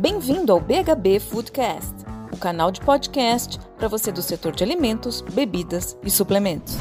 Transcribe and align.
Bem-vindo 0.00 0.50
ao 0.50 0.58
BHB 0.58 1.20
Foodcast, 1.20 1.94
o 2.32 2.36
canal 2.38 2.70
de 2.70 2.80
podcast 2.80 3.58
para 3.76 3.86
você 3.86 4.10
do 4.10 4.22
setor 4.22 4.52
de 4.52 4.64
alimentos, 4.64 5.20
bebidas 5.20 5.94
e 6.02 6.10
suplementos. 6.10 6.74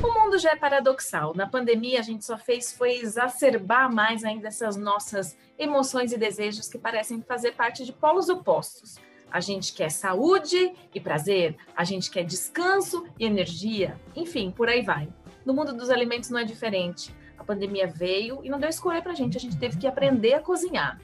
O 0.00 0.20
mundo 0.20 0.38
já 0.38 0.52
é 0.52 0.56
paradoxal. 0.56 1.34
Na 1.34 1.48
pandemia, 1.48 1.98
a 1.98 2.02
gente 2.02 2.24
só 2.24 2.38
fez 2.38 2.72
foi 2.72 2.92
exacerbar 2.92 3.92
mais 3.92 4.22
ainda 4.22 4.46
essas 4.46 4.76
nossas 4.76 5.36
emoções 5.58 6.12
e 6.12 6.16
desejos 6.16 6.68
que 6.68 6.78
parecem 6.78 7.20
fazer 7.20 7.56
parte 7.56 7.84
de 7.84 7.92
polos 7.92 8.28
opostos. 8.28 8.98
A 9.28 9.40
gente 9.40 9.72
quer 9.72 9.90
saúde 9.90 10.74
e 10.94 11.00
prazer, 11.00 11.56
a 11.76 11.82
gente 11.82 12.08
quer 12.08 12.22
descanso 12.22 13.04
e 13.18 13.24
energia, 13.24 13.98
enfim, 14.14 14.52
por 14.52 14.68
aí 14.68 14.80
vai. 14.80 15.08
No 15.44 15.52
mundo 15.52 15.72
dos 15.72 15.90
alimentos 15.90 16.30
não 16.30 16.38
é 16.38 16.44
diferente 16.44 17.12
pandemia 17.48 17.86
veio 17.86 18.40
e 18.44 18.50
não 18.50 18.60
deu 18.60 18.68
escolha 18.68 19.00
para 19.00 19.12
a 19.12 19.14
gente, 19.14 19.38
a 19.38 19.40
gente 19.40 19.56
teve 19.56 19.78
que 19.78 19.86
aprender 19.86 20.34
a 20.34 20.42
cozinhar. 20.42 21.00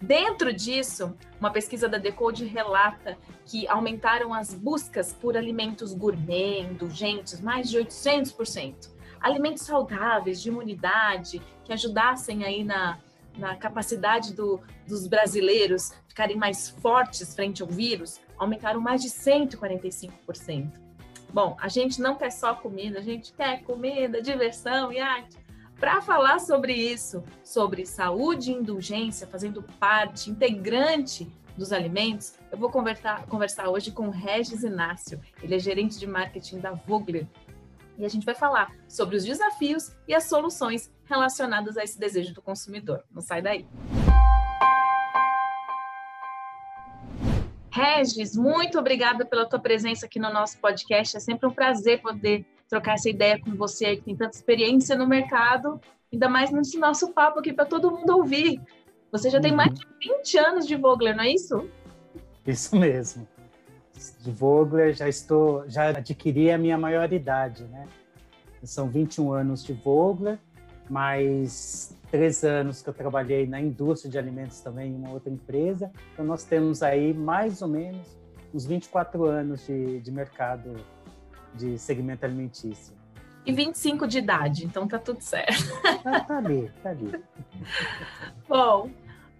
Dentro 0.00 0.52
disso, 0.52 1.14
uma 1.38 1.50
pesquisa 1.50 1.88
da 1.88 1.98
Decode 1.98 2.44
relata 2.46 3.18
que 3.44 3.66
aumentaram 3.68 4.32
as 4.32 4.54
buscas 4.54 5.12
por 5.12 5.36
alimentos 5.36 5.92
gourmet, 5.92 6.60
indulgentes, 6.60 7.40
mais 7.40 7.68
de 7.68 7.78
800%. 7.78 8.88
Alimentos 9.20 9.64
saudáveis, 9.64 10.40
de 10.40 10.48
imunidade, 10.48 11.42
que 11.64 11.72
ajudassem 11.72 12.44
aí 12.44 12.64
na, 12.64 12.98
na 13.36 13.56
capacidade 13.56 14.32
do, 14.32 14.60
dos 14.86 15.06
brasileiros 15.06 15.92
ficarem 16.08 16.36
mais 16.36 16.70
fortes 16.70 17.34
frente 17.34 17.60
ao 17.60 17.68
vírus, 17.68 18.20
aumentaram 18.38 18.80
mais 18.80 19.02
de 19.02 19.08
145%. 19.10 20.72
Bom, 21.32 21.56
a 21.60 21.68
gente 21.68 22.00
não 22.00 22.16
quer 22.16 22.30
só 22.30 22.54
comida, 22.54 23.00
a 23.00 23.02
gente 23.02 23.32
quer 23.34 23.62
comida, 23.62 24.22
diversão 24.22 24.90
e 24.90 24.98
arte. 24.98 25.36
Para 25.80 26.02
falar 26.02 26.38
sobre 26.40 26.74
isso, 26.74 27.24
sobre 27.42 27.86
saúde 27.86 28.50
e 28.50 28.54
indulgência, 28.54 29.26
fazendo 29.26 29.62
parte 29.62 30.28
integrante 30.28 31.26
dos 31.56 31.72
alimentos, 31.72 32.34
eu 32.52 32.58
vou 32.58 32.70
conversar, 32.70 33.24
conversar 33.24 33.70
hoje 33.70 33.90
com 33.90 34.10
Regis 34.10 34.62
Inácio. 34.62 35.18
Ele 35.42 35.54
é 35.54 35.58
gerente 35.58 35.98
de 35.98 36.06
marketing 36.06 36.58
da 36.58 36.72
Vogler. 36.72 37.26
E 37.96 38.04
a 38.04 38.08
gente 38.10 38.26
vai 38.26 38.34
falar 38.34 38.70
sobre 38.86 39.16
os 39.16 39.24
desafios 39.24 39.96
e 40.06 40.14
as 40.14 40.24
soluções 40.24 40.92
relacionadas 41.06 41.78
a 41.78 41.82
esse 41.82 41.98
desejo 41.98 42.34
do 42.34 42.42
consumidor. 42.42 43.02
Não 43.10 43.22
sai 43.22 43.40
daí. 43.40 43.66
Regis, 47.72 48.36
muito 48.36 48.78
obrigada 48.78 49.24
pela 49.24 49.48
tua 49.48 49.58
presença 49.58 50.04
aqui 50.04 50.18
no 50.18 50.30
nosso 50.30 50.58
podcast. 50.58 51.16
É 51.16 51.20
sempre 51.20 51.48
um 51.48 51.52
prazer 51.54 52.02
poder 52.02 52.44
trocar 52.70 52.94
essa 52.94 53.10
ideia 53.10 53.38
com 53.40 53.50
você 53.56 53.96
que 53.96 54.02
tem 54.02 54.16
tanta 54.16 54.36
experiência 54.36 54.96
no 54.96 55.06
mercado, 55.06 55.80
ainda 56.12 56.28
mais 56.28 56.52
nesse 56.52 56.78
nosso 56.78 57.12
papo 57.12 57.40
aqui 57.40 57.52
para 57.52 57.66
todo 57.66 57.90
mundo 57.90 58.16
ouvir. 58.16 58.60
Você 59.10 59.28
já 59.28 59.40
tem 59.40 59.52
mais 59.52 59.74
de 59.74 59.84
20 60.00 60.38
anos 60.38 60.66
de 60.68 60.76
Vogler, 60.76 61.16
não 61.16 61.24
é 61.24 61.32
isso? 61.32 61.68
Isso 62.46 62.76
mesmo. 62.76 63.26
De 64.20 64.30
Vogler 64.30 64.94
já 64.94 65.08
estou, 65.08 65.68
já 65.68 65.88
adquiri 65.88 66.52
a 66.52 66.56
minha 66.56 66.78
maioridade, 66.78 67.64
né? 67.64 67.86
São 68.62 68.88
21 68.88 69.32
anos 69.32 69.64
de 69.64 69.72
Vogler, 69.72 70.38
mais 70.88 71.96
três 72.10 72.44
anos 72.44 72.82
que 72.82 72.88
eu 72.88 72.94
trabalhei 72.94 73.46
na 73.46 73.60
indústria 73.60 74.10
de 74.10 74.18
alimentos 74.18 74.60
também 74.60 74.92
em 74.92 74.96
uma 74.96 75.10
outra 75.10 75.32
empresa. 75.32 75.90
Então 76.12 76.24
nós 76.24 76.44
temos 76.44 76.82
aí 76.82 77.12
mais 77.12 77.62
ou 77.62 77.68
menos 77.68 78.16
uns 78.54 78.64
24 78.64 79.24
anos 79.24 79.66
de, 79.66 80.00
de 80.00 80.12
mercado 80.12 80.76
de 81.54 81.78
segmento 81.78 82.24
alimentício. 82.24 82.94
E 83.44 83.52
25 83.52 84.06
de 84.06 84.18
idade, 84.18 84.64
então 84.64 84.86
tá 84.86 84.98
tudo 84.98 85.20
certo. 85.22 85.64
Tá, 86.02 86.20
tá 86.20 86.36
ali, 86.36 86.70
tá 86.82 86.90
ali. 86.90 87.12
Bom, 88.46 88.90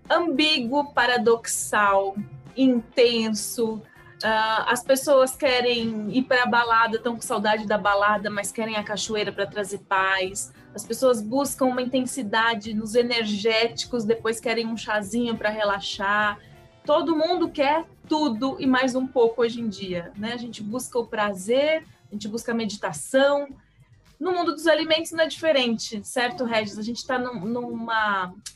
ambíguo, 0.08 0.92
paradoxal, 0.92 2.16
intenso. 2.56 3.82
Uh, 4.22 4.64
as 4.66 4.82
pessoas 4.82 5.34
querem 5.34 6.10
ir 6.14 6.22
para 6.24 6.42
a 6.42 6.46
balada, 6.46 6.96
estão 6.96 7.14
com 7.14 7.22
saudade 7.22 7.66
da 7.66 7.78
balada, 7.78 8.28
mas 8.28 8.52
querem 8.52 8.76
a 8.76 8.82
cachoeira 8.82 9.32
para 9.32 9.46
trazer 9.46 9.78
paz. 9.78 10.52
As 10.74 10.84
pessoas 10.84 11.22
buscam 11.22 11.66
uma 11.66 11.82
intensidade 11.82 12.74
nos 12.74 12.94
energéticos, 12.94 14.04
depois 14.04 14.38
querem 14.38 14.66
um 14.66 14.76
chazinho 14.76 15.36
para 15.36 15.50
relaxar. 15.50 16.38
Todo 16.84 17.16
mundo 17.16 17.48
quer 17.48 17.84
tudo 18.08 18.56
e 18.58 18.66
mais 18.66 18.94
um 18.94 19.06
pouco 19.06 19.42
hoje 19.42 19.60
em 19.60 19.68
dia, 19.68 20.12
né? 20.16 20.32
A 20.32 20.36
gente 20.36 20.62
busca 20.62 20.98
o 20.98 21.06
prazer, 21.06 21.84
a 22.10 22.14
gente 22.14 22.28
busca 22.28 22.52
meditação. 22.52 23.48
No 24.18 24.32
mundo 24.32 24.52
dos 24.52 24.66
alimentos 24.66 25.12
não 25.12 25.24
é 25.24 25.26
diferente, 25.26 26.04
certo, 26.04 26.44
Regis? 26.44 26.78
A 26.78 26.82
gente 26.82 26.98
está 26.98 27.18
num, 27.18 27.86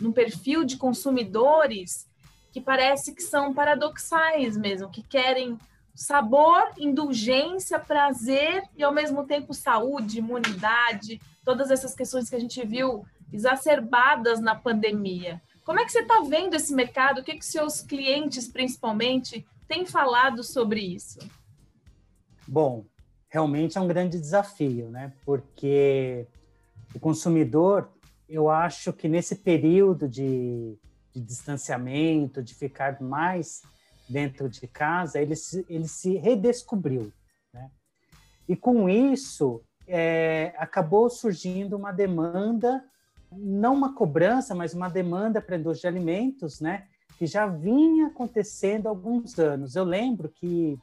num 0.00 0.12
perfil 0.12 0.64
de 0.64 0.76
consumidores 0.76 2.06
que 2.52 2.60
parece 2.60 3.14
que 3.14 3.22
são 3.22 3.54
paradoxais 3.54 4.56
mesmo, 4.56 4.90
que 4.90 5.02
querem 5.02 5.58
sabor, 5.94 6.72
indulgência, 6.76 7.78
prazer 7.78 8.62
e 8.76 8.82
ao 8.82 8.92
mesmo 8.92 9.24
tempo 9.24 9.54
saúde, 9.54 10.18
imunidade, 10.18 11.20
todas 11.44 11.70
essas 11.70 11.94
questões 11.94 12.28
que 12.28 12.36
a 12.36 12.40
gente 12.40 12.64
viu 12.66 13.04
exacerbadas 13.32 14.40
na 14.40 14.54
pandemia. 14.54 15.40
Como 15.64 15.80
é 15.80 15.84
que 15.84 15.92
você 15.92 16.00
está 16.00 16.20
vendo 16.28 16.54
esse 16.54 16.74
mercado? 16.74 17.20
O 17.20 17.24
que, 17.24 17.36
que 17.36 17.46
seus 17.46 17.80
clientes, 17.80 18.48
principalmente, 18.48 19.46
têm 19.66 19.86
falado 19.86 20.44
sobre 20.44 20.80
isso? 20.80 21.18
Bom, 22.46 22.84
realmente 23.34 23.76
é 23.76 23.80
um 23.80 23.88
grande 23.88 24.20
desafio, 24.20 24.88
né? 24.90 25.12
Porque 25.26 26.24
o 26.94 27.00
consumidor, 27.00 27.90
eu 28.28 28.48
acho 28.48 28.92
que 28.92 29.08
nesse 29.08 29.34
período 29.34 30.08
de, 30.08 30.78
de 31.12 31.20
distanciamento, 31.20 32.40
de 32.40 32.54
ficar 32.54 33.02
mais 33.02 33.62
dentro 34.08 34.48
de 34.48 34.68
casa, 34.68 35.20
ele 35.20 35.34
se, 35.34 35.66
ele 35.68 35.88
se 35.88 36.16
redescobriu, 36.16 37.12
né? 37.52 37.72
E 38.48 38.54
com 38.54 38.88
isso, 38.88 39.60
é, 39.88 40.54
acabou 40.56 41.10
surgindo 41.10 41.76
uma 41.76 41.90
demanda, 41.90 42.84
não 43.32 43.74
uma 43.74 43.96
cobrança, 43.96 44.54
mas 44.54 44.74
uma 44.74 44.88
demanda 44.88 45.42
para 45.42 45.56
a 45.56 45.58
indústria 45.58 45.90
de 45.90 45.96
alimentos, 45.96 46.60
né? 46.60 46.86
Que 47.18 47.26
já 47.26 47.48
vinha 47.48 48.06
acontecendo 48.06 48.86
há 48.86 48.90
alguns 48.90 49.40
anos. 49.40 49.74
Eu 49.74 49.82
lembro 49.82 50.28
que 50.28 50.78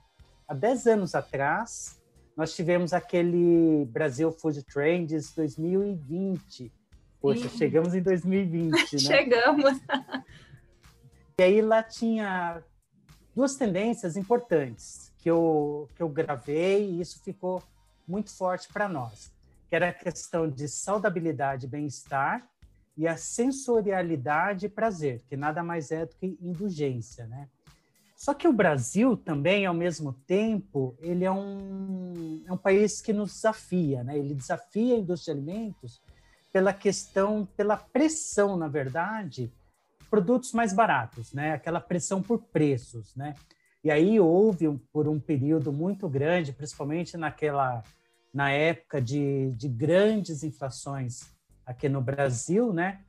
há 0.46 0.54
10 0.54 0.88
anos 0.88 1.16
atrás, 1.16 2.01
nós 2.42 2.56
tivemos 2.56 2.92
aquele 2.92 3.86
Brasil 3.92 4.32
Food 4.32 4.64
Trends 4.64 5.32
2020. 5.36 6.74
Poxa, 7.20 7.48
Sim. 7.48 7.56
chegamos 7.56 7.94
em 7.94 8.02
2020, 8.02 8.72
né? 8.72 9.00
Chegamos. 9.00 9.80
E 11.40 11.44
aí 11.44 11.62
lá 11.62 11.82
tinha 11.82 12.62
duas 13.36 13.56
tendências 13.56 14.16
importantes 14.16 15.12
que 15.18 15.28
eu, 15.28 15.90
que 15.96 16.04
eu 16.04 16.10
gravei 16.10 16.88
e 16.88 17.02
isso 17.02 17.24
ficou 17.24 17.64
muito 18.08 18.30
forte 18.30 18.72
para 18.72 18.88
nós, 18.88 19.32
que 19.68 19.76
era 19.76 19.90
a 19.90 19.94
questão 19.94 20.48
de 20.48 20.68
saudabilidade 20.68 21.66
e 21.66 21.70
bem-estar 21.70 22.48
e 22.96 23.08
a 23.08 23.18
sensorialidade 23.18 24.68
e 24.68 24.70
prazer, 24.70 25.24
que 25.28 25.36
nada 25.36 25.64
mais 25.64 25.90
é 25.90 26.06
do 26.06 26.16
que 26.16 26.38
indulgência, 26.40 27.26
né? 27.26 27.50
Só 28.22 28.36
que 28.36 28.48
o 28.48 28.54
Brasil 28.54 29.18
também, 29.18 29.66
ao 29.66 29.74
mesmo 29.74 30.14
tempo, 30.14 30.96
ele 31.00 31.26
é 31.26 31.32
um, 31.32 32.44
é 32.46 32.54
um 32.54 32.58
país 32.58 33.02
que 33.02 33.12
nos 33.12 33.34
desafia, 33.34 34.04
né? 34.04 34.16
Ele 34.16 34.36
desafia 34.36 34.94
a 34.94 35.00
indústria 35.00 35.34
de 35.34 35.42
alimentos 35.42 36.00
pela 36.54 36.72
questão, 36.72 37.48
pela 37.58 37.76
pressão, 37.76 38.56
na 38.56 38.68
verdade, 38.68 39.52
produtos 40.08 40.52
mais 40.54 40.72
baratos, 40.72 41.34
né? 41.34 41.54
Aquela 41.54 41.82
pressão 41.82 42.22
por 42.22 42.44
preços, 42.44 43.16
né? 43.16 43.34
E 43.84 43.90
aí 43.90 44.20
houve, 44.20 44.70
por 44.94 45.08
um 45.08 45.20
período 45.20 45.74
muito 45.74 46.08
grande, 46.08 46.54
principalmente 46.54 47.18
naquela 47.18 47.84
na 48.32 48.52
época 48.52 49.02
de, 49.02 49.50
de 49.56 49.68
grandes 49.68 50.44
inflações 50.44 51.22
aqui 51.66 51.90
no 51.90 52.02
Brasil, 52.02 52.72
né? 52.72 53.02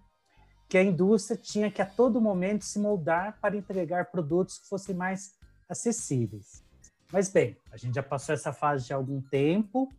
Que 0.73 0.79
a 0.79 0.83
indústria 0.83 1.37
tinha 1.37 1.71
que 1.71 1.83
a 1.83 1.87
todo 1.87 2.19
momento 2.19 2.65
se 2.65 2.79
moldar 2.79 3.39
para 3.43 3.55
entregar 3.55 4.11
produtos 4.11 4.57
que 4.57 4.67
fossem 4.67 4.95
mais 4.95 5.35
acessíveis. 5.69 6.65
Mas 7.13 7.29
bem, 7.29 7.59
a 7.71 7.77
gente 7.77 7.95
já 7.95 8.03
passou 8.03 8.35
essa 8.35 8.55
fase 8.55 8.87
de 8.87 8.95
algum 8.95 9.21
tempo 9.21 9.93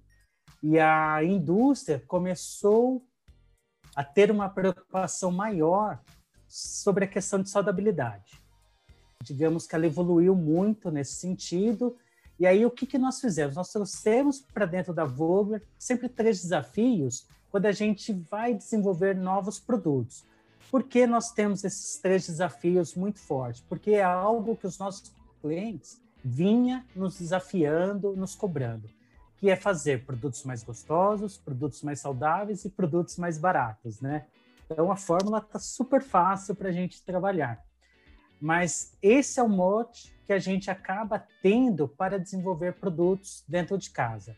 e 0.64 0.80
a 0.80 1.24
indústria 1.24 2.04
começou 2.08 3.06
a 3.96 4.04
ter 4.04 4.32
uma 4.32 4.50
preocupação 4.50 5.32
maior 5.32 6.02
sobre 6.48 7.06
a 7.06 7.08
questão 7.08 7.40
de 7.40 7.52
saudabilidade. 7.52 8.42
Digamos 9.22 9.68
que 9.68 9.76
ela 9.76 9.86
evoluiu 9.86 10.36
muito 10.36 10.90
nesse 10.90 11.18
sentido. 11.18 11.96
E 12.40 12.48
aí, 12.48 12.66
o 12.66 12.72
que, 12.72 12.88
que 12.88 12.98
nós 12.98 13.22
fizemos? 13.22 13.56
Nós 13.56 13.72
trouxemos 13.72 14.42
para 14.42 14.66
dentro 14.66 14.92
da 14.92 15.06
Vogler 15.06 15.62
sempre 15.78 16.10
três 16.10 16.42
desafios 16.42 17.28
quando 17.52 17.68
a 17.68 17.72
gente 17.72 18.12
vai 18.12 18.56
desenvolver 18.56 19.16
novos 19.16 19.60
produtos. 19.60 20.33
Por 20.74 20.82
que 20.82 21.06
nós 21.06 21.32
temos 21.32 21.64
esses 21.64 22.00
três 22.00 22.26
desafios 22.26 22.96
muito 22.96 23.20
fortes? 23.20 23.62
Porque 23.62 23.92
é 23.92 24.02
algo 24.02 24.58
que 24.58 24.66
os 24.66 24.80
nossos 24.80 25.14
clientes 25.40 26.02
vinha 26.26 26.84
nos 26.96 27.20
desafiando, 27.20 28.16
nos 28.16 28.34
cobrando, 28.34 28.90
que 29.38 29.52
é 29.52 29.56
fazer 29.56 30.04
produtos 30.04 30.44
mais 30.44 30.64
gostosos, 30.64 31.38
produtos 31.38 31.84
mais 31.84 32.00
saudáveis 32.00 32.66
e 32.66 32.72
produtos 32.72 33.18
mais 33.18 33.38
baratos, 33.38 34.02
né? 34.02 34.26
Então 34.66 34.92
a 34.92 34.96
fórmula 34.96 35.38
está 35.38 35.60
super 35.60 36.02
fácil 36.02 36.56
para 36.56 36.70
a 36.70 36.72
gente 36.72 37.04
trabalhar. 37.04 37.64
Mas 38.42 38.98
esse 39.00 39.40
é 39.40 39.44
o 39.44 39.48
mote 39.48 40.12
que 40.26 40.34
a 40.34 40.40
gente 40.40 40.72
acaba 40.72 41.24
tendo 41.44 41.88
para 41.88 42.18
desenvolver 42.18 42.80
produtos 42.80 43.44
dentro 43.48 43.78
de 43.78 43.92
casa. 43.92 44.36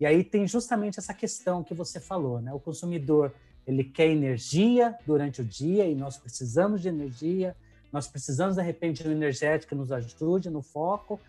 E 0.00 0.06
aí 0.06 0.24
tem 0.24 0.46
justamente 0.46 0.98
essa 0.98 1.12
questão 1.12 1.62
que 1.62 1.74
você 1.74 2.00
falou, 2.00 2.40
né? 2.40 2.50
O 2.54 2.60
consumidor 2.60 3.34
ele 3.66 3.84
quer 3.84 4.06
energia 4.06 4.96
durante 5.06 5.40
o 5.40 5.44
dia 5.44 5.86
e 5.86 5.94
nós 5.94 6.16
precisamos 6.16 6.80
de 6.80 6.88
energia, 6.88 7.56
nós 7.92 8.06
precisamos 8.06 8.56
de 8.56 8.62
repente 8.62 9.02
de 9.02 9.08
um 9.08 9.12
energético 9.12 9.70
que 9.70 9.74
nos 9.74 9.90
ajude 9.90 10.50
no 10.50 10.62
foco, 10.62 11.20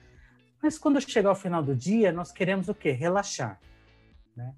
mas 0.62 0.78
quando 0.78 1.00
chegar 1.02 1.30
ao 1.30 1.36
final 1.36 1.64
do 1.64 1.76
dia 1.76 2.12
nós 2.12 2.32
queremos 2.32 2.68
o 2.68 2.76
quê? 2.76 2.92
Relaxar, 2.92 3.60
né? 4.36 4.54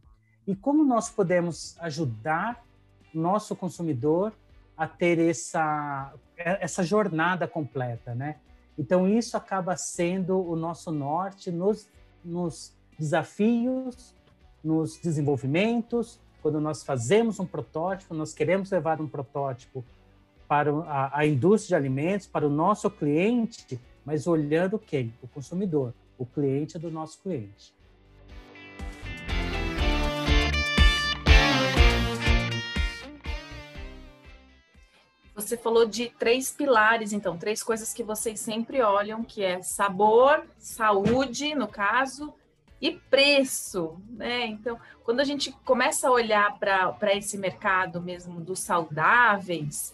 E 0.47 0.55
como 0.55 0.83
nós 0.83 1.09
podemos 1.09 1.77
ajudar 1.79 2.65
nosso 3.13 3.55
consumidor 3.55 4.33
a 4.75 4.87
ter 4.87 5.19
essa 5.19 6.13
essa 6.37 6.83
jornada 6.83 7.47
completa, 7.47 8.15
né? 8.15 8.37
Então 8.77 9.07
isso 9.07 9.35
acaba 9.35 9.75
sendo 9.75 10.39
o 10.39 10.55
nosso 10.55 10.89
norte 10.89 11.51
nos, 11.51 11.89
nos 12.23 12.73
desafios, 12.97 14.15
nos 14.63 14.97
desenvolvimentos. 14.97 16.17
Quando 16.41 16.61
nós 16.61 16.83
fazemos 16.83 17.39
um 17.39 17.45
protótipo, 17.45 18.13
nós 18.13 18.33
queremos 18.33 18.71
levar 18.71 19.01
um 19.01 19.07
protótipo 19.07 19.83
para 20.47 20.71
a, 20.71 21.19
a 21.19 21.25
indústria 21.25 21.77
de 21.77 21.85
alimentos, 21.85 22.27
para 22.27 22.47
o 22.47 22.49
nosso 22.49 22.89
cliente, 22.89 23.79
mas 24.05 24.25
olhando 24.25 24.79
quem? 24.79 25.13
O 25.21 25.27
consumidor, 25.27 25.93
o 26.17 26.25
cliente 26.25 26.79
do 26.79 26.89
nosso 26.89 27.21
cliente. 27.21 27.73
Você 35.35 35.55
falou 35.55 35.85
de 35.85 36.09
três 36.19 36.51
pilares, 36.51 37.13
então, 37.13 37.37
três 37.37 37.63
coisas 37.63 37.93
que 37.93 38.03
vocês 38.03 38.39
sempre 38.39 38.81
olham, 38.81 39.23
que 39.23 39.43
é 39.43 39.61
sabor, 39.61 40.45
saúde, 40.57 41.55
no 41.55 41.67
caso, 41.67 42.33
e 42.81 42.91
preço, 42.91 43.97
né? 44.09 44.45
Então, 44.45 44.79
quando 45.03 45.19
a 45.19 45.23
gente 45.23 45.51
começa 45.65 46.07
a 46.07 46.11
olhar 46.11 46.57
para 46.57 47.15
esse 47.15 47.37
mercado 47.37 48.01
mesmo 48.01 48.39
dos 48.39 48.59
saudáveis, 48.59 49.93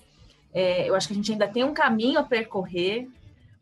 é, 0.53 0.87
eu 0.87 0.95
acho 0.95 1.07
que 1.07 1.13
a 1.13 1.15
gente 1.17 1.31
ainda 1.31 1.47
tem 1.47 1.63
um 1.63 1.73
caminho 1.73 2.19
a 2.19 2.23
percorrer, 2.23 3.07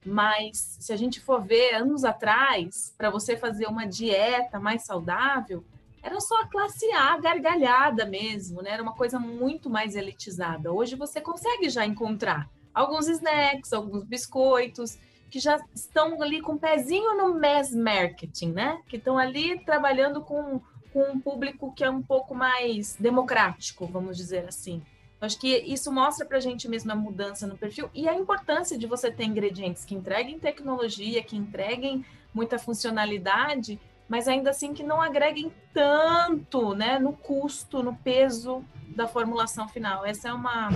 mas 0.05 0.77
se 0.79 0.91
a 0.91 0.97
gente 0.97 1.21
for 1.21 1.41
ver 1.41 1.75
anos 1.75 2.03
atrás, 2.03 2.93
para 2.97 3.09
você 3.09 3.37
fazer 3.37 3.67
uma 3.67 3.85
dieta 3.85 4.59
mais 4.59 4.83
saudável, 4.83 5.63
era 6.01 6.19
só 6.19 6.41
a 6.41 6.47
classe 6.47 6.91
A 6.91 7.17
gargalhada 7.17 8.05
mesmo, 8.05 8.61
né? 8.61 8.71
Era 8.71 8.83
uma 8.83 8.93
coisa 8.93 9.17
muito 9.17 9.69
mais 9.69 9.95
elitizada. 9.95 10.71
Hoje 10.71 10.95
você 10.95 11.21
consegue 11.21 11.69
já 11.69 11.85
encontrar 11.85 12.49
alguns 12.73 13.07
snacks, 13.07 13.71
alguns 13.71 14.03
biscoitos, 14.03 14.97
que 15.33 15.39
já 15.39 15.59
estão 15.73 16.21
ali 16.21 16.39
com 16.41 16.51
um 16.51 16.57
pezinho 16.59 17.17
no 17.17 17.33
mass 17.33 17.71
marketing, 17.73 18.51
né? 18.51 18.79
Que 18.87 18.97
estão 18.97 19.17
ali 19.17 19.57
trabalhando 19.65 20.21
com, 20.21 20.61
com 20.93 21.01
um 21.09 21.19
público 21.19 21.73
que 21.73 21.83
é 21.83 21.89
um 21.89 22.03
pouco 22.03 22.35
mais 22.35 22.95
democrático, 22.99 23.87
vamos 23.87 24.15
dizer 24.15 24.47
assim. 24.47 24.79
Acho 25.19 25.39
que 25.39 25.57
isso 25.57 25.91
mostra 25.91 26.23
para 26.23 26.37
a 26.37 26.39
gente 26.39 26.69
mesmo 26.69 26.91
a 26.91 26.95
mudança 26.95 27.47
no 27.47 27.57
perfil 27.57 27.89
e 27.95 28.07
a 28.07 28.13
importância 28.13 28.77
de 28.77 28.85
você 28.85 29.09
ter 29.09 29.23
ingredientes 29.23 29.83
que 29.83 29.95
entreguem 29.95 30.37
tecnologia, 30.37 31.23
que 31.23 31.35
entreguem 31.35 32.05
muita 32.31 32.59
funcionalidade, 32.59 33.79
mas 34.07 34.27
ainda 34.27 34.51
assim 34.51 34.71
que 34.71 34.83
não 34.83 35.01
agreguem 35.01 35.51
tanto 35.73 36.75
né, 36.75 36.99
no 36.99 37.13
custo, 37.13 37.81
no 37.81 37.95
peso 37.95 38.63
da 38.95 39.07
formulação 39.07 39.67
final. 39.67 40.05
Esse 40.05 40.27
é, 40.27 40.33
uma, 40.33 40.69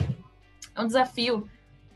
é 0.74 0.82
um 0.82 0.88
desafio 0.88 1.48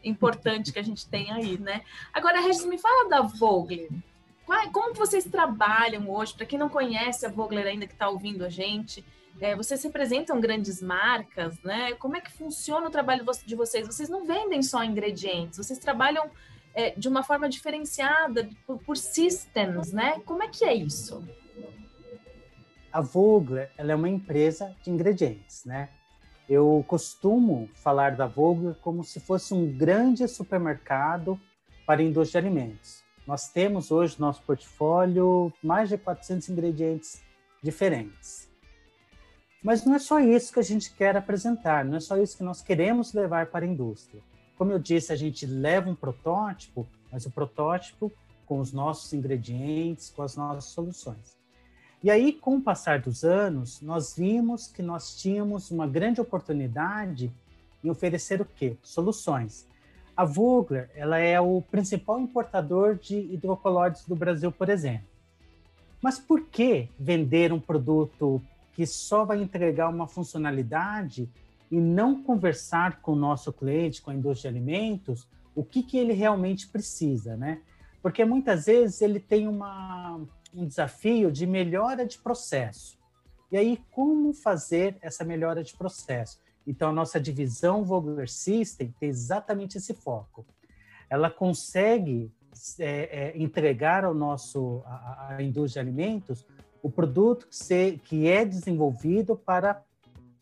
importante 0.04 0.72
que 0.72 0.80
a 0.80 0.84
gente 0.84 1.08
tem 1.08 1.32
aí, 1.32 1.58
né? 1.58 1.82
Agora, 2.14 2.42
Regis, 2.42 2.66
me 2.66 2.78
fala 2.78 3.10
da 3.10 3.22
Vogler. 3.22 3.90
Como 4.74 4.94
vocês 4.94 5.24
trabalham 5.26 6.10
hoje? 6.10 6.34
Para 6.34 6.46
quem 6.46 6.60
não 6.60 6.68
conhece 6.68 7.26
a 7.26 7.30
Vogler 7.30 7.66
ainda 7.66 7.88
que 7.88 7.94
está 7.94 8.10
ouvindo 8.10 8.44
a 8.44 8.50
gente, 8.50 9.04
é, 9.40 9.56
vocês 9.56 9.82
representam 9.84 10.42
grandes 10.42 10.82
marcas, 10.82 11.62
né? 11.64 11.94
Como 11.94 12.18
é 12.18 12.22
que 12.22 12.32
funciona 12.32 12.88
o 12.88 12.92
trabalho 12.92 13.26
de 13.46 13.56
vocês? 13.56 13.88
Vocês 13.88 14.10
não 14.10 14.26
vendem 14.26 14.62
só 14.62 14.84
ingredientes, 14.84 15.58
vocês 15.58 15.80
trabalham 15.80 16.30
é, 16.74 16.92
de 16.92 17.08
uma 17.08 17.24
forma 17.24 17.48
diferenciada 17.48 18.50
por, 18.66 18.78
por, 18.80 18.98
systems, 18.98 19.92
né? 19.92 20.22
Como 20.26 20.44
é 20.44 20.48
que 20.48 20.66
é 20.66 20.74
isso? 20.74 21.24
A 22.92 23.02
Vogler, 23.02 23.72
ela 23.78 23.94
é 23.94 23.96
uma 23.96 24.10
empresa 24.10 24.76
de 24.84 24.90
ingredientes, 24.90 25.64
né? 25.66 25.90
Eu 26.50 26.84
costumo 26.88 27.70
falar 27.76 28.16
da 28.16 28.28
Vogler 28.28 28.76
como 28.82 29.04
se 29.04 29.20
fosse 29.20 29.54
um 29.54 29.72
grande 29.72 30.28
supermercado 30.28 31.40
para 31.86 32.04
indústria 32.04 32.42
de 32.42 32.48
alimentos. 32.48 33.04
Nós 33.26 33.50
temos 33.50 33.92
hoje 33.92 34.16
no 34.20 34.26
nosso 34.26 34.42
portfólio 34.44 35.54
mais 35.64 35.90
de 35.90 35.98
400 35.98 36.50
ingredientes 36.50 37.24
diferentes. 37.62 38.50
Mas 39.64 39.86
não 39.86 39.96
é 39.96 40.00
só 40.00 40.20
isso 40.20 40.52
que 40.52 40.60
a 40.60 40.64
gente 40.64 40.92
quer 40.94 41.16
apresentar, 41.16 41.86
não 41.86 41.98
é 41.98 42.00
só 42.00 42.18
isso 42.18 42.36
que 42.36 42.44
nós 42.44 42.62
queremos 42.62 43.14
levar 43.14 43.48
para 43.48 43.64
a 43.64 43.68
indústria. 43.68 44.24
Como 44.58 44.72
eu 44.72 44.80
disse, 44.80 45.14
a 45.14 45.16
gente 45.16 45.46
leva 45.46 45.90
um 45.90 45.96
protótipo, 45.96 46.88
mas 47.12 47.26
o 47.26 47.32
protótipo 47.32 48.12
com 48.46 48.60
os 48.60 48.74
nossos 48.74 49.14
ingredientes, 49.14 50.10
com 50.10 50.24
as 50.24 50.36
nossas 50.36 50.66
soluções. 50.66 51.41
E 52.04 52.10
aí, 52.10 52.34
com 52.34 52.56
o 52.56 52.62
passar 52.62 53.00
dos 53.00 53.24
anos, 53.24 53.80
nós 53.80 54.16
vimos 54.16 54.66
que 54.66 54.82
nós 54.82 55.16
tínhamos 55.16 55.70
uma 55.70 55.86
grande 55.86 56.20
oportunidade 56.20 57.32
em 57.84 57.90
oferecer 57.92 58.42
o 58.42 58.46
quê? 58.46 58.76
Soluções. 58.82 59.68
A 60.18 60.26
Vogler, 60.26 60.90
ela 60.96 61.20
é 61.20 61.40
o 61.40 61.62
principal 61.62 62.20
importador 62.20 62.96
de 62.96 63.16
hidrocolóides 63.16 64.04
do 64.06 64.16
Brasil, 64.16 64.52
por 64.52 64.68
exemplo. 64.70 65.06
Mas 66.02 66.18
por 66.18 66.42
que 66.48 66.90
vender 67.00 67.54
um 67.54 67.60
produto 67.60 68.42
que 68.74 68.88
só 68.88 69.24
vai 69.24 69.40
entregar 69.40 69.88
uma 69.88 70.08
funcionalidade 70.08 71.30
e 71.70 71.80
não 71.80 72.24
conversar 72.24 73.00
com 73.02 73.14
o 73.14 73.16
nosso 73.16 73.54
cliente, 73.54 74.02
com 74.02 74.10
a 74.10 74.16
indústria 74.16 74.52
de 74.52 74.58
alimentos, 74.58 75.28
o 75.54 75.64
que, 75.64 75.84
que 75.84 76.00
ele 76.00 76.14
realmente 76.14 76.68
precisa, 76.68 77.38
né? 77.38 77.62
Porque 78.02 78.26
muitas 78.26 78.66
vezes 78.66 79.02
ele 79.02 79.20
tem 79.20 79.48
uma, 79.48 80.20
um 80.54 80.66
desafio 80.66 81.32
de 81.32 81.46
melhora 81.46 82.06
de 82.06 82.18
processo. 82.18 83.00
E 83.52 83.58
aí, 83.58 83.80
como 83.92 84.34
fazer 84.34 84.98
essa 85.02 85.24
melhora 85.24 85.64
de 85.64 85.76
processo? 85.76 86.40
Então, 86.66 86.90
a 86.90 86.94
nossa 86.94 87.20
divisão 87.20 87.84
Vogler 87.84 88.30
System 88.30 88.94
tem 89.00 89.10
exatamente 89.10 89.78
esse 89.78 89.94
foco. 89.94 90.46
Ela 91.10 91.30
consegue 91.30 92.32
é, 92.80 93.32
é, 93.34 93.38
entregar 93.38 94.06
ao 94.06 94.14
nosso, 94.14 94.82
à, 94.86 95.38
indústria 95.42 95.84
de 95.84 95.90
alimentos 95.90 96.46
o 96.82 96.90
produto 96.90 97.48
que, 97.48 97.56
se, 97.56 98.00
que 98.06 98.28
é 98.28 98.46
desenvolvido 98.46 99.36
para 99.36 99.84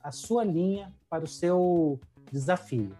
a 0.04 0.12
sua 0.12 0.44
linha, 0.44 0.94
para 1.10 1.24
o 1.24 1.28
seu 1.28 2.00
desafio. 2.32 2.96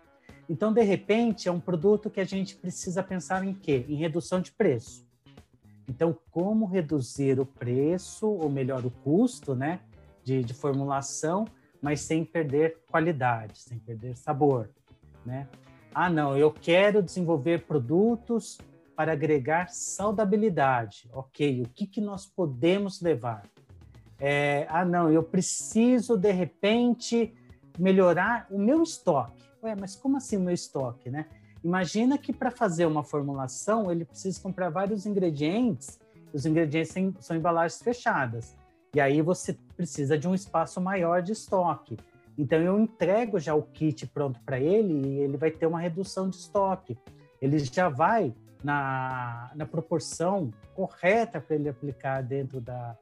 Então, 0.50 0.74
de 0.74 0.82
repente, 0.82 1.48
é 1.48 1.52
um 1.52 1.60
produto 1.60 2.10
que 2.10 2.20
a 2.20 2.26
gente 2.26 2.56
precisa 2.56 3.04
pensar 3.04 3.46
em 3.46 3.54
quê? 3.54 3.86
Em 3.88 3.96
redução 3.96 4.42
de 4.42 4.52
preço. 4.52 5.08
Então, 5.90 6.16
como 6.30 6.68
reduzir 6.68 7.40
o 7.40 7.46
preço, 7.46 8.28
ou 8.28 8.48
melhor, 8.48 8.86
o 8.86 8.92
custo, 8.92 9.56
né, 9.56 9.80
de, 10.24 10.44
de 10.44 10.54
formulação, 10.54 11.46
mas 11.82 12.02
sem 12.02 12.24
perder 12.24 12.78
qualidade, 12.92 13.58
sem 13.58 13.80
perder 13.80 14.16
sabor, 14.16 14.70
né? 15.26 15.48
Ah, 15.94 16.10
não, 16.10 16.38
eu 16.38 16.52
quero 16.52 17.02
desenvolver 17.02 17.66
produtos 17.66 18.60
para 18.96 19.14
agregar 19.14 19.70
saudabilidade. 19.70 21.10
Ok, 21.12 21.64
o 21.64 21.70
que, 21.70 21.88
que 21.88 22.00
nós 22.00 22.28
podemos 22.28 23.02
levar? 23.02 23.44
É, 24.20 24.68
ah, 24.70 24.86
não, 24.86 25.10
eu 25.10 25.24
preciso, 25.24 26.16
de 26.16 26.32
repente, 26.32 27.34
melhorar 27.80 28.46
o 28.52 28.60
meu 28.60 28.84
estoque. 28.84 29.42
Ué, 29.64 29.76
mas 29.76 29.96
como 29.96 30.18
assim 30.18 30.38
o 30.38 30.42
meu 30.42 30.54
estoque, 30.54 31.10
né? 31.10 31.26
Imagina 31.64 32.18
que 32.18 32.32
para 32.32 32.52
fazer 32.52 32.86
uma 32.86 33.04
formulação 33.04 33.92
ele 33.92 34.06
precisa 34.06 34.42
comprar 34.42 34.70
vários 34.70 35.06
ingredientes. 35.06 36.00
Os 36.34 36.46
ingredientes 36.46 36.94
são 37.20 37.36
embalagens 37.36 37.82
fechadas. 37.82 38.56
E 38.94 39.02
aí 39.02 39.22
você 39.22 39.58
precisa 39.76 40.18
de 40.18 40.28
um 40.28 40.34
espaço 40.34 40.80
maior 40.82 41.22
de 41.22 41.34
estoque. 41.34 41.98
Então 42.38 42.60
eu 42.60 42.80
entrego 42.80 43.40
já 43.40 43.54
o 43.54 43.62
kit 43.62 44.08
pronto 44.08 44.40
para 44.42 44.60
ele 44.60 45.08
e 45.08 45.20
ele 45.20 45.38
vai 45.38 45.52
ter 45.52 45.66
uma 45.66 45.80
redução 45.80 46.30
de 46.30 46.38
estoque. 46.38 46.98
Ele 47.42 47.60
já 47.60 47.90
vai 47.90 48.34
na, 48.64 49.52
na 49.56 49.66
proporção 49.66 50.52
correta 50.74 51.42
para 51.42 51.56
ele 51.56 51.70
aplicar 51.70 52.24
dentro 52.24 52.62
da, 52.62 52.98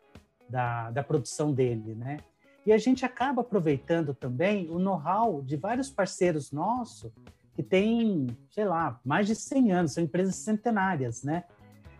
da, 0.49 0.91
da 0.91 1.03
produção 1.03 1.53
dele, 1.53 1.95
né? 1.95 2.17
E 2.65 2.73
a 2.73 2.77
gente 2.77 3.05
acaba 3.05 3.41
aproveitando 3.41 4.13
também 4.13 4.69
o 4.69 4.77
know-how 4.77 5.41
de 5.41 5.55
vários 5.55 5.89
parceiros 5.89 6.51
nossos 6.51 7.13
que 7.57 7.63
tem, 7.63 8.27
sei 8.51 8.65
lá, 8.65 9.01
mais 9.03 9.25
de 9.25 9.33
100 9.33 9.71
anos, 9.71 9.93
são 9.93 10.03
empresas 10.03 10.35
centenárias, 10.35 11.23
né? 11.23 11.43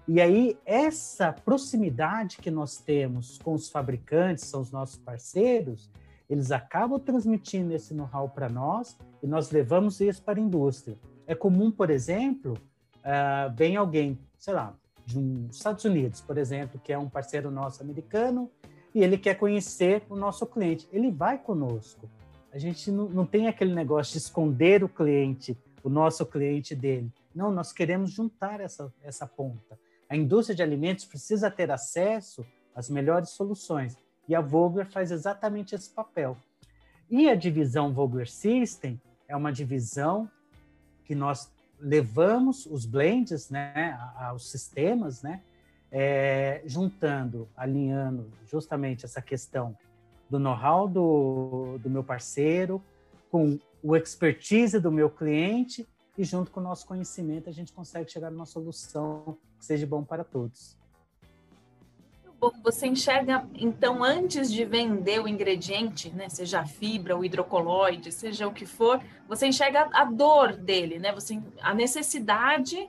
E 0.07 0.21
aí, 0.21 0.55
essa 0.63 1.33
proximidade 1.33 2.37
que 2.37 2.51
nós 2.51 2.77
temos 2.77 3.39
com 3.39 3.55
os 3.55 3.67
fabricantes, 3.67 4.45
são 4.45 4.61
os 4.61 4.71
nossos 4.71 4.97
parceiros, 4.97 5.89
eles 6.29 6.51
acabam 6.51 6.99
transmitindo 6.99 7.73
esse 7.73 7.91
know-how 7.91 8.29
para 8.29 8.47
nós 8.47 8.95
e 9.23 9.25
nós 9.25 9.49
levamos 9.49 9.99
isso 9.99 10.21
para 10.21 10.39
a 10.39 10.43
indústria. 10.43 10.95
É 11.25 11.33
comum, 11.33 11.71
por 11.71 11.89
exemplo, 11.89 12.53
uh, 12.97 13.51
vem 13.55 13.77
alguém, 13.77 14.19
sei 14.37 14.53
lá, 14.53 14.75
de 15.07 15.17
um 15.17 15.47
Estados 15.49 15.83
Unidos, 15.85 16.21
por 16.21 16.37
exemplo, 16.37 16.79
que 16.79 16.93
é 16.93 16.99
um 16.99 17.09
parceiro 17.09 17.49
nosso 17.49 17.81
americano, 17.81 18.51
e 18.93 19.03
ele 19.03 19.17
quer 19.17 19.33
conhecer 19.33 20.03
o 20.07 20.15
nosso 20.15 20.45
cliente. 20.45 20.87
Ele 20.91 21.09
vai 21.09 21.39
conosco. 21.39 22.07
A 22.57 22.59
gente 22.59 22.89
não, 22.89 23.07
não 23.07 23.23
tem 23.23 23.47
aquele 23.47 23.71
negócio 23.71 24.13
de 24.13 24.17
esconder 24.17 24.83
o 24.83 24.89
cliente, 24.89 25.55
o 25.83 25.89
nosso 25.89 26.25
cliente 26.25 26.73
dele. 26.73 27.13
Não, 27.35 27.51
nós 27.51 27.71
queremos 27.71 28.09
juntar 28.09 28.59
essa, 28.59 28.91
essa 29.03 29.27
ponta. 29.27 29.79
A 30.09 30.17
indústria 30.17 30.55
de 30.55 30.63
alimentos 30.63 31.05
precisa 31.05 31.51
ter 31.51 31.69
acesso 31.69 32.43
às 32.73 32.89
melhores 32.89 33.29
soluções. 33.29 33.95
E 34.27 34.33
a 34.33 34.41
Vogler 34.41 34.89
faz 34.89 35.11
exatamente 35.11 35.75
esse 35.75 35.91
papel. 35.91 36.35
E 37.07 37.29
a 37.29 37.35
divisão 37.35 37.93
Vogler 37.93 38.27
System 38.27 38.99
é 39.27 39.35
uma 39.35 39.53
divisão 39.53 40.27
que 41.05 41.13
nós 41.13 41.51
levamos 41.79 42.65
os 42.65 42.87
blends, 42.87 43.51
né, 43.51 43.95
aos 44.15 44.49
sistemas, 44.49 45.21
né, 45.21 45.43
é, 45.91 46.63
juntando, 46.65 47.47
alinhando 47.55 48.31
justamente 48.47 49.05
essa 49.05 49.21
questão 49.21 49.77
do 50.29 50.39
know-how 50.39 50.88
do, 50.88 51.77
do 51.79 51.89
meu 51.89 52.03
parceiro 52.03 52.81
com 53.29 53.60
o 53.84 53.96
expertise 53.96 54.79
do 54.79 54.91
meu 54.91 55.10
cliente 55.10 55.88
e 56.17 56.24
junto 56.24 56.51
com 56.51 56.60
o 56.60 56.63
nosso 56.63 56.86
conhecimento 56.86 57.50
a 57.50 57.53
gente 57.53 57.72
consegue 57.72 58.12
chegar 58.12 58.31
numa 58.31 58.46
solução 58.46 59.38
que 59.57 59.65
seja 59.65 59.86
bom 59.86 60.03
para 60.03 60.24
todos. 60.24 60.77
Você 62.63 62.86
enxerga, 62.86 63.48
então, 63.55 64.03
antes 64.03 64.51
de 64.51 64.63
vender 64.63 65.19
o 65.19 65.27
ingrediente, 65.27 66.12
né, 66.12 66.29
seja 66.29 66.60
a 66.60 66.65
fibra, 66.67 67.17
o 67.17 67.25
hidrocoloide, 67.25 68.12
seja 68.12 68.48
o 68.48 68.53
que 68.53 68.65
for, 68.65 69.01
você 69.27 69.48
enxerga 69.48 69.89
a 69.91 70.05
dor 70.05 70.53
dele, 70.53 71.00
né, 71.00 71.12
você, 71.12 71.41
a 71.60 71.74
necessidade 71.74 72.88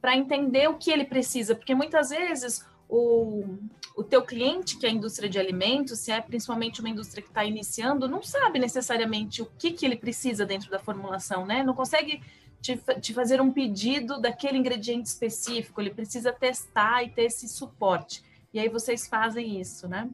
para 0.00 0.16
entender 0.16 0.68
o 0.68 0.78
que 0.78 0.90
ele 0.90 1.04
precisa, 1.04 1.54
porque 1.54 1.74
muitas 1.74 2.08
vezes 2.08 2.64
o, 2.88 3.58
o 3.96 4.02
teu 4.04 4.22
cliente, 4.22 4.78
que 4.78 4.86
é 4.86 4.88
a 4.88 4.92
indústria 4.92 5.28
de 5.28 5.38
alimentos, 5.38 5.98
se 5.98 6.12
é 6.12 6.20
principalmente 6.20 6.80
uma 6.80 6.88
indústria 6.88 7.22
que 7.22 7.28
está 7.28 7.44
iniciando, 7.44 8.08
não 8.08 8.22
sabe 8.22 8.58
necessariamente 8.58 9.42
o 9.42 9.46
que, 9.58 9.72
que 9.72 9.84
ele 9.84 9.96
precisa 9.96 10.44
dentro 10.46 10.70
da 10.70 10.78
formulação, 10.78 11.44
né? 11.44 11.62
Não 11.62 11.74
consegue 11.74 12.22
te, 12.60 12.78
te 13.00 13.14
fazer 13.14 13.40
um 13.40 13.52
pedido 13.52 14.20
daquele 14.20 14.58
ingrediente 14.58 15.08
específico, 15.08 15.80
ele 15.80 15.90
precisa 15.90 16.32
testar 16.32 17.02
e 17.02 17.10
ter 17.10 17.24
esse 17.24 17.48
suporte. 17.48 18.22
E 18.52 18.58
aí 18.58 18.68
vocês 18.68 19.06
fazem 19.06 19.60
isso, 19.60 19.88
né? 19.88 20.08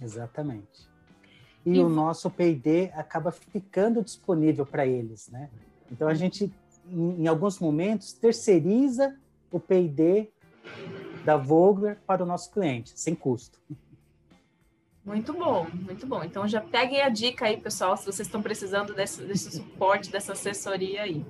Exatamente. 0.00 0.86
E, 1.64 1.76
e 1.76 1.80
o 1.80 1.88
nosso 1.88 2.30
P&D 2.30 2.90
acaba 2.94 3.32
ficando 3.32 4.02
disponível 4.02 4.64
para 4.64 4.86
eles, 4.86 5.28
né? 5.28 5.50
Então 5.90 6.06
a 6.06 6.10
uhum. 6.10 6.16
gente, 6.16 6.52
em, 6.88 7.22
em 7.22 7.26
alguns 7.26 7.58
momentos, 7.58 8.12
terceiriza 8.12 9.16
o 9.50 9.58
P&D 9.58 10.30
da 11.26 11.36
Vogler 11.36 11.98
para 12.06 12.22
o 12.22 12.26
nosso 12.26 12.52
cliente, 12.52 12.92
sem 12.94 13.12
custo. 13.12 13.58
Muito 15.04 15.32
bom, 15.32 15.66
muito 15.72 16.06
bom. 16.06 16.22
Então 16.22 16.46
já 16.46 16.60
peguem 16.60 17.02
a 17.02 17.08
dica 17.08 17.46
aí, 17.46 17.56
pessoal, 17.56 17.96
se 17.96 18.04
vocês 18.04 18.28
estão 18.28 18.40
precisando 18.40 18.94
desse, 18.94 19.22
desse 19.24 19.50
suporte, 19.50 20.08
dessa 20.08 20.32
assessoria 20.32 21.02
aí. 21.02 21.26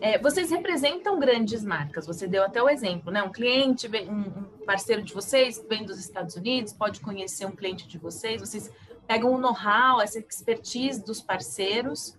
É, 0.00 0.18
vocês 0.18 0.50
representam 0.50 1.20
grandes 1.20 1.64
marcas, 1.64 2.04
você 2.04 2.26
deu 2.26 2.42
até 2.42 2.60
o 2.60 2.68
exemplo, 2.68 3.12
né? 3.12 3.22
Um 3.22 3.30
cliente, 3.30 3.88
um 4.08 4.64
parceiro 4.66 5.02
de 5.02 5.14
vocês 5.14 5.64
vem 5.68 5.84
dos 5.84 6.00
Estados 6.00 6.34
Unidos, 6.34 6.72
pode 6.72 7.00
conhecer 7.00 7.46
um 7.46 7.52
cliente 7.52 7.86
de 7.86 7.98
vocês, 7.98 8.40
vocês 8.40 8.72
pegam 9.06 9.32
o 9.32 9.38
know-how, 9.38 10.00
essa 10.00 10.18
expertise 10.18 11.04
dos 11.04 11.20
parceiros. 11.20 12.16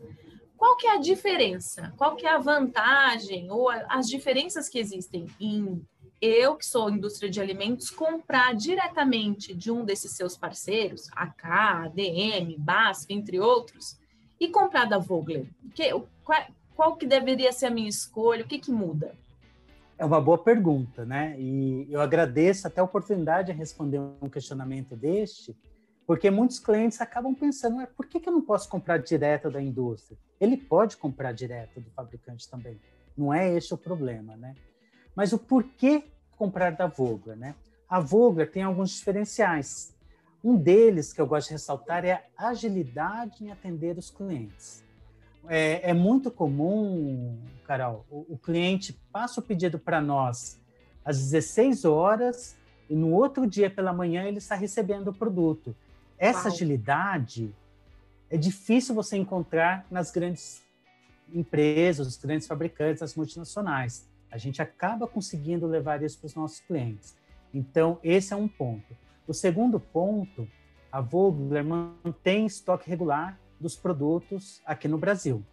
Qual 0.63 0.77
que 0.77 0.88
é 0.88 0.93
a 0.96 0.98
diferença? 0.98 1.93
Qual 1.98 2.15
que 2.15 2.25
é 2.25 2.29
a 2.29 2.38
vantagem 2.38 3.51
ou 3.51 3.70
as 3.70 4.08
diferenças 4.08 4.70
que 4.70 4.79
existem 4.79 5.27
em 5.38 5.86
eu, 6.22 6.55
que 6.55 6.65
sou 6.65 6.89
indústria 6.89 7.29
de 7.29 7.41
alimentos, 7.41 7.89
comprar 7.89 8.55
diretamente 8.55 9.53
de 9.53 9.70
um 9.70 9.84
desses 9.84 10.12
seus 10.13 10.38
parceiros, 10.38 11.10
AK, 11.17 11.43
ADM, 11.43 12.55
BASF, 12.58 13.13
entre 13.13 13.41
outros, 13.41 14.00
e 14.39 14.48
comprar 14.48 14.86
da 14.86 14.98
Vogler? 14.98 15.46
Que, 15.75 15.89
qual, 16.24 16.41
qual 16.77 16.96
que 16.96 17.05
deveria 17.05 17.51
ser 17.51 17.65
a 17.65 17.70
minha 17.70 17.89
escolha? 17.89 18.46
O 18.46 18.48
que, 18.48 18.58
que 18.58 18.72
muda? 18.72 19.13
É 19.98 20.05
uma 20.05 20.22
boa 20.22 20.38
pergunta, 20.38 21.03
né? 21.03 21.36
E 21.38 21.88
eu 21.89 22.00
agradeço 22.00 22.67
até 22.67 22.79
a 22.79 22.86
oportunidade 22.86 23.51
de 23.51 23.58
responder 23.58 24.00
um 24.00 24.29
questionamento 24.29 24.96
deste, 24.96 25.53
porque 26.06 26.30
muitos 26.30 26.60
clientes 26.60 27.00
acabam 27.00 27.34
pensando, 27.34 27.86
por 27.96 28.06
que, 28.08 28.20
que 28.20 28.28
eu 28.28 28.34
não 28.34 28.42
posso 28.42 28.68
comprar 28.70 28.98
direto 28.98 29.50
da 29.50 29.62
indústria? 29.62 30.18
Ele 30.40 30.58
pode 30.58 30.98
comprar 30.98 31.32
direto 31.32 31.80
do 31.80 31.90
fabricante 31.92 32.50
também. 32.50 32.80
Não 33.16 33.34
é 33.34 33.54
esse 33.56 33.74
o 33.74 33.78
problema, 33.78 34.36
né? 34.36 34.56
Mas 35.16 35.32
o 35.32 35.38
porquê 35.38 36.04
comprar 36.36 36.72
da 36.72 36.88
Vogler, 36.88 37.38
né? 37.38 37.56
A 37.88 38.00
Vogler 38.00 38.52
tem 38.52 38.64
alguns 38.64 38.90
diferenciais. 38.90 39.96
Um 40.44 40.58
deles 40.58 41.14
que 41.14 41.22
eu 41.22 41.28
gosto 41.28 41.48
de 41.48 41.54
ressaltar 41.54 42.04
é 42.04 42.26
a 42.36 42.50
agilidade 42.50 43.46
em 43.46 43.52
atender 43.52 43.98
os 43.98 44.10
clientes. 44.10 44.84
É, 45.48 45.92
é 45.92 45.94
muito 45.94 46.32
comum, 46.32 47.38
Carol, 47.66 48.06
o, 48.10 48.34
o 48.34 48.38
cliente 48.38 48.94
passa 49.12 49.40
o 49.40 49.44
pedido 49.44 49.78
para 49.78 50.02
nós 50.02 50.60
às 51.06 51.18
16 51.20 51.86
horas 51.86 52.58
e 52.90 52.96
no 52.96 53.12
outro 53.12 53.46
dia 53.48 53.70
pela 53.70 53.94
manhã 53.94 54.24
ele 54.24 54.38
está 54.38 54.56
recebendo 54.56 55.10
o 55.10 55.14
produto. 55.14 55.76
Essa 56.17 56.48
Uau. 56.48 56.53
agilidade 56.53 57.55
é 58.29 58.38
difícil 58.38 58.96
você 58.96 59.17
encontrar 59.17 59.86
nas 59.91 60.12
grandes 60.12 60.63
empresas, 61.34 62.08
os 62.08 62.17
grandes 62.17 62.48
fabricantes, 62.48 63.01
as 63.01 63.15
multinacionais. 63.15 64.08
A 64.32 64.38
gente 64.38 64.62
acaba 64.62 65.08
conseguindo 65.08 65.67
levar 65.67 66.01
isso 66.01 66.17
para 66.20 66.27
os 66.27 66.36
nossos 66.36 66.60
clientes. 66.62 67.15
Então, 67.53 68.00
esse 68.03 68.34
é 68.34 68.36
um 68.36 68.48
ponto. 68.48 68.96
O 69.27 69.34
segundo 69.34 69.79
ponto, 69.79 70.48
a 70.91 71.00
Vogler 71.00 71.63
mantém 71.63 72.46
estoque 72.46 72.89
regular 72.89 73.39
dos 73.60 73.75
produtos 73.75 74.62
aqui 74.65 74.88
no 74.88 74.98
Brasil. 74.98 75.43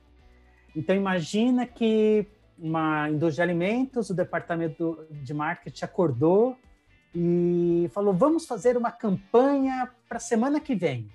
Então, 0.75 0.97
imagina 0.97 1.67
que 1.67 2.27
uma 2.59 3.09
indústria 3.09 3.47
de 3.47 3.51
alimentos, 3.51 4.11
o 4.11 4.15
departamento 4.15 5.07
de 5.11 5.33
marketing 5.33 5.85
acordou 5.85 6.57
e 7.15 7.91
falou: 7.93 8.15
vamos 8.15 8.47
fazer 8.47 8.77
uma 8.77 8.91
campanha 8.91 9.91
para 10.09 10.19
a 10.19 10.21
semana 10.21 10.61
que 10.61 10.75
vem. 10.75 11.11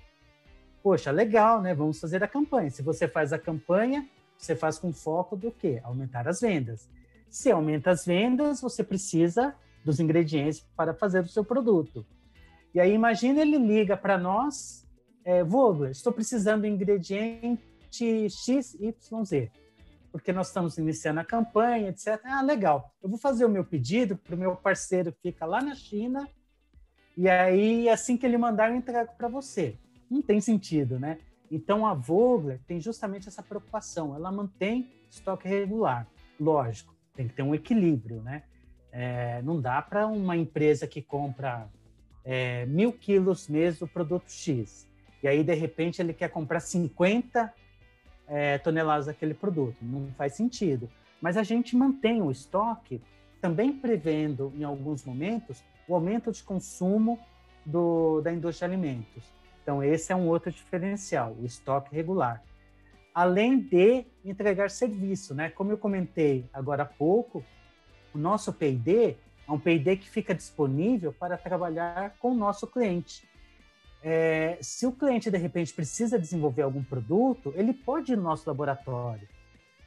Poxa, 0.82 1.10
legal, 1.10 1.60
né? 1.60 1.74
Vamos 1.74 1.98
fazer 1.98 2.22
a 2.22 2.28
campanha. 2.28 2.70
Se 2.70 2.82
você 2.82 3.08
faz 3.08 3.32
a 3.32 3.38
campanha, 3.38 4.08
você 4.38 4.54
faz 4.54 4.78
com 4.78 4.92
foco 4.92 5.36
do 5.36 5.50
quê? 5.50 5.80
Aumentar 5.82 6.28
as 6.28 6.40
vendas. 6.40 6.88
Se 7.28 7.50
aumenta 7.50 7.90
as 7.90 8.04
vendas, 8.04 8.60
você 8.60 8.84
precisa 8.84 9.54
dos 9.84 9.98
ingredientes 9.98 10.60
para 10.76 10.94
fazer 10.94 11.20
o 11.20 11.28
seu 11.28 11.44
produto. 11.44 12.06
E 12.74 12.80
aí, 12.80 12.92
imagina 12.92 13.40
ele 13.40 13.58
liga 13.58 13.96
para 13.96 14.18
nós, 14.18 14.86
é, 15.24 15.42
Vogler, 15.42 15.90
estou 15.90 16.12
precisando 16.12 16.62
de 16.62 16.68
ingrediente 16.68 17.58
XYZ 17.90 19.50
porque 20.16 20.32
nós 20.32 20.48
estamos 20.48 20.78
iniciando 20.78 21.20
a 21.20 21.24
campanha, 21.24 21.88
etc. 21.90 22.20
Ah, 22.24 22.42
legal. 22.42 22.94
Eu 23.02 23.08
vou 23.08 23.18
fazer 23.18 23.44
o 23.44 23.48
meu 23.48 23.64
pedido 23.64 24.16
para 24.16 24.34
o 24.34 24.38
meu 24.38 24.56
parceiro 24.56 25.12
que 25.12 25.30
fica 25.30 25.44
lá 25.44 25.60
na 25.60 25.74
China, 25.74 26.28
e 27.16 27.28
aí, 27.28 27.88
assim 27.88 28.16
que 28.16 28.26
ele 28.26 28.36
mandar, 28.36 28.70
eu 28.70 28.76
entrego 28.76 29.12
para 29.16 29.28
você. 29.28 29.76
Não 30.10 30.20
tem 30.20 30.40
sentido, 30.40 30.98
né? 30.98 31.18
Então, 31.50 31.86
a 31.86 31.94
Vogler 31.94 32.60
tem 32.66 32.78
justamente 32.78 33.26
essa 33.26 33.42
preocupação. 33.42 34.14
Ela 34.14 34.30
mantém 34.30 34.90
estoque 35.10 35.48
regular. 35.48 36.06
Lógico, 36.38 36.94
tem 37.14 37.26
que 37.26 37.34
ter 37.34 37.42
um 37.42 37.54
equilíbrio, 37.54 38.20
né? 38.20 38.42
É, 38.92 39.40
não 39.42 39.60
dá 39.60 39.80
para 39.80 40.06
uma 40.06 40.36
empresa 40.36 40.86
que 40.86 41.00
compra 41.00 41.68
é, 42.22 42.66
mil 42.66 42.92
quilos 42.92 43.48
mês 43.48 43.78
do 43.78 43.88
produto 43.88 44.30
X, 44.30 44.86
e 45.22 45.28
aí, 45.28 45.42
de 45.42 45.54
repente, 45.54 46.00
ele 46.00 46.12
quer 46.12 46.28
comprar 46.28 46.60
50 46.60 47.52
é, 48.26 48.58
toneladas 48.58 49.06
daquele 49.06 49.34
produto. 49.34 49.76
Não 49.82 50.08
faz 50.16 50.34
sentido. 50.34 50.88
Mas 51.20 51.36
a 51.36 51.42
gente 51.42 51.76
mantém 51.76 52.22
o 52.22 52.30
estoque, 52.30 53.00
também 53.40 53.72
prevendo, 53.72 54.52
em 54.56 54.64
alguns 54.64 55.04
momentos, 55.04 55.62
o 55.88 55.94
aumento 55.94 56.32
de 56.32 56.42
consumo 56.42 57.18
do, 57.64 58.20
da 58.20 58.32
indústria 58.32 58.68
de 58.68 58.74
alimentos. 58.74 59.24
Então, 59.62 59.82
esse 59.82 60.12
é 60.12 60.16
um 60.16 60.28
outro 60.28 60.50
diferencial, 60.50 61.34
o 61.40 61.44
estoque 61.44 61.94
regular. 61.94 62.42
Além 63.14 63.58
de 63.58 64.04
entregar 64.24 64.70
serviço, 64.70 65.34
né? 65.34 65.48
Como 65.50 65.72
eu 65.72 65.78
comentei 65.78 66.44
agora 66.52 66.82
há 66.82 66.86
pouco, 66.86 67.42
o 68.14 68.18
nosso 68.18 68.52
P&D 68.52 69.16
é 69.48 69.52
um 69.52 69.58
P&D 69.58 69.96
que 69.96 70.08
fica 70.08 70.34
disponível 70.34 71.12
para 71.12 71.36
trabalhar 71.36 72.14
com 72.18 72.32
o 72.32 72.34
nosso 72.34 72.66
cliente. 72.66 73.28
É, 74.08 74.56
se 74.60 74.86
o 74.86 74.92
cliente 74.92 75.32
de 75.32 75.36
repente 75.36 75.74
precisa 75.74 76.16
desenvolver 76.16 76.62
algum 76.62 76.80
produto, 76.80 77.52
ele 77.56 77.74
pode 77.74 78.12
ir 78.12 78.16
no 78.16 78.22
nosso 78.22 78.48
laboratório, 78.48 79.28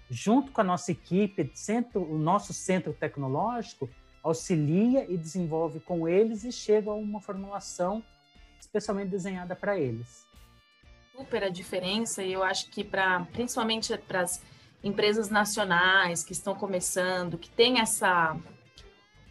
junto 0.09 0.51
com 0.51 0.59
a 0.59 0.63
nossa 0.63 0.91
equipe, 0.91 1.49
centro, 1.53 2.03
o 2.03 2.17
nosso 2.17 2.51
centro 2.51 2.91
tecnológico, 2.91 3.89
auxilia 4.21 5.09
e 5.09 5.15
desenvolve 5.15 5.79
com 5.79 6.05
eles 6.05 6.43
e 6.43 6.51
chega 6.51 6.89
a 6.91 6.95
uma 6.95 7.21
formulação 7.21 8.03
especialmente 8.59 9.07
desenhada 9.07 9.55
para 9.55 9.79
eles. 9.79 10.27
Super 11.15 11.45
a 11.45 11.49
diferença 11.49 12.21
e 12.21 12.33
eu 12.33 12.43
acho 12.43 12.69
que 12.71 12.83
para 12.83 13.21
principalmente 13.31 13.97
para 13.99 14.19
as 14.23 14.43
empresas 14.83 15.29
nacionais 15.29 16.25
que 16.25 16.33
estão 16.33 16.53
começando, 16.53 17.37
que 17.37 17.49
tem 17.49 17.79
essa 17.79 18.35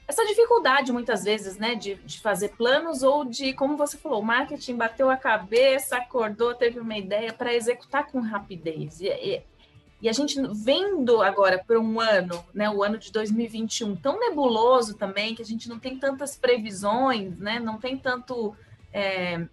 essa 0.09 0.25
dificuldade 0.25 0.91
muitas 0.91 1.23
vezes, 1.23 1.59
né, 1.59 1.75
de, 1.75 1.97
de 1.97 2.19
fazer 2.19 2.49
planos 2.57 3.03
ou 3.03 3.27
de, 3.27 3.53
como 3.53 3.77
você 3.77 3.99
falou, 3.99 4.23
o 4.23 4.25
marketing 4.25 4.75
bateu 4.75 5.11
a 5.11 5.19
cabeça, 5.19 5.99
acordou, 5.99 6.55
teve 6.55 6.81
uma 6.81 6.97
ideia 6.97 7.31
para 7.31 7.55
executar 7.55 8.07
com 8.07 8.19
rapidez. 8.21 9.03
E, 9.03 9.09
e, 9.09 9.43
e, 10.01 10.09
a 10.09 10.13
gente 10.15 10.41
vendo 10.65 11.21
agora 11.21 11.63
por 11.63 11.77
um 11.77 12.01
ano, 12.01 12.43
né, 12.55 12.71
o 12.71 12.83
ano 12.83 12.97
de 12.97 13.13
2021, 13.13 13.97
tão 13.97 14.19
nebuloso 14.19 14.97
também, 14.97 15.35
que 15.35 15.43
a 15.43 15.45
gente 15.45 15.69
não 15.69 15.79
tem 15.79 15.99
tantas 15.99 16.35
previsões, 16.39 17.39
né, 17.39 17.61
não 17.61 17.79
tem 17.79 17.95
tanto 17.99 18.57
é, 18.91 19.47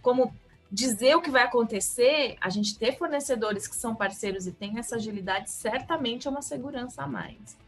como 0.00 0.34
dizer 0.72 1.16
o 1.16 1.20
que 1.20 1.30
vai 1.30 1.42
acontecer, 1.42 2.38
a 2.40 2.48
gente 2.48 2.78
ter 2.78 2.96
fornecedores 2.96 3.68
que 3.68 3.76
são 3.76 3.94
parceiros 3.94 4.46
e 4.46 4.52
tem 4.52 4.78
essa 4.78 4.96
agilidade, 4.96 5.50
certamente 5.50 6.26
é 6.26 6.30
uma 6.30 6.42
segurança 6.42 7.02
a 7.02 7.06
mais. 7.06 7.67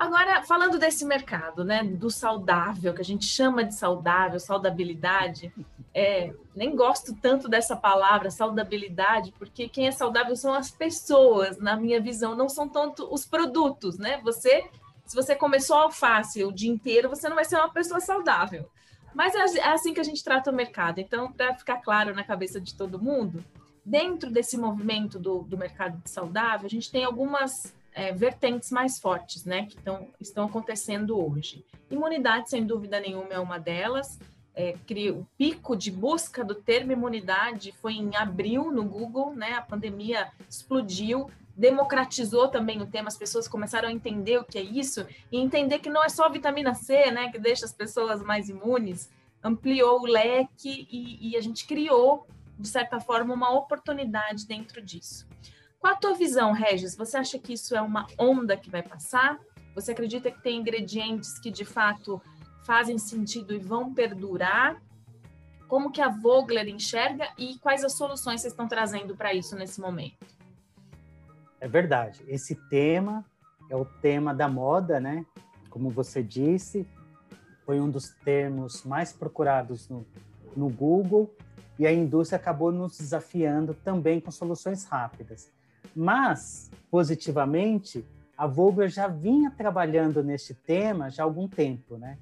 Agora, 0.00 0.42
falando 0.44 0.78
desse 0.78 1.04
mercado, 1.04 1.62
né, 1.62 1.84
do 1.84 2.08
saudável, 2.08 2.94
que 2.94 3.02
a 3.02 3.04
gente 3.04 3.26
chama 3.26 3.62
de 3.62 3.74
saudável, 3.74 4.40
saudabilidade, 4.40 5.52
é, 5.92 6.32
nem 6.56 6.74
gosto 6.74 7.14
tanto 7.20 7.50
dessa 7.50 7.76
palavra, 7.76 8.30
saudabilidade, 8.30 9.30
porque 9.38 9.68
quem 9.68 9.88
é 9.88 9.90
saudável 9.90 10.34
são 10.34 10.54
as 10.54 10.70
pessoas, 10.70 11.58
na 11.58 11.76
minha 11.76 12.00
visão, 12.00 12.34
não 12.34 12.48
são 12.48 12.66
tanto 12.66 13.12
os 13.12 13.26
produtos, 13.26 13.98
né? 13.98 14.18
Você, 14.24 14.70
se 15.04 15.14
você 15.14 15.34
começou 15.34 15.76
alface 15.76 16.42
o 16.44 16.50
dia 16.50 16.70
inteiro, 16.70 17.10
você 17.10 17.28
não 17.28 17.36
vai 17.36 17.44
ser 17.44 17.56
uma 17.56 17.68
pessoa 17.68 18.00
saudável. 18.00 18.70
Mas 19.14 19.34
é, 19.34 19.58
é 19.58 19.68
assim 19.68 19.92
que 19.92 20.00
a 20.00 20.04
gente 20.04 20.24
trata 20.24 20.50
o 20.50 20.54
mercado. 20.54 20.98
Então, 20.98 21.30
para 21.30 21.54
ficar 21.54 21.76
claro 21.76 22.14
na 22.14 22.24
cabeça 22.24 22.58
de 22.58 22.74
todo 22.74 22.98
mundo, 22.98 23.44
dentro 23.84 24.30
desse 24.30 24.56
movimento 24.56 25.18
do, 25.18 25.40
do 25.42 25.58
mercado 25.58 26.00
saudável, 26.06 26.64
a 26.64 26.70
gente 26.70 26.90
tem 26.90 27.04
algumas 27.04 27.78
é, 27.94 28.12
vertentes 28.12 28.70
mais 28.70 28.98
fortes, 28.98 29.44
né, 29.44 29.66
que 29.66 29.76
tão, 29.78 30.08
estão 30.20 30.46
acontecendo 30.46 31.18
hoje. 31.18 31.64
Imunidade, 31.90 32.50
sem 32.50 32.64
dúvida 32.64 33.00
nenhuma, 33.00 33.32
é 33.32 33.38
uma 33.38 33.58
delas. 33.58 34.18
É, 34.54 34.74
o 35.10 35.26
pico 35.38 35.76
de 35.76 35.90
busca 35.90 36.44
do 36.44 36.54
termo 36.54 36.92
imunidade 36.92 37.72
foi 37.80 37.94
em 37.94 38.16
abril 38.16 38.70
no 38.70 38.84
Google, 38.84 39.34
né? 39.34 39.52
A 39.52 39.62
pandemia 39.62 40.28
explodiu, 40.48 41.30
democratizou 41.56 42.48
também 42.48 42.80
o 42.82 42.86
tema, 42.86 43.08
as 43.08 43.16
pessoas 43.16 43.46
começaram 43.46 43.88
a 43.88 43.92
entender 43.92 44.38
o 44.38 44.44
que 44.44 44.58
é 44.58 44.62
isso 44.62 45.06
e 45.30 45.38
entender 45.38 45.78
que 45.78 45.90
não 45.90 46.02
é 46.02 46.08
só 46.08 46.28
vitamina 46.28 46.74
C, 46.74 47.10
né, 47.10 47.30
que 47.30 47.38
deixa 47.38 47.64
as 47.64 47.72
pessoas 47.72 48.22
mais 48.22 48.48
imunes, 48.48 49.10
ampliou 49.42 50.00
o 50.00 50.06
leque 50.06 50.88
e, 50.90 51.30
e 51.30 51.36
a 51.36 51.40
gente 51.40 51.66
criou, 51.66 52.26
de 52.58 52.68
certa 52.68 52.98
forma, 52.98 53.34
uma 53.34 53.52
oportunidade 53.52 54.46
dentro 54.46 54.80
disso. 54.80 55.26
Qual 55.80 55.94
a 55.94 55.96
tua 55.96 56.12
visão, 56.12 56.52
Regis? 56.52 56.94
Você 56.94 57.16
acha 57.16 57.38
que 57.38 57.54
isso 57.54 57.74
é 57.74 57.80
uma 57.80 58.06
onda 58.18 58.54
que 58.54 58.68
vai 58.68 58.82
passar? 58.82 59.40
Você 59.74 59.92
acredita 59.92 60.30
que 60.30 60.42
tem 60.42 60.58
ingredientes 60.58 61.38
que 61.38 61.50
de 61.50 61.64
fato 61.64 62.20
fazem 62.66 62.98
sentido 62.98 63.54
e 63.54 63.58
vão 63.58 63.94
perdurar? 63.94 64.80
Como 65.66 65.90
que 65.90 66.02
a 66.02 66.08
Vogler 66.10 66.68
enxerga 66.68 67.30
e 67.38 67.58
quais 67.60 67.82
as 67.82 67.94
soluções 67.94 68.42
vocês 68.42 68.52
estão 68.52 68.68
trazendo 68.68 69.16
para 69.16 69.32
isso 69.32 69.56
nesse 69.56 69.80
momento? 69.80 70.18
É 71.58 71.66
verdade. 71.66 72.22
Esse 72.28 72.54
tema 72.68 73.24
é 73.70 73.76
o 73.76 73.86
tema 73.86 74.34
da 74.34 74.48
moda, 74.48 75.00
né? 75.00 75.24
Como 75.70 75.88
você 75.88 76.22
disse, 76.22 76.86
foi 77.64 77.80
um 77.80 77.88
dos 77.88 78.10
termos 78.22 78.84
mais 78.84 79.14
procurados 79.14 79.88
no, 79.88 80.06
no 80.54 80.68
Google 80.68 81.34
e 81.78 81.86
a 81.86 81.92
indústria 81.92 82.38
acabou 82.38 82.70
nos 82.70 82.98
desafiando 82.98 83.72
também 83.72 84.20
com 84.20 84.30
soluções 84.30 84.84
rápidas. 84.84 85.50
Mas, 85.94 86.70
positivamente, 86.90 88.04
a 88.36 88.46
Vogler 88.46 88.88
já 88.88 89.06
vinha 89.06 89.50
trabalhando 89.50 90.22
neste 90.22 90.54
tema 90.54 91.10
já 91.10 91.22
há 91.22 91.26
algum 91.26 91.46
tempo, 91.46 91.96
né? 91.96 92.18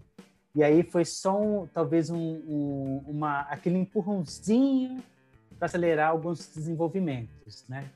E 0.54 0.64
aí 0.64 0.82
foi 0.82 1.04
só 1.04 1.40
um, 1.40 1.66
talvez 1.66 2.10
um, 2.10 2.18
um, 2.18 3.04
uma, 3.06 3.42
aquele 3.42 3.78
empurrãozinho 3.78 5.02
para 5.58 5.66
acelerar 5.66 6.10
alguns 6.10 6.52
desenvolvimentos, 6.52 7.64
né? 7.68 7.88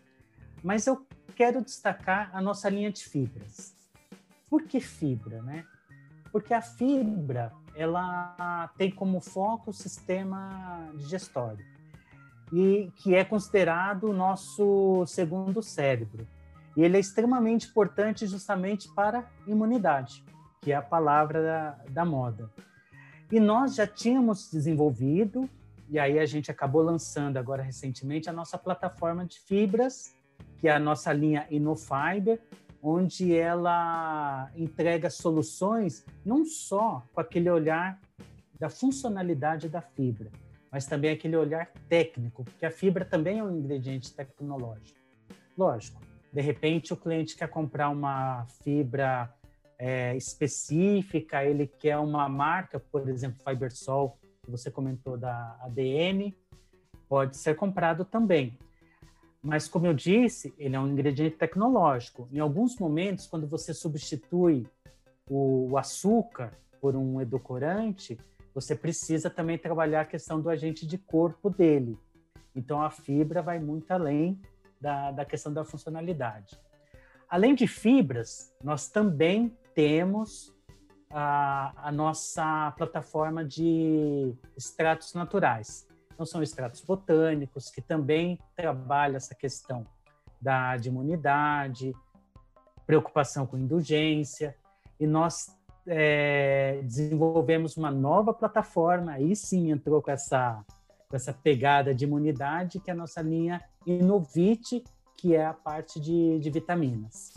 Mas 0.62 0.86
eu 0.86 1.04
quero 1.34 1.62
destacar 1.62 2.30
a 2.32 2.40
nossa 2.40 2.68
linha 2.68 2.92
de 2.92 3.04
fibras. 3.04 3.74
Por 4.48 4.62
que 4.62 4.80
fibra, 4.80 5.42
né? 5.42 5.64
Porque 6.30 6.54
a 6.54 6.62
fibra 6.62 7.52
ela 7.74 8.70
tem 8.76 8.90
como 8.90 9.20
foco 9.20 9.70
o 9.70 9.74
sistema 9.74 10.92
digestório 10.94 11.71
e 12.52 12.92
que 12.96 13.14
é 13.14 13.24
considerado 13.24 14.10
o 14.10 14.12
nosso 14.12 15.04
segundo 15.06 15.62
cérebro. 15.62 16.26
E 16.76 16.82
ele 16.82 16.98
é 16.98 17.00
extremamente 17.00 17.68
importante 17.68 18.26
justamente 18.26 18.92
para 18.94 19.26
imunidade, 19.46 20.22
que 20.60 20.70
é 20.70 20.76
a 20.76 20.82
palavra 20.82 21.42
da, 21.42 21.70
da 21.90 22.04
moda. 22.04 22.50
E 23.30 23.40
nós 23.40 23.74
já 23.74 23.86
tínhamos 23.86 24.50
desenvolvido, 24.50 25.48
e 25.88 25.98
aí 25.98 26.18
a 26.18 26.26
gente 26.26 26.50
acabou 26.50 26.82
lançando 26.82 27.38
agora 27.38 27.62
recentemente 27.62 28.28
a 28.28 28.32
nossa 28.32 28.58
plataforma 28.58 29.24
de 29.24 29.40
fibras, 29.40 30.14
que 30.58 30.68
é 30.68 30.72
a 30.72 30.78
nossa 30.78 31.12
linha 31.12 31.46
InnoFiber, 31.50 32.38
onde 32.82 33.34
ela 33.34 34.50
entrega 34.56 35.08
soluções 35.08 36.04
não 36.24 36.44
só 36.44 37.02
com 37.12 37.20
aquele 37.20 37.48
olhar 37.48 37.98
da 38.58 38.68
funcionalidade 38.68 39.68
da 39.68 39.80
fibra, 39.80 40.30
mas 40.72 40.86
também 40.86 41.10
aquele 41.10 41.36
olhar 41.36 41.70
técnico, 41.86 42.44
porque 42.44 42.64
a 42.64 42.70
fibra 42.70 43.04
também 43.04 43.40
é 43.40 43.44
um 43.44 43.54
ingrediente 43.54 44.10
tecnológico. 44.14 44.98
Lógico, 45.56 46.00
de 46.32 46.40
repente 46.40 46.94
o 46.94 46.96
cliente 46.96 47.36
quer 47.36 47.48
comprar 47.48 47.90
uma 47.90 48.46
fibra 48.64 49.30
é, 49.78 50.16
específica, 50.16 51.44
ele 51.44 51.66
quer 51.66 51.98
uma 51.98 52.26
marca, 52.26 52.80
por 52.80 53.06
exemplo, 53.06 53.38
Fibersol, 53.46 54.16
que 54.42 54.50
você 54.50 54.70
comentou 54.70 55.18
da 55.18 55.58
ADM, 55.60 56.34
pode 57.06 57.36
ser 57.36 57.54
comprado 57.54 58.04
também. 58.04 58.58
Mas, 59.42 59.68
como 59.68 59.86
eu 59.86 59.92
disse, 59.92 60.54
ele 60.56 60.76
é 60.76 60.80
um 60.80 60.88
ingrediente 60.88 61.36
tecnológico. 61.36 62.28
Em 62.32 62.38
alguns 62.38 62.78
momentos, 62.78 63.26
quando 63.26 63.46
você 63.46 63.74
substitui 63.74 64.66
o 65.28 65.76
açúcar 65.76 66.52
por 66.80 66.94
um 66.94 67.20
edulcorante, 67.20 68.18
você 68.54 68.74
precisa 68.74 69.30
também 69.30 69.58
trabalhar 69.58 70.02
a 70.02 70.04
questão 70.04 70.40
do 70.40 70.50
agente 70.50 70.86
de 70.86 70.98
corpo 70.98 71.48
dele. 71.48 71.98
Então, 72.54 72.82
a 72.82 72.90
fibra 72.90 73.40
vai 73.40 73.58
muito 73.58 73.90
além 73.90 74.40
da, 74.80 75.10
da 75.10 75.24
questão 75.24 75.52
da 75.52 75.64
funcionalidade. 75.64 76.58
Além 77.28 77.54
de 77.54 77.66
fibras, 77.66 78.54
nós 78.62 78.88
também 78.88 79.56
temos 79.74 80.54
a, 81.10 81.88
a 81.88 81.92
nossa 81.92 82.72
plataforma 82.76 83.44
de 83.44 84.34
extratos 84.56 85.14
naturais. 85.14 85.86
Então, 86.12 86.26
são 86.26 86.42
extratos 86.42 86.82
botânicos, 86.82 87.70
que 87.70 87.80
também 87.80 88.38
trabalham 88.54 89.16
essa 89.16 89.34
questão 89.34 89.86
da 90.40 90.76
de 90.76 90.88
imunidade, 90.88 91.94
preocupação 92.86 93.46
com 93.46 93.56
indulgência, 93.56 94.54
e 95.00 95.06
nós 95.06 95.56
é, 95.86 96.80
desenvolvemos 96.84 97.76
uma 97.76 97.90
nova 97.90 98.32
plataforma, 98.32 99.12
aí 99.12 99.34
sim 99.34 99.70
entrou 99.70 100.00
com 100.00 100.10
essa, 100.10 100.64
com 101.08 101.16
essa 101.16 101.32
pegada 101.32 101.94
de 101.94 102.04
imunidade, 102.04 102.80
que 102.80 102.90
é 102.90 102.92
a 102.92 102.96
nossa 102.96 103.20
linha 103.20 103.62
Inovite, 103.86 104.84
que 105.16 105.34
é 105.34 105.44
a 105.44 105.52
parte 105.52 106.00
de, 106.00 106.38
de 106.38 106.50
vitaminas. 106.50 107.32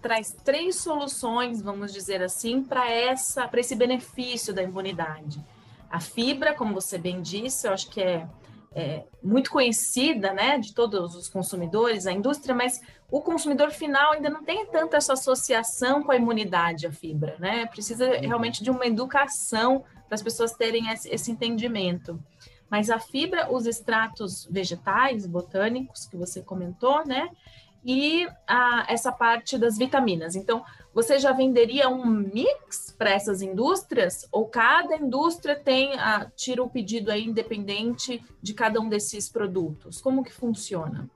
Traz 0.00 0.32
três 0.44 0.76
soluções, 0.76 1.60
vamos 1.62 1.92
dizer 1.92 2.22
assim, 2.22 2.62
para 2.62 2.90
essa 2.90 3.46
para 3.46 3.60
esse 3.60 3.74
benefício 3.74 4.54
da 4.54 4.62
imunidade. 4.62 5.44
A 5.90 6.00
fibra, 6.00 6.54
como 6.54 6.74
você 6.74 6.98
bem 6.98 7.20
disse, 7.22 7.66
eu 7.66 7.72
acho 7.72 7.88
que 7.90 8.00
é 8.00 8.28
é, 8.74 9.04
muito 9.22 9.50
conhecida, 9.50 10.32
né, 10.32 10.58
de 10.58 10.74
todos 10.74 11.14
os 11.14 11.28
consumidores, 11.28 12.06
a 12.06 12.12
indústria, 12.12 12.54
mas 12.54 12.80
o 13.10 13.20
consumidor 13.20 13.70
final 13.70 14.12
ainda 14.12 14.28
não 14.28 14.44
tem 14.44 14.66
tanta 14.66 14.96
essa 14.96 15.14
associação 15.14 16.02
com 16.02 16.12
a 16.12 16.16
imunidade 16.16 16.86
à 16.86 16.92
fibra, 16.92 17.36
né? 17.38 17.64
Precisa 17.66 18.06
uhum. 18.06 18.20
realmente 18.20 18.62
de 18.62 18.70
uma 18.70 18.86
educação 18.86 19.82
para 20.06 20.14
as 20.14 20.22
pessoas 20.22 20.52
terem 20.52 20.90
esse, 20.90 21.08
esse 21.08 21.30
entendimento. 21.30 22.22
Mas 22.70 22.90
a 22.90 22.98
fibra, 22.98 23.50
os 23.50 23.64
extratos 23.64 24.46
vegetais, 24.50 25.26
botânicos, 25.26 26.06
que 26.06 26.18
você 26.18 26.42
comentou, 26.42 27.04
né? 27.06 27.30
E 27.82 28.28
a, 28.46 28.84
essa 28.88 29.10
parte 29.10 29.56
das 29.56 29.78
vitaminas. 29.78 30.36
Então, 30.36 30.62
você 30.94 31.18
já 31.18 31.32
venderia 31.32 31.88
um 31.88 32.04
mix 32.06 32.94
para 32.96 33.10
essas 33.10 33.42
indústrias? 33.42 34.26
Ou 34.32 34.46
cada 34.46 34.96
indústria 34.96 35.54
tem 35.54 35.94
a, 35.98 36.30
tira 36.34 36.62
o 36.62 36.70
pedido 36.70 37.10
aí 37.10 37.24
independente 37.24 38.24
de 38.42 38.54
cada 38.54 38.80
um 38.80 38.88
desses 38.88 39.28
produtos? 39.28 40.00
Como 40.00 40.24
que 40.24 40.32
funciona? 40.32 41.08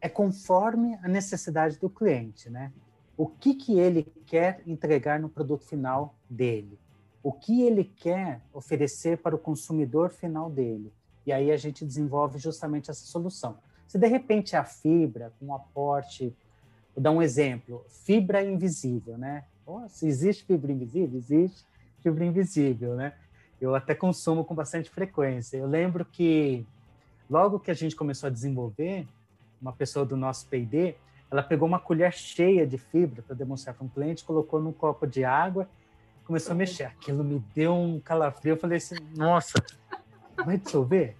é 0.00 0.08
conforme 0.08 0.98
a 1.02 1.08
necessidade 1.08 1.78
do 1.78 1.90
cliente, 1.90 2.48
né? 2.48 2.72
O 3.16 3.26
que, 3.26 3.54
que 3.54 3.78
ele 3.78 4.04
quer 4.26 4.62
entregar 4.66 5.18
no 5.18 5.28
produto 5.28 5.64
final 5.64 6.14
dele? 6.28 6.78
O 7.22 7.32
que 7.32 7.62
ele 7.62 7.82
quer 7.82 8.40
oferecer 8.52 9.18
para 9.18 9.34
o 9.34 9.38
consumidor 9.38 10.10
final 10.10 10.48
dele? 10.48 10.92
E 11.26 11.32
aí 11.32 11.50
a 11.50 11.56
gente 11.56 11.84
desenvolve 11.84 12.38
justamente 12.38 12.90
essa 12.90 13.04
solução. 13.04 13.58
Se 13.88 13.98
de 13.98 14.06
repente 14.06 14.54
a 14.54 14.64
fibra, 14.64 15.32
com 15.40 15.46
um 15.46 15.54
aporte, 15.54 16.36
vou 16.96 17.02
dar 17.02 17.10
um 17.10 17.20
exemplo, 17.20 17.84
fibra 18.04 18.42
invisível, 18.42 19.18
né? 19.18 19.44
Se 19.88 20.08
existe 20.08 20.44
fibra 20.44 20.72
invisível? 20.72 21.18
Existe 21.18 21.66
fibra 22.02 22.24
invisível, 22.24 22.94
né? 22.94 23.12
Eu 23.60 23.74
até 23.74 23.94
consumo 23.94 24.44
com 24.44 24.54
bastante 24.54 24.88
frequência. 24.88 25.58
Eu 25.58 25.66
lembro 25.66 26.04
que 26.04 26.66
logo 27.28 27.60
que 27.60 27.70
a 27.70 27.74
gente 27.74 27.94
começou 27.94 28.28
a 28.28 28.30
desenvolver, 28.30 29.06
uma 29.60 29.72
pessoa 29.72 30.06
do 30.06 30.16
nosso 30.16 30.46
P&D, 30.46 30.94
ela 31.30 31.42
pegou 31.42 31.68
uma 31.68 31.78
colher 31.78 32.12
cheia 32.12 32.66
de 32.66 32.78
fibra 32.78 33.22
para 33.22 33.36
demonstrar 33.36 33.74
para 33.74 33.84
um 33.84 33.88
cliente, 33.88 34.24
colocou 34.24 34.60
num 34.60 34.72
copo 34.72 35.06
de 35.06 35.24
água, 35.24 35.68
começou 36.24 36.52
a 36.52 36.54
mexer. 36.54 36.84
Aquilo 36.84 37.22
me 37.22 37.44
deu 37.54 37.74
um 37.74 38.00
calafrio. 38.00 38.52
Eu 38.52 38.56
falei 38.56 38.78
assim, 38.78 38.96
nossa, 39.14 39.62
vai 40.44 40.56
dissolver? 40.56 41.16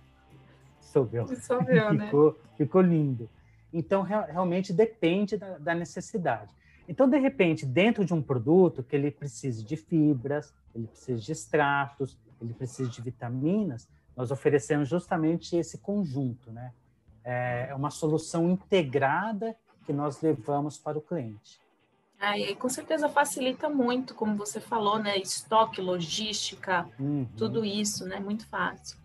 Dissolveu. 0.80 1.24
Dissolveu, 1.24 1.92
né? 1.92 2.06
ficou, 2.06 2.38
ficou 2.56 2.80
lindo. 2.80 3.28
Então, 3.72 4.02
realmente 4.02 4.72
depende 4.72 5.36
da, 5.36 5.58
da 5.58 5.74
necessidade. 5.74 6.54
Então, 6.88 7.08
de 7.08 7.18
repente, 7.18 7.66
dentro 7.66 8.04
de 8.04 8.14
um 8.14 8.22
produto 8.22 8.82
que 8.82 8.94
ele 8.94 9.10
precise 9.10 9.64
de 9.64 9.76
fibras, 9.76 10.54
ele 10.74 10.86
precisa 10.86 11.20
de 11.20 11.32
extratos, 11.32 12.16
ele 12.40 12.54
precisa 12.54 12.88
de 12.88 13.00
vitaminas, 13.02 13.88
nós 14.16 14.30
oferecemos 14.30 14.88
justamente 14.88 15.56
esse 15.56 15.78
conjunto, 15.78 16.50
né? 16.50 16.72
É 17.24 17.74
uma 17.74 17.90
solução 17.90 18.48
integrada 18.48 19.56
que 19.84 19.92
nós 19.92 20.20
levamos 20.22 20.78
para 20.78 20.96
o 20.96 21.00
cliente. 21.00 21.60
Ah, 22.18 22.38
e 22.38 22.54
com 22.54 22.68
certeza 22.68 23.08
facilita 23.08 23.68
muito, 23.68 24.14
como 24.14 24.36
você 24.36 24.60
falou, 24.60 24.98
né? 24.98 25.18
Estoque, 25.18 25.80
logística, 25.80 26.88
uhum. 26.98 27.26
tudo 27.36 27.64
isso, 27.64 28.06
né? 28.06 28.18
Muito 28.20 28.46
fácil. 28.46 28.96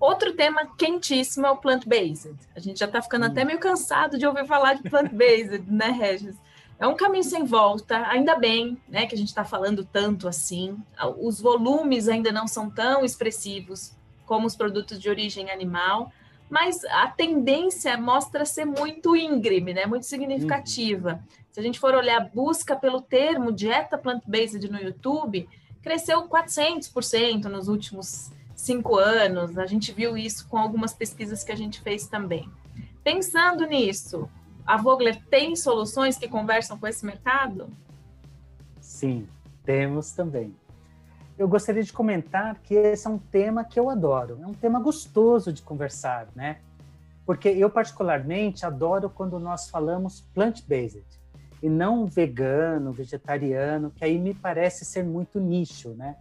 Outro 0.00 0.32
tema 0.32 0.66
quentíssimo 0.78 1.46
é 1.46 1.50
o 1.50 1.58
plant-based. 1.58 2.34
A 2.56 2.58
gente 2.58 2.78
já 2.78 2.86
está 2.86 3.02
ficando 3.02 3.26
até 3.26 3.44
meio 3.44 3.58
cansado 3.58 4.16
de 4.16 4.26
ouvir 4.26 4.46
falar 4.46 4.72
de 4.72 4.88
plant-based, 4.88 5.62
né, 5.68 5.90
Regis? 5.90 6.36
É 6.78 6.86
um 6.86 6.96
caminho 6.96 7.22
sem 7.22 7.44
volta, 7.44 8.08
ainda 8.08 8.36
bem 8.36 8.78
né, 8.88 9.04
que 9.04 9.14
a 9.14 9.18
gente 9.18 9.28
está 9.28 9.44
falando 9.44 9.84
tanto 9.84 10.26
assim. 10.26 10.78
Os 11.18 11.38
volumes 11.38 12.08
ainda 12.08 12.32
não 12.32 12.48
são 12.48 12.70
tão 12.70 13.04
expressivos 13.04 13.94
como 14.24 14.46
os 14.46 14.56
produtos 14.56 14.98
de 14.98 15.10
origem 15.10 15.50
animal, 15.50 16.10
mas 16.48 16.82
a 16.86 17.06
tendência 17.08 17.98
mostra 17.98 18.46
ser 18.46 18.64
muito 18.64 19.14
íngreme, 19.14 19.74
né, 19.74 19.84
muito 19.84 20.06
significativa. 20.06 21.12
Uhum. 21.12 21.40
Se 21.52 21.60
a 21.60 21.62
gente 21.62 21.78
for 21.78 21.94
olhar 21.94 22.16
a 22.16 22.24
busca 22.24 22.74
pelo 22.74 23.02
termo 23.02 23.52
dieta 23.52 23.98
plant-based 23.98 24.66
no 24.70 24.78
YouTube, 24.78 25.46
cresceu 25.82 26.22
400% 26.22 27.44
nos 27.44 27.68
últimos 27.68 28.32
cinco 28.60 28.96
anos. 28.96 29.58
A 29.58 29.66
gente 29.66 29.92
viu 29.92 30.16
isso 30.16 30.46
com 30.48 30.58
algumas 30.58 30.92
pesquisas 30.92 31.42
que 31.42 31.52
a 31.52 31.56
gente 31.56 31.80
fez 31.80 32.06
também. 32.06 32.50
Pensando 33.02 33.66
nisso, 33.66 34.28
a 34.66 34.76
Vogler 34.76 35.22
tem 35.30 35.56
soluções 35.56 36.16
que 36.16 36.28
conversam 36.28 36.78
com 36.78 36.86
esse 36.86 37.04
mercado? 37.04 37.68
Sim, 38.80 39.26
temos 39.64 40.12
também. 40.12 40.54
Eu 41.38 41.48
gostaria 41.48 41.82
de 41.82 41.92
comentar 41.92 42.60
que 42.60 42.74
esse 42.74 43.06
é 43.06 43.10
um 43.10 43.18
tema 43.18 43.64
que 43.64 43.80
eu 43.80 43.88
adoro, 43.88 44.38
é 44.42 44.46
um 44.46 44.52
tema 44.52 44.78
gostoso 44.78 45.52
de 45.52 45.62
conversar, 45.62 46.28
né? 46.36 46.58
Porque 47.24 47.48
eu 47.48 47.70
particularmente 47.70 48.66
adoro 48.66 49.08
quando 49.08 49.38
nós 49.38 49.70
falamos 49.70 50.20
plant-based 50.34 51.06
e 51.62 51.68
não 51.68 52.06
vegano, 52.06 52.92
vegetariano, 52.92 53.90
que 53.90 54.04
aí 54.04 54.18
me 54.18 54.34
parece 54.34 54.84
ser 54.84 55.04
muito 55.04 55.40
nicho, 55.40 55.90
né? 55.90 56.16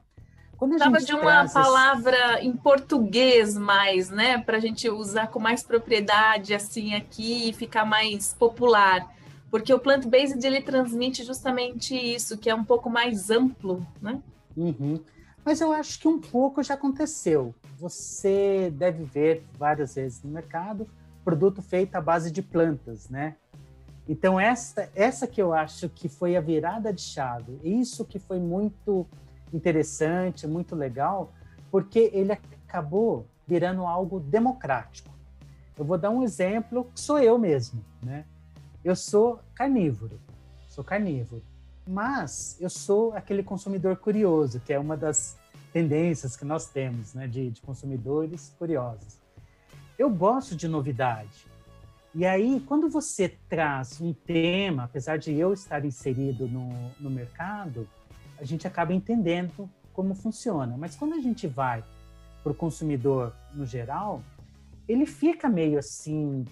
Quando 0.59 0.71
Precisava 0.71 0.99
de 0.99 1.13
uma 1.13 1.47
palavra 1.47 2.43
em 2.43 2.51
português 2.51 3.57
mais, 3.57 4.09
né? 4.09 4.39
Para 4.39 4.57
a 4.57 4.59
gente 4.59 4.89
usar 4.89 5.27
com 5.27 5.39
mais 5.39 5.63
propriedade 5.63 6.53
assim 6.53 6.93
aqui 6.93 7.49
e 7.49 7.53
ficar 7.53 7.85
mais 7.85 8.33
popular. 8.33 9.09
Porque 9.49 9.73
o 9.73 9.79
plant-based 9.79 10.45
ele 10.45 10.61
transmite 10.61 11.23
justamente 11.23 11.95
isso, 11.95 12.37
que 12.37 12.49
é 12.49 12.53
um 12.53 12.65
pouco 12.65 12.89
mais 12.89 13.29
amplo, 13.29 13.87
né? 14.01 14.21
Uhum. 14.57 14.99
Mas 15.45 15.61
eu 15.61 15.71
acho 15.71 15.97
que 15.97 16.09
um 16.09 16.19
pouco 16.19 16.61
já 16.61 16.73
aconteceu. 16.73 17.55
Você 17.77 18.69
deve 18.75 19.05
ver 19.05 19.45
várias 19.57 19.95
vezes 19.95 20.21
no 20.21 20.29
mercado 20.29 20.85
produto 21.23 21.61
feito 21.61 21.95
à 21.95 22.01
base 22.01 22.29
de 22.31 22.41
plantas, 22.41 23.07
né? 23.07 23.37
Então 24.09 24.37
essa 24.37 24.89
essa 24.93 25.25
que 25.25 25.41
eu 25.41 25.53
acho 25.53 25.87
que 25.87 26.09
foi 26.09 26.35
a 26.35 26.41
virada 26.41 26.91
de 26.91 27.01
chave. 27.01 27.57
Isso 27.63 28.03
que 28.03 28.19
foi 28.19 28.39
muito 28.39 29.07
interessante, 29.53 30.47
muito 30.47 30.75
legal, 30.75 31.33
porque 31.71 32.09
ele 32.13 32.31
acabou 32.31 33.25
virando 33.47 33.85
algo 33.85 34.19
democrático. 34.19 35.09
Eu 35.77 35.85
vou 35.85 35.97
dar 35.97 36.09
um 36.09 36.23
exemplo 36.23 36.89
que 36.93 36.99
sou 36.99 37.19
eu 37.19 37.37
mesmo, 37.37 37.83
né? 38.03 38.25
Eu 38.83 38.95
sou 38.95 39.39
carnívoro, 39.55 40.19
sou 40.67 40.83
carnívoro, 40.83 41.41
mas 41.87 42.57
eu 42.59 42.69
sou 42.69 43.13
aquele 43.13 43.43
consumidor 43.43 43.97
curioso, 43.97 44.59
que 44.59 44.71
é 44.71 44.79
uma 44.79 44.95
das 44.95 45.37
tendências 45.73 46.35
que 46.35 46.45
nós 46.45 46.67
temos, 46.67 47.13
né, 47.13 47.27
de, 47.27 47.49
de 47.49 47.61
consumidores 47.61 48.53
curiosos. 48.57 49.17
Eu 49.97 50.09
gosto 50.09 50.55
de 50.55 50.67
novidade. 50.67 51.47
E 52.13 52.25
aí, 52.25 52.59
quando 52.67 52.89
você 52.89 53.29
traz 53.47 54.01
um 54.01 54.13
tema, 54.13 54.85
apesar 54.85 55.17
de 55.17 55.33
eu 55.33 55.53
estar 55.53 55.85
inserido 55.85 56.47
no, 56.47 56.91
no 56.99 57.09
mercado, 57.09 57.87
a 58.39 58.45
gente 58.45 58.65
acaba 58.65 58.93
entendendo 58.93 59.69
como 59.93 60.15
funciona. 60.15 60.77
Mas 60.77 60.95
quando 60.95 61.13
a 61.13 61.19
gente 61.19 61.45
vai 61.45 61.83
para 62.41 62.51
o 62.51 62.55
consumidor 62.55 63.33
no 63.53 63.65
geral, 63.65 64.23
ele 64.87 65.05
fica 65.05 65.49
meio 65.49 65.77
assim, 65.77 66.45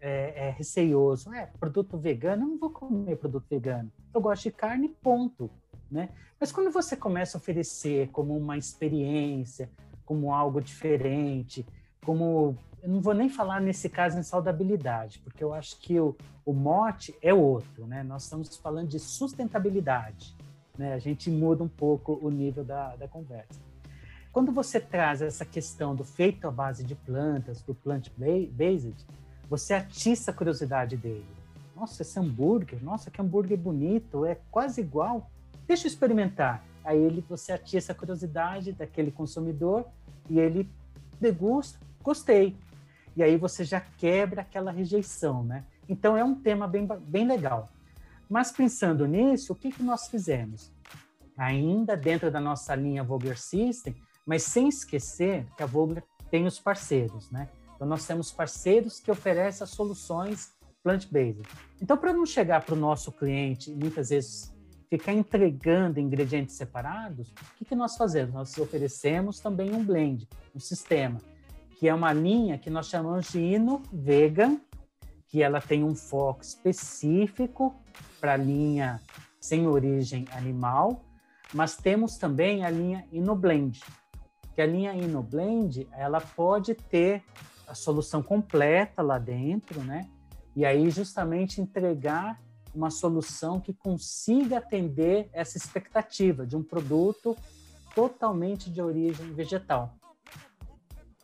é, 0.00 0.48
é, 0.48 0.50
receioso. 0.50 1.32
É, 1.32 1.46
produto 1.58 1.96
vegano, 1.96 2.42
eu 2.42 2.48
não 2.48 2.58
vou 2.58 2.70
comer 2.70 3.16
produto 3.16 3.46
vegano. 3.48 3.90
Eu 4.12 4.20
gosto 4.20 4.44
de 4.44 4.50
carne, 4.50 4.88
ponto. 4.88 5.48
Né? 5.90 6.10
Mas 6.40 6.52
quando 6.52 6.70
você 6.70 6.96
começa 6.96 7.36
a 7.36 7.40
oferecer 7.40 8.08
como 8.08 8.36
uma 8.36 8.58
experiência, 8.58 9.70
como 10.04 10.32
algo 10.32 10.60
diferente, 10.60 11.64
como 12.04 12.56
eu 12.82 12.88
não 12.88 13.00
vou 13.00 13.14
nem 13.14 13.28
falar 13.28 13.60
nesse 13.60 13.88
caso 13.88 14.18
em 14.18 14.22
saudabilidade, 14.22 15.18
porque 15.20 15.42
eu 15.42 15.52
acho 15.52 15.78
que 15.80 15.98
o, 15.98 16.16
o 16.44 16.52
mote 16.52 17.14
é 17.20 17.34
outro, 17.34 17.86
né? 17.86 18.02
Nós 18.02 18.24
estamos 18.24 18.56
falando 18.56 18.88
de 18.88 18.98
sustentabilidade 19.00 20.37
né? 20.78 20.94
A 20.94 20.98
gente 20.98 21.30
muda 21.30 21.64
um 21.64 21.68
pouco 21.68 22.18
o 22.22 22.30
nível 22.30 22.64
da, 22.64 22.94
da 22.96 23.08
conversa. 23.08 23.60
Quando 24.32 24.52
você 24.52 24.78
traz 24.78 25.20
essa 25.20 25.44
questão 25.44 25.94
do 25.94 26.04
feito 26.04 26.46
à 26.46 26.50
base 26.50 26.84
de 26.84 26.94
plantas, 26.94 27.60
do 27.60 27.74
plant-based, 27.74 28.94
você 29.48 29.74
atiça 29.74 30.30
a 30.30 30.34
curiosidade 30.34 30.96
dele. 30.96 31.26
Nossa, 31.74 32.02
esse 32.02 32.18
hambúrguer, 32.18 32.82
nossa, 32.82 33.10
que 33.10 33.20
hambúrguer 33.20 33.58
bonito, 33.58 34.24
é 34.24 34.36
quase 34.50 34.80
igual. 34.80 35.30
Deixa 35.66 35.86
eu 35.86 35.88
experimentar. 35.88 36.64
Aí 36.84 36.98
ele, 36.98 37.24
você 37.28 37.52
atiça 37.52 37.92
a 37.92 37.94
curiosidade 37.94 38.72
daquele 38.72 39.10
consumidor 39.10 39.86
e 40.28 40.38
ele 40.38 40.70
degusta, 41.20 41.78
gostei. 42.02 42.56
E 43.16 43.22
aí 43.22 43.36
você 43.36 43.64
já 43.64 43.80
quebra 43.80 44.42
aquela 44.42 44.70
rejeição, 44.70 45.42
né? 45.42 45.64
Então 45.88 46.16
é 46.16 46.22
um 46.22 46.34
tema 46.34 46.68
bem, 46.68 46.86
bem 46.86 47.26
legal. 47.26 47.68
Mas 48.28 48.52
pensando 48.52 49.06
nisso, 49.06 49.52
o 49.52 49.56
que, 49.56 49.70
que 49.70 49.82
nós 49.82 50.08
fizemos? 50.08 50.72
Ainda 51.36 51.96
dentro 51.96 52.30
da 52.30 52.40
nossa 52.40 52.74
linha 52.74 53.02
Vogler 53.02 53.38
System, 53.38 53.94
mas 54.26 54.42
sem 54.42 54.68
esquecer 54.68 55.46
que 55.56 55.62
a 55.62 55.66
Vogler 55.66 56.02
tem 56.30 56.46
os 56.46 56.58
parceiros, 56.58 57.30
né? 57.30 57.48
Então 57.74 57.86
nós 57.86 58.06
temos 58.06 58.30
parceiros 58.30 59.00
que 59.00 59.10
oferecem 59.10 59.64
as 59.64 59.70
soluções 59.70 60.52
plant-based. 60.82 61.42
Então 61.80 61.96
para 61.96 62.12
não 62.12 62.26
chegar 62.26 62.64
para 62.64 62.74
o 62.74 62.78
nosso 62.78 63.12
cliente 63.12 63.70
muitas 63.70 64.10
vezes 64.10 64.52
ficar 64.90 65.12
entregando 65.12 66.00
ingredientes 66.00 66.56
separados, 66.56 67.30
o 67.30 67.56
que, 67.56 67.64
que 67.64 67.74
nós 67.74 67.96
fazemos? 67.96 68.34
Nós 68.34 68.58
oferecemos 68.58 69.38
também 69.38 69.74
um 69.74 69.84
blend, 69.84 70.26
um 70.54 70.58
sistema, 70.58 71.20
que 71.78 71.88
é 71.88 71.94
uma 71.94 72.12
linha 72.12 72.58
que 72.58 72.70
nós 72.70 72.88
chamamos 72.88 73.28
de 73.28 73.38
Ino 73.38 73.82
Vegan, 73.92 74.60
que 75.28 75.42
ela 75.42 75.60
tem 75.60 75.84
um 75.84 75.94
foco 75.94 76.42
específico 76.42 77.74
para 78.20 78.32
a 78.32 78.36
linha 78.36 79.00
sem 79.40 79.66
origem 79.66 80.26
animal, 80.32 81.04
mas 81.52 81.76
temos 81.76 82.16
também 82.16 82.64
a 82.64 82.70
linha 82.70 83.06
InnoBlend, 83.12 83.80
que 84.54 84.60
a 84.60 84.66
linha 84.66 84.92
InnoBlend 84.92 85.86
ela 85.92 86.20
pode 86.20 86.74
ter 86.74 87.22
a 87.66 87.74
solução 87.74 88.22
completa 88.22 89.02
lá 89.02 89.18
dentro, 89.18 89.82
né? 89.82 90.08
E 90.56 90.64
aí 90.64 90.90
justamente 90.90 91.60
entregar 91.60 92.40
uma 92.74 92.90
solução 92.90 93.60
que 93.60 93.72
consiga 93.72 94.58
atender 94.58 95.28
essa 95.32 95.56
expectativa 95.56 96.46
de 96.46 96.56
um 96.56 96.62
produto 96.62 97.36
totalmente 97.94 98.70
de 98.70 98.80
origem 98.80 99.32
vegetal. 99.34 99.94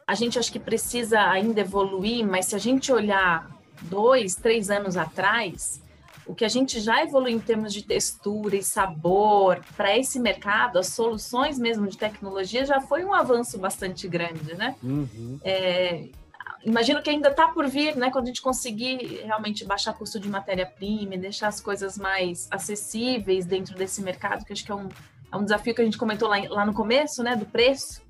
A 0.07 0.15
gente 0.15 0.39
acho 0.39 0.53
que 0.53 0.61
precisa 0.61 1.21
ainda 1.21 1.61
evoluir, 1.61 2.27
mas 2.27 2.47
se 2.47 2.55
a 2.55 2.59
gente 2.59 2.93
olhar 2.93 3.64
dois, 3.85 4.35
três 4.35 4.71
anos 4.71 4.97
atrás, 4.97 5.83
o 6.27 6.35
que 6.35 6.45
a 6.45 6.49
gente 6.49 6.81
já 6.81 7.03
evoluiu 7.03 7.37
em 7.37 7.41
termos 7.41 7.73
de 7.73 7.83
textura 7.83 8.57
e 8.57 8.63
sabor 8.63 9.61
para 9.77 9.97
esse 9.97 10.19
mercado, 10.19 10.79
as 10.79 10.89
soluções 10.89 11.59
mesmo 11.59 11.87
de 11.87 11.99
tecnologia 11.99 12.65
já 12.65 12.81
foi 12.81 13.05
um 13.05 13.13
avanço 13.13 13.59
bastante 13.59 14.09
grande, 14.09 14.55
né? 14.55 14.75
Uhum. 14.83 15.39
É, 15.45 16.09
imagino 16.65 17.03
que 17.03 17.11
ainda 17.11 17.29
está 17.29 17.49
por 17.49 17.69
vir, 17.69 17.95
né? 17.97 18.11
Quando 18.11 18.25
a 18.25 18.29
gente 18.29 18.41
conseguir 18.41 19.23
realmente 19.25 19.65
baixar 19.65 19.93
o 19.93 19.95
custo 19.95 20.19
de 20.19 20.29
matéria-prima 20.29 21.15
e 21.15 21.19
deixar 21.19 21.49
as 21.49 21.61
coisas 21.61 21.99
mais 21.99 22.49
acessíveis 22.51 23.45
dentro 23.45 23.75
desse 23.75 24.01
mercado, 24.01 24.45
que 24.47 24.53
acho 24.53 24.65
que 24.65 24.73
é 24.73 24.75
um, 24.75 24.89
é 25.31 25.37
um 25.37 25.45
desafio 25.45 25.75
que 25.75 25.83
a 25.83 25.85
gente 25.85 25.99
comentou 25.99 26.29
lá, 26.29 26.39
lá 26.49 26.65
no 26.65 26.73
começo, 26.73 27.23
né? 27.23 27.37
Do 27.37 27.45
preço. 27.45 28.03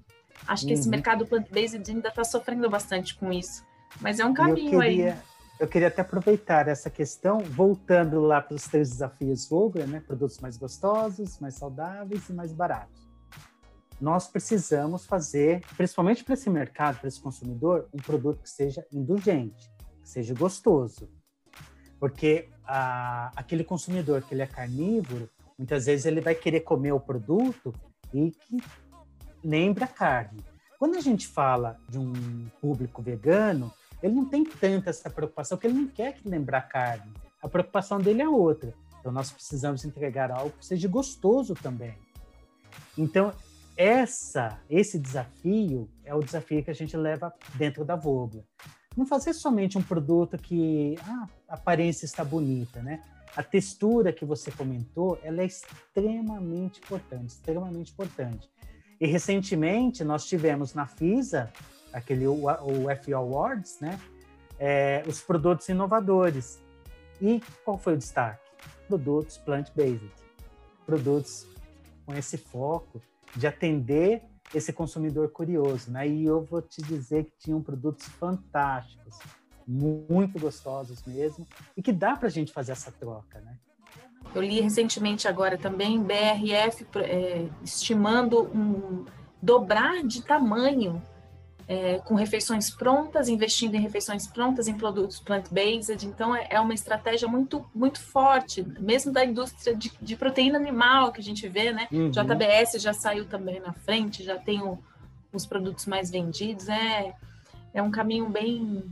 Acho 0.47 0.67
que 0.67 0.73
uhum. 0.73 0.79
esse 0.79 0.89
mercado 0.89 1.27
plant-based 1.27 1.91
ainda 1.91 2.11
está 2.11 2.23
sofrendo 2.23 2.71
bastante 2.71 3.17
com 3.17 3.33
isso. 3.33 3.65
Mas 4.01 4.21
é 4.21 4.25
um 4.25 4.35
caminho 4.35 4.81
queria... 4.81 5.15
aí 5.15 5.34
eu 5.61 5.69
queria 5.69 5.88
até 5.88 6.03
aproveitar 6.03 6.67
essa 6.69 6.90
questão, 6.90 7.38
voltando 7.38 8.21
lá 8.21 8.40
para 8.40 8.57
os 8.57 8.64
três 8.64 8.90
desafios 8.90 9.49
Vogler, 9.49 9.87
né? 9.87 10.01
Produtos 10.01 10.38
mais 10.40 10.57
gostosos, 10.57 11.38
mais 11.38 11.55
saudáveis 11.55 12.29
e 12.29 12.33
mais 12.33 12.53
baratos. 12.53 13.09
Nós 14.01 14.27
precisamos 14.27 15.07
fazer, 15.07 15.62
principalmente 15.77 16.25
para 16.25 16.35
esse 16.35 16.51
mercado, 16.51 16.99
para 16.99 17.09
esse 17.09 17.21
consumidor, 17.21 17.88
um 17.95 17.99
produto 17.99 18.43
que 18.43 18.51
seja 18.51 18.85
indulgente, 18.93 19.71
que 20.03 20.09
seja 20.09 20.35
gostoso. 20.35 21.09
Porque 22.01 22.51
aquele 23.37 23.62
consumidor 23.62 24.23
que 24.23 24.35
ele 24.35 24.43
é 24.43 24.47
carnívoro, 24.47 25.31
muitas 25.57 25.87
vezes 25.87 26.05
ele 26.05 26.21
vai 26.21 26.35
querer 26.35 26.61
comer 26.61 26.93
o 26.93 27.01
produto 27.01 27.73
e 28.12 28.33
que 28.33 28.57
lembre 29.43 29.85
a 29.85 29.88
carne. 29.88 30.45
Quando 30.79 30.97
a 30.97 31.01
gente 31.01 31.29
fala 31.29 31.79
de 31.88 31.99
um 31.99 32.12
público 32.61 33.01
vegano, 33.01 33.73
ele 34.05 34.14
não 34.14 34.27
tem 34.27 34.45
tanta 34.45 34.90
essa 34.90 35.09
preocupação, 35.09 35.57
porque 35.57 35.67
ele 35.67 35.79
não 35.79 35.88
quer 35.88 36.12
que 36.12 36.29
lembrar 36.29 36.61
carne. 36.62 37.11
A 37.43 37.49
preocupação 37.49 37.99
dele 37.99 38.21
é 38.21 38.29
outra. 38.29 38.75
Então, 39.01 39.11
nós 39.11 39.31
precisamos 39.33 39.83
entregar 39.83 40.31
algo 40.31 40.53
que 40.59 40.67
seja 40.67 40.87
gostoso 40.87 41.55
também. 41.55 41.95
Então, 42.99 43.33
essa, 43.75 44.61
esse 44.69 44.99
desafio 44.99 45.88
é 46.05 46.14
o 46.14 46.21
desafio 46.21 46.62
que 46.62 46.71
a 46.71 46.75
gente 46.75 46.95
leva 46.95 47.33
dentro 47.55 47.83
da 47.83 47.97
Vogler. 47.97 48.45
Não 48.95 49.07
fazer 49.07 49.33
somente 49.33 49.79
um 49.79 49.83
produto 49.83 50.37
que 50.37 50.97
ah, 51.03 51.27
a 51.49 51.55
aparência 51.55 52.05
está 52.05 52.23
bonita, 52.23 52.83
né? 52.83 53.03
A 53.35 53.43
textura 53.43 54.12
que 54.12 54.25
você 54.25 54.51
comentou, 54.51 55.19
ela 55.23 55.40
é 55.40 55.47
extremamente 55.47 56.79
importante, 56.79 57.31
extremamente 57.31 57.90
importante. 57.90 58.51
E 59.01 59.07
recentemente 59.07 60.05
nós 60.05 60.27
tivemos 60.27 60.75
na 60.75 60.87
FISA 60.87 61.51
aquele 61.95 62.27
o, 62.27 62.47
o 62.47 62.97
FO 63.03 63.17
Awards, 63.17 63.79
né? 63.81 63.99
É, 64.59 65.03
os 65.07 65.21
produtos 65.21 65.69
inovadores. 65.69 66.61
E 67.21 67.41
qual 67.65 67.79
foi 67.79 67.95
o 67.95 67.97
destaque? 67.97 68.43
Produtos 68.89 69.39
plant-based. 69.39 70.13
Produtos 70.85 71.47
com 72.05 72.15
esse 72.15 72.37
foco 72.37 73.01
de 73.35 73.47
atender 73.47 74.23
esse 74.53 74.73
consumidor 74.73 75.31
curioso, 75.31 75.91
né? 75.91 76.07
E 76.07 76.25
eu 76.25 76.43
vou 76.43 76.61
te 76.61 76.83
dizer 76.83 77.25
que 77.25 77.33
tinham 77.39 77.63
produtos 77.63 78.07
fantásticos, 78.07 79.19
muito 79.67 80.39
gostosos 80.39 81.03
mesmo, 81.05 81.47
e 81.77 81.83
que 81.83 81.93
dá 81.93 82.15
para 82.17 82.29
a 82.29 82.31
gente 82.31 82.53
fazer 82.53 82.73
essa 82.73 82.93
troca, 82.93 83.41
né? 83.41 83.57
Eu 84.35 84.43
li 84.43 84.61
recentemente 84.61 85.27
agora 85.29 85.57
também 85.57 86.03
BRF 86.03 86.87
é, 86.97 87.49
estimando 87.63 88.43
um 88.55 89.05
dobrar 89.41 90.03
de 90.03 90.23
tamanho 90.23 91.03
é, 91.66 91.98
com 91.98 92.14
refeições 92.14 92.70
prontas, 92.70 93.29
investindo 93.29 93.74
em 93.74 93.81
refeições 93.81 94.27
prontas, 94.27 94.68
em 94.68 94.74
produtos 94.74 95.18
plant-based. 95.20 96.07
Então, 96.07 96.35
é, 96.35 96.46
é, 96.50 96.61
uma 96.61 96.74
estratégia 96.74 97.27
muito, 97.27 97.64
muito 97.74 98.00
forte, 98.00 98.62
mesmo 98.79 99.12
da 99.12 99.24
indústria 99.24 99.74
de, 99.74 99.90
de 100.00 100.16
proteína 100.16 100.59
animal 100.59 101.12
que 101.12 101.20
a 101.20 101.24
gente 101.24 101.48
vê, 101.48 101.72
né? 101.72 101.88
Uhum. 101.90 102.11
JBS 102.11 102.83
já 102.83 102.92
saiu 102.92 103.27
também 103.27 103.61
na 103.61 103.72
frente, 103.72 104.22
já 104.22 104.37
tem 104.37 104.61
o, 104.62 104.79
os 105.33 105.46
produtos 105.46 105.87
mais 105.87 106.11
vendidos. 106.11 106.68
É, 106.68 107.14
é 107.72 107.83
um 107.83 107.90
caminho 107.90 108.29
bem, 108.29 108.85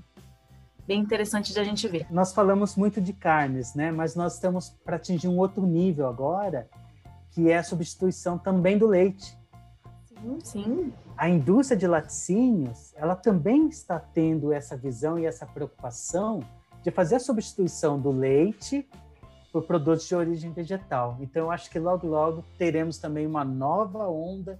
bem 0.87 1.00
interessante 1.00 1.52
de 1.52 1.61
a 1.61 1.64
gente 1.64 1.87
ver. 1.87 2.06
Nós 2.11 2.32
falamos 2.32 2.74
muito 2.74 3.00
de 3.00 3.12
carnes, 3.12 3.74
né? 3.74 3.90
Mas 3.92 4.16
nós 4.16 4.35
estamos 4.35 4.70
para 4.85 4.96
atingir 4.96 5.28
um 5.28 5.37
outro 5.37 5.66
nível 5.66 6.08
agora, 6.08 6.66
que 7.32 7.50
é 7.50 7.58
a 7.58 7.62
substituição 7.62 8.38
também 8.38 8.78
do 8.78 8.87
leite. 8.87 9.41
Sim, 10.42 10.92
a 11.16 11.28
indústria 11.28 11.78
de 11.78 11.87
laticínios, 11.87 12.92
ela 12.96 13.14
também 13.14 13.68
está 13.68 13.98
tendo 13.98 14.52
essa 14.52 14.76
visão 14.76 15.18
e 15.18 15.26
essa 15.26 15.46
preocupação 15.46 16.40
de 16.82 16.90
fazer 16.90 17.16
a 17.16 17.20
substituição 17.20 17.98
do 18.00 18.11
leite 18.11 18.88
por 19.52 19.64
produtos 19.64 20.08
de 20.08 20.14
origem 20.14 20.52
vegetal. 20.52 21.18
Então, 21.20 21.42
eu 21.42 21.50
acho 21.50 21.70
que 21.70 21.78
logo, 21.78 22.06
logo 22.06 22.44
teremos 22.58 22.98
também 22.98 23.26
uma 23.26 23.44
nova 23.44 24.08
onda 24.08 24.58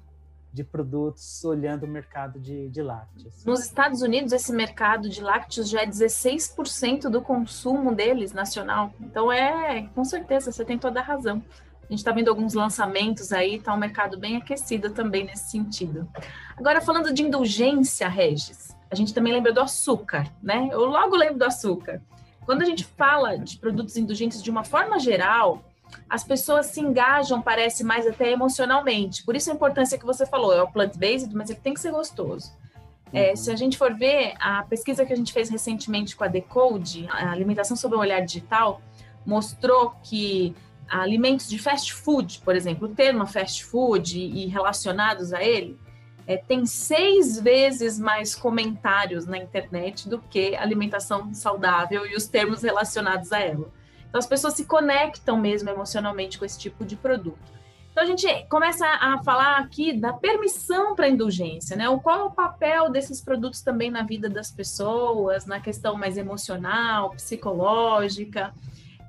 de 0.53 0.62
produtos 0.62 1.42
olhando 1.44 1.85
o 1.85 1.88
mercado 1.88 2.38
de, 2.38 2.68
de 2.68 2.83
lácteos. 2.83 3.42
Nos 3.44 3.64
Estados 3.64 4.03
Unidos, 4.03 4.33
esse 4.33 4.53
mercado 4.53 5.09
de 5.09 5.22
lácteos 5.22 5.68
já 5.68 5.81
é 5.81 5.87
16% 5.87 7.09
do 7.09 7.22
consumo 7.22 7.94
deles 7.94 8.33
nacional. 8.33 8.92
Então, 9.01 9.33
é, 9.33 9.88
com 9.94 10.05
certeza, 10.05 10.53
você 10.53 10.62
tem 10.62 10.79
toda 10.79 11.01
a 11.01 11.03
razão. 11.03 11.42
A 11.83 11.92
gente 11.92 11.99
está 11.99 12.12
vendo 12.12 12.29
alguns 12.29 12.55
lançamentos 12.55 13.33
aí, 13.33 13.57
está 13.57 13.75
um 13.75 13.79
mercado 13.79 14.18
bem 14.18 14.37
aquecido 14.37 14.90
também 14.90 15.25
nesse 15.25 15.51
sentido. 15.51 16.09
Agora, 16.57 16.81
falando 16.81 17.12
de 17.12 17.23
indulgência, 17.23 18.09
Regis, 18.09 18.75
a 18.90 18.95
gente 18.95 19.12
também 19.12 19.33
lembra 19.33 19.53
do 19.53 19.61
açúcar, 19.61 20.27
né? 20.42 20.68
Eu 20.71 20.85
logo 20.87 21.16
lembro 21.16 21.38
do 21.38 21.45
açúcar. 21.45 22.01
Quando 22.45 22.62
a 22.62 22.64
gente 22.64 22.85
fala 22.85 23.38
de 23.38 23.59
produtos 23.59 23.97
indulgentes 23.97 24.42
de 24.42 24.51
uma 24.51 24.64
forma 24.64 24.99
geral, 24.99 25.62
as 26.09 26.25
pessoas 26.25 26.66
se 26.66 26.81
engajam, 26.81 27.40
parece 27.40 27.85
mais 27.85 28.07
até 28.07 28.31
emocionalmente. 28.31 29.25
Por 29.25 29.37
isso 29.37 29.51
a 29.51 29.55
importância 29.55 29.99
que 29.99 30.05
você 30.05 30.27
falou, 30.27 30.53
é 30.53 30.62
o 30.62 30.71
plant-based, 30.71 31.35
mas 31.35 31.51
ele 31.51 31.61
tem 31.61 31.75
que 31.75 31.81
ser 31.81 31.90
gostoso. 31.90 32.53
É, 33.12 33.31
uhum. 33.31 33.37
se 33.37 33.51
a 33.51 33.57
gente 33.57 33.77
for 33.77 33.95
ver, 33.95 34.35
a 34.40 34.62
pesquisa 34.64 35.05
que 35.05 35.12
a 35.12 35.16
gente 35.16 35.33
fez 35.33 35.51
recentemente 35.51 36.16
com 36.16 36.25
a 36.25 36.29
Decode, 36.29 37.07
a 37.11 37.31
alimentação 37.31 37.77
sob 37.77 37.95
o 37.95 37.99
olhar 37.99 38.21
digital, 38.21 38.81
mostrou 39.25 39.95
que 40.03 40.55
alimentos 41.01 41.49
de 41.49 41.59
fast 41.59 41.95
food, 41.95 42.41
por 42.45 42.55
exemplo, 42.55 42.87
o 42.87 42.95
termo 42.95 43.27
fast 43.27 43.65
food 43.65 44.19
e, 44.19 44.47
relacionados 44.47 45.33
a 45.33 45.43
ele, 45.43 45.79
é, 46.27 46.37
tem 46.37 46.67
seis 46.67 47.41
vezes 47.41 47.99
mais 47.99 48.35
comentários 48.35 49.27
na 49.27 49.39
internet 49.39 50.09
do 50.09 50.19
que 50.19 50.55
alimentação 50.55 51.33
saudável 51.35 52.07
e 52.07 52.15
os 52.15 52.27
termos 52.27 52.63
relacionados 52.63 53.33
a 53.33 53.41
ela. 53.41 53.71
Então 54.09 54.19
as 54.19 54.27
pessoas 54.27 54.55
se 54.55 54.67
conectam 54.67 55.39
mesmo 55.39 55.71
emocionalmente 55.71 56.39
com 56.39 56.45
esse 56.45 56.59
tipo 56.59 56.85
de 56.85 56.95
produto. 56.95 57.51
Então 57.91 58.05
a 58.05 58.07
gente 58.07 58.27
começa 58.49 58.87
a 58.87 59.23
falar 59.23 59.59
aqui 59.59 59.93
da 59.93 60.13
permissão 60.13 60.95
para 60.95 61.09
indulgência, 61.09 61.77
né? 61.77 61.89
O 61.89 62.01
qual 62.01 62.21
é 62.21 62.25
o 62.25 62.31
papel 62.31 62.91
desses 62.91 63.21
produtos 63.21 63.61
também 63.63 63.91
na 63.91 64.03
vida 64.03 64.29
das 64.29 64.51
pessoas, 64.51 65.47
na 65.47 65.61
questão 65.61 65.97
mais 65.97 66.17
emocional, 66.17 67.11
psicológica. 67.11 68.55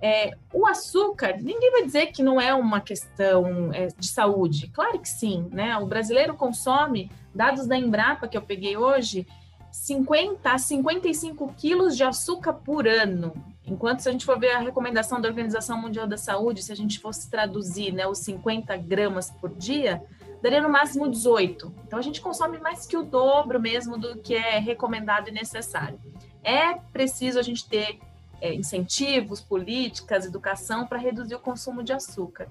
É, 0.05 0.35
o 0.51 0.67
açúcar, 0.67 1.37
ninguém 1.41 1.71
vai 1.71 1.85
dizer 1.85 2.07
que 2.07 2.21
não 2.21 2.39
é 2.39 2.53
uma 2.53 2.81
questão 2.81 3.71
é, 3.71 3.87
de 3.87 4.07
saúde. 4.09 4.67
Claro 4.67 4.99
que 4.99 5.07
sim, 5.07 5.47
né? 5.49 5.77
O 5.77 5.85
brasileiro 5.85 6.33
consome, 6.33 7.09
dados 7.33 7.65
da 7.65 7.77
Embrapa 7.77 8.27
que 8.27 8.35
eu 8.35 8.41
peguei 8.41 8.75
hoje, 8.75 9.25
50 9.71 10.51
a 10.51 10.57
55 10.57 11.53
quilos 11.55 11.95
de 11.95 12.03
açúcar 12.03 12.51
por 12.51 12.85
ano. 12.85 13.33
Enquanto 13.65 14.01
se 14.01 14.09
a 14.09 14.11
gente 14.11 14.25
for 14.25 14.37
ver 14.37 14.51
a 14.51 14.59
recomendação 14.59 15.21
da 15.21 15.29
Organização 15.29 15.81
Mundial 15.81 16.05
da 16.05 16.17
Saúde, 16.17 16.61
se 16.61 16.73
a 16.73 16.75
gente 16.75 16.99
fosse 16.99 17.31
traduzir 17.31 17.93
né, 17.93 18.05
os 18.05 18.17
50 18.17 18.75
gramas 18.75 19.31
por 19.31 19.51
dia, 19.51 20.03
daria 20.41 20.61
no 20.61 20.67
máximo 20.67 21.09
18. 21.09 21.73
Então 21.87 21.97
a 21.97 22.01
gente 22.01 22.19
consome 22.19 22.57
mais 22.57 22.85
que 22.85 22.97
o 22.97 23.03
dobro 23.03 23.57
mesmo 23.57 23.97
do 23.97 24.17
que 24.17 24.35
é 24.35 24.59
recomendado 24.59 25.29
e 25.29 25.31
necessário. 25.31 25.97
É 26.43 26.73
preciso 26.91 27.39
a 27.39 27.41
gente 27.41 27.65
ter 27.69 28.01
é, 28.43 28.53
incentivos, 28.53 29.39
políticas, 29.39 30.25
educação 30.25 30.85
para 30.85 30.97
reduzir 30.97 31.33
o 31.33 31.39
consumo 31.39 31.81
de 31.81 31.93
açúcar. 31.93 32.49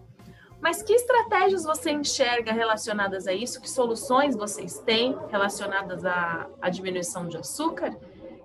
Mas 0.59 0.83
que 0.83 0.94
estratégias 0.94 1.64
você 1.64 1.90
enxerga 1.90 2.50
relacionadas 2.50 3.26
a 3.26 3.35
isso? 3.35 3.61
Que 3.61 3.68
soluções 3.68 4.35
vocês 4.35 4.78
têm 4.78 5.14
relacionadas 5.28 6.02
à, 6.07 6.48
à 6.62 6.70
diminuição 6.70 7.28
de 7.28 7.37
açúcar? 7.37 7.94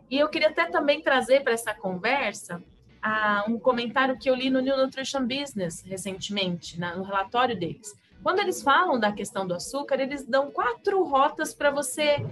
E 0.09 0.19
eu 0.19 0.27
queria 0.27 0.49
até 0.49 0.65
também 0.65 1.01
trazer 1.01 1.41
para 1.41 1.53
essa 1.53 1.73
conversa 1.73 2.61
um 3.47 3.57
comentário 3.57 4.19
que 4.19 4.29
eu 4.29 4.35
li 4.35 4.49
no 4.49 4.59
New 4.59 4.75
Nutrition 4.75 5.25
Business 5.25 5.81
recentemente, 5.85 6.77
na, 6.77 6.97
no 6.97 7.03
relatório 7.03 7.57
deles. 7.57 7.97
Quando 8.21 8.39
eles 8.39 8.61
falam 8.61 8.99
da 8.99 9.13
questão 9.13 9.47
do 9.47 9.53
açúcar, 9.53 10.01
eles 10.01 10.25
dão 10.25 10.51
quatro 10.51 11.01
rotas 11.03 11.53
para 11.53 11.71
você 11.71 12.25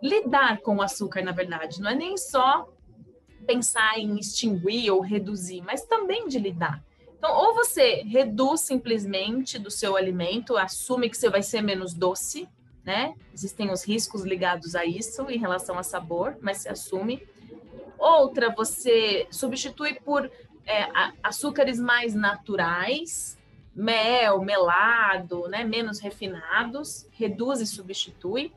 lidar 0.00 0.60
com 0.60 0.76
o 0.76 0.82
açúcar, 0.82 1.22
na 1.22 1.32
verdade. 1.32 1.80
Não 1.80 1.90
é 1.90 1.94
nem 1.94 2.16
só 2.16 2.68
pensar 3.46 3.98
em 3.98 4.18
extinguir 4.18 4.90
ou 4.90 5.00
reduzir, 5.00 5.62
mas 5.62 5.84
também 5.84 6.28
de 6.28 6.38
lidar. 6.38 6.82
Então, 7.18 7.36
ou 7.36 7.54
você 7.54 8.02
reduz 8.02 8.62
simplesmente 8.62 9.58
do 9.58 9.70
seu 9.70 9.96
alimento, 9.96 10.56
assume 10.56 11.10
que 11.10 11.16
você 11.16 11.28
vai 11.28 11.42
ser 11.42 11.60
menos 11.60 11.92
doce, 11.92 12.48
né? 12.82 13.14
Existem 13.34 13.70
os 13.70 13.84
riscos 13.84 14.22
ligados 14.22 14.74
a 14.74 14.86
isso 14.86 15.30
em 15.30 15.38
relação 15.38 15.78
a 15.78 15.82
sabor, 15.82 16.38
mas 16.40 16.58
se 16.58 16.68
assume. 16.68 17.22
Outra, 17.98 18.48
você 18.54 19.26
substitui 19.30 20.00
por 20.00 20.30
é, 20.66 20.88
açúcares 21.22 21.78
mais 21.78 22.14
naturais, 22.14 23.38
mel, 23.74 24.40
melado, 24.40 25.48
né, 25.48 25.64
menos 25.64 25.98
refinados, 25.98 27.06
reduz 27.10 27.60
e 27.60 27.66
substitui. 27.66 28.52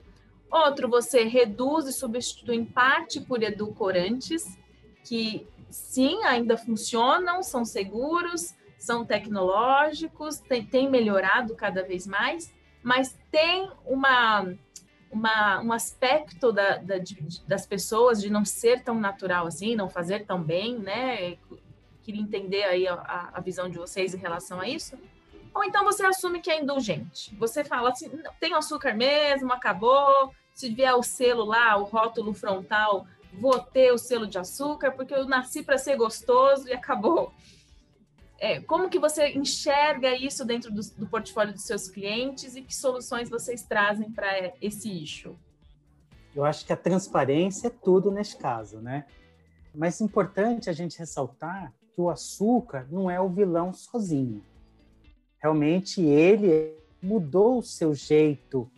Outro, 0.50 0.88
você 0.88 1.24
reduz 1.24 1.86
e 1.88 1.94
substitui 1.94 2.56
em 2.56 2.66
parte 2.66 3.20
por 3.20 3.42
edulcorantes, 3.42 4.58
que 5.04 5.48
sim, 5.70 6.24
ainda 6.24 6.58
funcionam, 6.58 7.42
são 7.42 7.66
seguros, 7.66 8.54
são 8.78 9.06
tecnológicos, 9.06 10.40
tem, 10.40 10.66
tem 10.66 10.90
melhorado 10.90 11.56
cada 11.56 11.84
vez 11.84 12.06
mais, 12.06 12.54
mas 12.82 13.18
tem 13.32 13.72
uma, 13.86 14.54
uma, 15.10 15.62
um 15.62 15.72
aspecto 15.72 16.52
da, 16.52 16.78
da, 16.78 16.98
de, 16.98 17.18
das 17.48 17.66
pessoas 17.66 18.22
de 18.22 18.30
não 18.30 18.44
ser 18.44 18.84
tão 18.84 19.00
natural 19.00 19.48
assim, 19.48 19.76
não 19.76 19.90
fazer 19.90 20.26
tão 20.26 20.42
bem, 20.42 20.78
né? 20.78 21.38
Queria 22.02 22.22
entender 22.22 22.64
aí 22.64 22.88
a, 22.88 23.30
a 23.34 23.40
visão 23.40 23.70
de 23.70 23.78
vocês 23.78 24.14
em 24.14 24.18
relação 24.18 24.60
a 24.60 24.68
isso. 24.68 24.98
Ou 25.54 25.64
então 25.64 25.86
você 25.86 26.06
assume 26.06 26.42
que 26.42 26.52
é 26.52 26.62
indulgente. 26.62 27.34
Você 27.38 27.64
fala 27.64 27.92
assim, 27.92 28.12
tem 28.40 28.54
açúcar 28.54 28.94
mesmo, 28.94 29.54
acabou. 29.54 30.34
Se 30.54 30.70
vier 30.70 30.94
o 30.94 31.04
selo 31.04 31.46
lá, 31.46 31.78
o 31.78 31.84
rótulo 31.84 32.34
frontal, 32.34 33.08
vou 33.40 33.60
ter 33.60 33.92
o 33.92 33.98
selo 33.98 34.28
de 34.28 34.38
açúcar, 34.38 34.92
porque 34.92 35.14
eu 35.14 35.26
nasci 35.26 35.64
para 35.64 35.78
ser 35.78 35.98
gostoso 35.98 36.68
e 36.68 36.74
acabou. 36.74 37.32
É, 38.40 38.60
como 38.60 38.90
que 38.90 39.00
você 39.00 39.30
enxerga 39.30 40.16
isso 40.16 40.44
dentro 40.44 40.72
do, 40.72 40.82
do, 40.98 41.08
portfólio 41.08 41.54
dos 41.54 41.64
seus 41.64 41.88
clientes 41.88 42.56
e 42.56 42.62
que 42.62 42.76
soluções 42.76 43.30
vocês 43.30 43.64
trazem 43.64 44.12
para 44.12 44.54
esse 44.62 44.92
issue? 44.92 45.36
Eu 46.36 46.44
acho 46.44 46.66
que 46.66 46.74
a 46.74 46.78
transparência 46.78 47.68
é 47.68 47.70
tudo 47.70 48.12
nesse 48.12 48.38
caso, 48.38 48.80
né? 48.80 49.06
Mas 49.74 50.02
é 50.02 50.04
importante 50.04 50.70
a 50.70 50.74
gente 50.74 51.00
ressaltar 51.00 51.74
que 51.96 52.02
o 52.02 52.10
açúcar 52.10 52.88
não 52.92 53.10
é 53.10 53.20
o 53.22 53.30
vilão 53.30 53.72
sozinho. 53.74 54.44
Realmente 55.42 56.02
ele 56.02 56.76
mudou 57.02 57.60
o 57.60 57.64
seu 57.64 57.94
jeito 57.94 58.70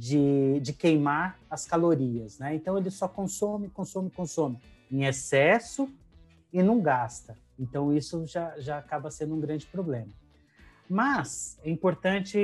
de, 0.00 0.58
de 0.60 0.72
queimar 0.72 1.38
as 1.50 1.66
calorias, 1.66 2.38
né? 2.38 2.54
Então 2.54 2.78
ele 2.78 2.90
só 2.90 3.06
consome, 3.06 3.68
consome, 3.68 4.08
consome 4.08 4.58
em 4.90 5.04
excesso 5.04 5.90
e 6.50 6.62
não 6.62 6.80
gasta. 6.80 7.36
Então, 7.58 7.94
isso 7.94 8.26
já, 8.26 8.58
já 8.58 8.78
acaba 8.78 9.10
sendo 9.10 9.34
um 9.34 9.40
grande 9.40 9.66
problema. 9.66 10.08
Mas 10.88 11.58
é 11.62 11.70
importante 11.70 12.38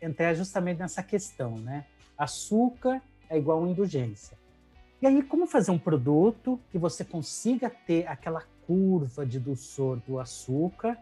entrar 0.00 0.32
justamente 0.34 0.78
nessa 0.78 1.02
questão, 1.02 1.58
né? 1.58 1.84
Açúcar 2.16 3.02
é 3.28 3.36
igual 3.36 3.66
indulgência. 3.66 4.38
E 5.02 5.06
aí, 5.08 5.24
como 5.24 5.48
fazer 5.48 5.72
um 5.72 5.78
produto 5.78 6.60
que 6.70 6.78
você 6.78 7.04
consiga 7.04 7.68
ter 7.68 8.06
aquela 8.06 8.44
curva 8.64 9.26
de 9.26 9.40
dulçor 9.40 9.98
do 10.06 10.20
açúcar, 10.20 10.96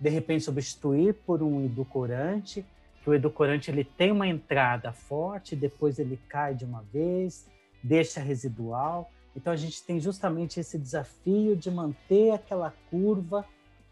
de 0.00 0.10
repente 0.10 0.44
substituir 0.44 1.14
por 1.14 1.44
um 1.44 1.64
edulcorante, 1.64 2.66
que 3.06 3.10
o 3.10 3.14
edulcorante 3.14 3.70
ele 3.70 3.84
tem 3.84 4.10
uma 4.10 4.26
entrada 4.26 4.92
forte, 4.92 5.54
depois 5.54 6.00
ele 6.00 6.18
cai 6.28 6.56
de 6.56 6.64
uma 6.64 6.82
vez, 6.82 7.46
deixa 7.80 8.18
residual. 8.18 9.12
Então 9.36 9.52
a 9.52 9.56
gente 9.56 9.80
tem 9.84 10.00
justamente 10.00 10.58
esse 10.58 10.76
desafio 10.76 11.54
de 11.54 11.70
manter 11.70 12.32
aquela 12.32 12.74
curva 12.90 13.46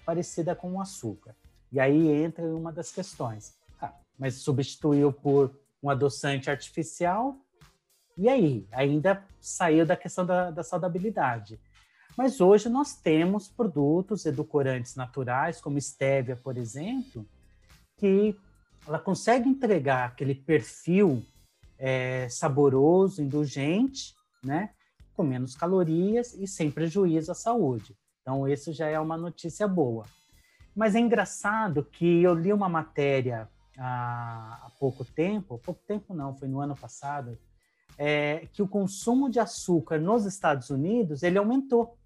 parecida 0.04 0.52
com 0.56 0.72
o 0.72 0.80
açúcar. 0.80 1.32
E 1.70 1.78
aí 1.78 2.08
entra 2.08 2.44
uma 2.44 2.72
das 2.72 2.90
questões. 2.90 3.54
Ah, 3.80 3.92
mas 4.18 4.34
substituiu 4.34 5.12
por 5.12 5.54
um 5.80 5.88
adoçante 5.88 6.50
artificial, 6.50 7.36
e 8.18 8.28
aí? 8.28 8.66
Ainda 8.72 9.24
saiu 9.40 9.86
da 9.86 9.96
questão 9.96 10.26
da, 10.26 10.50
da 10.50 10.64
saudabilidade. 10.64 11.60
Mas 12.16 12.40
hoje 12.40 12.68
nós 12.68 12.96
temos 12.96 13.46
produtos 13.46 14.26
edulcorantes 14.26 14.96
naturais, 14.96 15.60
como 15.60 15.80
stevia, 15.80 16.34
por 16.34 16.56
exemplo, 16.56 17.24
que 17.96 18.36
ela 18.86 18.98
consegue 18.98 19.48
entregar 19.48 20.08
aquele 20.08 20.34
perfil 20.34 21.24
é, 21.78 22.28
saboroso, 22.28 23.22
indulgente, 23.22 24.14
né? 24.42 24.70
com 25.14 25.22
menos 25.22 25.54
calorias 25.54 26.34
e 26.34 26.46
sem 26.46 26.70
prejuízo 26.70 27.30
à 27.30 27.34
saúde. 27.34 27.96
Então, 28.20 28.48
isso 28.48 28.72
já 28.72 28.88
é 28.88 28.98
uma 28.98 29.16
notícia 29.16 29.66
boa. 29.68 30.04
Mas 30.74 30.94
é 30.94 30.98
engraçado 30.98 31.84
que 31.84 32.22
eu 32.22 32.34
li 32.34 32.52
uma 32.52 32.68
matéria 32.68 33.48
há, 33.78 34.66
há 34.66 34.70
pouco 34.78 35.04
tempo, 35.04 35.58
pouco 35.58 35.80
tempo 35.86 36.12
não, 36.14 36.34
foi 36.34 36.48
no 36.48 36.60
ano 36.60 36.74
passado, 36.74 37.38
é, 37.96 38.48
que 38.52 38.60
o 38.60 38.68
consumo 38.68 39.30
de 39.30 39.38
açúcar 39.38 40.00
nos 40.00 40.26
Estados 40.26 40.70
Unidos 40.70 41.22
ele 41.22 41.38
aumentou. 41.38 41.96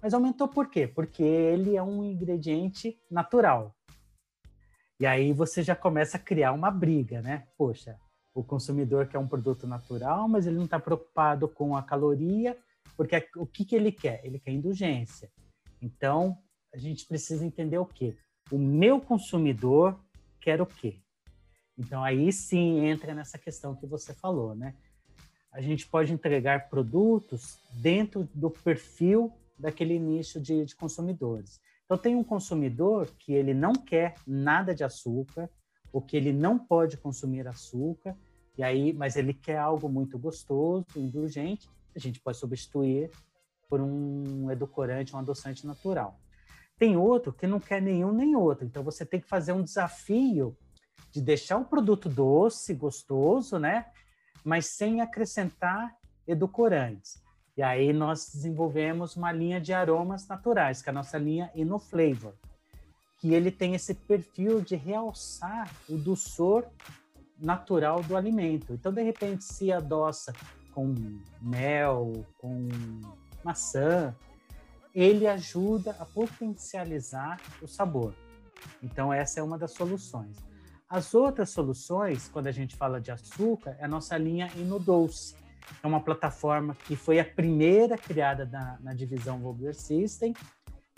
Mas 0.00 0.14
aumentou 0.14 0.48
por 0.48 0.70
quê? 0.70 0.86
Porque 0.86 1.22
ele 1.22 1.76
é 1.76 1.82
um 1.82 2.02
ingrediente 2.02 2.98
natural. 3.10 3.75
E 4.98 5.06
aí 5.06 5.32
você 5.32 5.62
já 5.62 5.76
começa 5.76 6.16
a 6.16 6.20
criar 6.20 6.52
uma 6.52 6.70
briga, 6.70 7.20
né? 7.20 7.46
Poxa, 7.56 7.98
o 8.34 8.42
consumidor 8.42 9.06
quer 9.06 9.18
um 9.18 9.28
produto 9.28 9.66
natural, 9.66 10.28
mas 10.28 10.46
ele 10.46 10.56
não 10.56 10.64
está 10.64 10.78
preocupado 10.78 11.48
com 11.48 11.76
a 11.76 11.82
caloria, 11.82 12.56
porque 12.96 13.28
o 13.36 13.46
que, 13.46 13.64
que 13.64 13.76
ele 13.76 13.92
quer? 13.92 14.20
Ele 14.24 14.38
quer 14.38 14.52
indulgência. 14.52 15.30
Então, 15.80 16.38
a 16.72 16.78
gente 16.78 17.06
precisa 17.06 17.44
entender 17.44 17.78
o 17.78 17.86
quê? 17.86 18.16
O 18.50 18.58
meu 18.58 19.00
consumidor 19.00 19.98
quer 20.40 20.60
o 20.60 20.66
quê? 20.66 21.00
Então, 21.78 22.02
aí 22.02 22.32
sim 22.32 22.86
entra 22.86 23.14
nessa 23.14 23.38
questão 23.38 23.74
que 23.74 23.86
você 23.86 24.14
falou, 24.14 24.54
né? 24.54 24.74
A 25.52 25.60
gente 25.60 25.86
pode 25.86 26.12
entregar 26.12 26.68
produtos 26.68 27.58
dentro 27.72 28.28
do 28.34 28.50
perfil 28.50 29.32
daquele 29.58 29.98
nicho 29.98 30.40
de, 30.40 30.64
de 30.64 30.76
consumidores. 30.76 31.60
Então, 31.86 31.96
tem 31.96 32.14
um 32.14 32.24
consumidor 32.24 33.08
que 33.18 33.32
ele 33.32 33.54
não 33.54 33.72
quer 33.72 34.16
nada 34.26 34.74
de 34.74 34.84
açúcar, 34.84 35.48
ou 35.92 36.02
que 36.02 36.16
ele 36.16 36.32
não 36.32 36.58
pode 36.58 36.96
consumir 36.96 37.46
açúcar, 37.48 38.14
e 38.58 38.62
aí, 38.62 38.92
mas 38.92 39.16
ele 39.16 39.32
quer 39.32 39.58
algo 39.58 39.88
muito 39.88 40.18
gostoso, 40.18 40.84
indulgente, 40.96 41.68
a 41.94 41.98
gente 41.98 42.20
pode 42.20 42.36
substituir 42.36 43.10
por 43.68 43.80
um 43.80 44.50
edulcorante, 44.50 45.14
um 45.14 45.18
adoçante 45.18 45.66
natural. 45.66 46.20
Tem 46.78 46.96
outro 46.96 47.32
que 47.32 47.46
não 47.46 47.58
quer 47.58 47.80
nenhum 47.80 48.12
nem 48.12 48.36
outro, 48.36 48.66
então 48.66 48.82
você 48.82 49.06
tem 49.06 49.20
que 49.20 49.28
fazer 49.28 49.52
um 49.52 49.62
desafio 49.62 50.56
de 51.10 51.22
deixar 51.22 51.56
o 51.56 51.64
produto 51.64 52.08
doce, 52.08 52.74
gostoso, 52.74 53.58
né? 53.58 53.86
Mas 54.44 54.66
sem 54.76 55.00
acrescentar 55.00 55.96
edulcorantes. 56.26 57.22
E 57.56 57.62
aí 57.62 57.92
nós 57.92 58.30
desenvolvemos 58.32 59.16
uma 59.16 59.32
linha 59.32 59.60
de 59.60 59.72
aromas 59.72 60.28
naturais, 60.28 60.82
que 60.82 60.88
é 60.88 60.92
a 60.92 60.94
nossa 60.94 61.16
linha 61.16 61.50
InnoFlavor, 61.54 62.34
que 63.18 63.32
ele 63.32 63.50
tem 63.50 63.74
esse 63.74 63.94
perfil 63.94 64.60
de 64.60 64.76
realçar 64.76 65.70
o 65.88 65.96
doçor 65.96 66.66
natural 67.38 68.02
do 68.02 68.16
alimento. 68.16 68.74
Então, 68.74 68.92
de 68.92 69.02
repente, 69.02 69.44
se 69.44 69.72
adoça 69.72 70.32
com 70.74 70.94
mel, 71.40 72.26
com 72.38 72.68
maçã, 73.42 74.14
ele 74.94 75.26
ajuda 75.26 75.96
a 75.98 76.04
potencializar 76.04 77.40
o 77.62 77.66
sabor. 77.66 78.14
Então, 78.82 79.12
essa 79.12 79.40
é 79.40 79.42
uma 79.42 79.58
das 79.58 79.72
soluções. 79.72 80.36
As 80.88 81.14
outras 81.14 81.50
soluções, 81.50 82.28
quando 82.28 82.46
a 82.46 82.52
gente 82.52 82.76
fala 82.76 83.00
de 83.00 83.10
açúcar, 83.10 83.76
é 83.78 83.84
a 83.84 83.88
nossa 83.88 84.16
linha 84.16 84.50
InnoDoce. 84.56 85.34
É 85.82 85.86
uma 85.86 86.00
plataforma 86.00 86.74
que 86.74 86.96
foi 86.96 87.18
a 87.18 87.24
primeira 87.24 87.96
criada 87.96 88.44
na, 88.46 88.78
na 88.80 88.94
divisão 88.94 89.38
Vogler 89.38 89.74
System, 89.74 90.34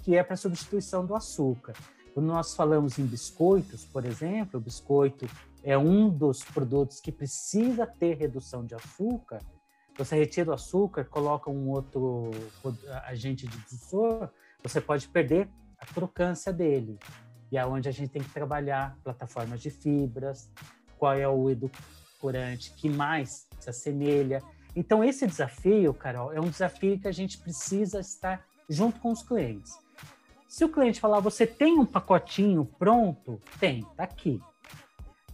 que 0.02 0.16
é 0.16 0.22
para 0.22 0.36
substituição 0.36 1.04
do 1.04 1.14
açúcar. 1.14 1.74
Quando 2.14 2.26
nós 2.26 2.54
falamos 2.54 2.98
em 2.98 3.06
biscoitos, 3.06 3.84
por 3.84 4.04
exemplo, 4.04 4.58
o 4.58 4.62
biscoito 4.62 5.26
é 5.62 5.76
um 5.76 6.08
dos 6.08 6.42
produtos 6.42 7.00
que 7.00 7.12
precisa 7.12 7.86
ter 7.86 8.16
redução 8.16 8.64
de 8.64 8.74
açúcar, 8.74 9.40
você 9.96 10.16
retira 10.16 10.50
o 10.50 10.54
açúcar, 10.54 11.04
coloca 11.04 11.50
um 11.50 11.68
outro 11.70 12.30
agente 13.04 13.46
de 13.46 13.56
difusor, 13.58 14.30
você 14.62 14.80
pode 14.80 15.08
perder 15.08 15.48
a 15.78 15.86
crocância 15.86 16.52
dele. 16.52 16.98
E 17.50 17.58
é 17.58 17.66
onde 17.66 17.88
a 17.88 17.92
gente 17.92 18.10
tem 18.10 18.22
que 18.22 18.30
trabalhar 18.30 18.96
plataformas 19.02 19.60
de 19.60 19.70
fibras, 19.70 20.50
qual 20.98 21.14
é 21.14 21.26
o 21.28 21.50
edulcorante 21.50 22.72
que 22.74 22.88
mais 22.88 23.48
se 23.58 23.70
assemelha. 23.70 24.42
Então, 24.78 25.02
esse 25.02 25.26
desafio, 25.26 25.92
Carol, 25.92 26.32
é 26.32 26.40
um 26.40 26.48
desafio 26.48 27.00
que 27.00 27.08
a 27.08 27.12
gente 27.12 27.36
precisa 27.38 27.98
estar 27.98 28.46
junto 28.70 29.00
com 29.00 29.10
os 29.10 29.24
clientes. 29.24 29.76
Se 30.46 30.64
o 30.64 30.68
cliente 30.68 31.00
falar, 31.00 31.18
você 31.18 31.48
tem 31.48 31.80
um 31.80 31.84
pacotinho 31.84 32.64
pronto? 32.64 33.40
Tem, 33.58 33.84
tá 33.96 34.04
aqui. 34.04 34.40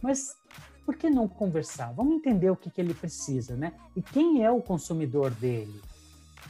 Mas 0.01 0.35
por 0.83 0.95
que 0.95 1.11
não 1.11 1.27
conversar? 1.27 1.93
Vamos 1.93 2.15
entender 2.15 2.49
o 2.49 2.55
que, 2.55 2.71
que 2.71 2.81
ele 2.81 2.95
precisa, 2.95 3.55
né? 3.55 3.73
E 3.95 4.01
quem 4.01 4.43
é 4.43 4.49
o 4.49 4.63
consumidor 4.63 5.29
dele? 5.29 5.79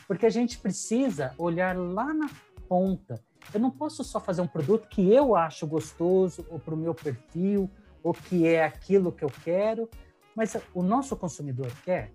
Porque 0.08 0.26
a 0.26 0.30
gente 0.30 0.58
precisa 0.58 1.34
olhar 1.38 1.78
lá 1.78 2.14
na 2.14 2.30
ponta. 2.70 3.22
Eu 3.54 3.60
não 3.60 3.72
posso 3.72 4.06
só 4.06 4.22
fazer 4.22 4.42
um 4.42 4.48
produto 4.48 4.88
que 4.88 5.12
eu 5.12 5.36
acho 5.36 5.68
gostoso, 5.68 6.46
ou 6.50 6.60
para 6.60 6.74
o 6.74 6.78
meu 6.78 6.96
perfil, 6.96 7.70
ou 8.02 8.14
que 8.14 8.48
é 8.48 8.64
aquilo 8.64 9.12
que 9.12 9.26
eu 9.26 9.32
quero, 9.44 9.90
Mas 10.34 10.56
o 10.74 10.82
nosso 10.82 11.16
consumidor 11.16 11.72
quer, 11.84 12.12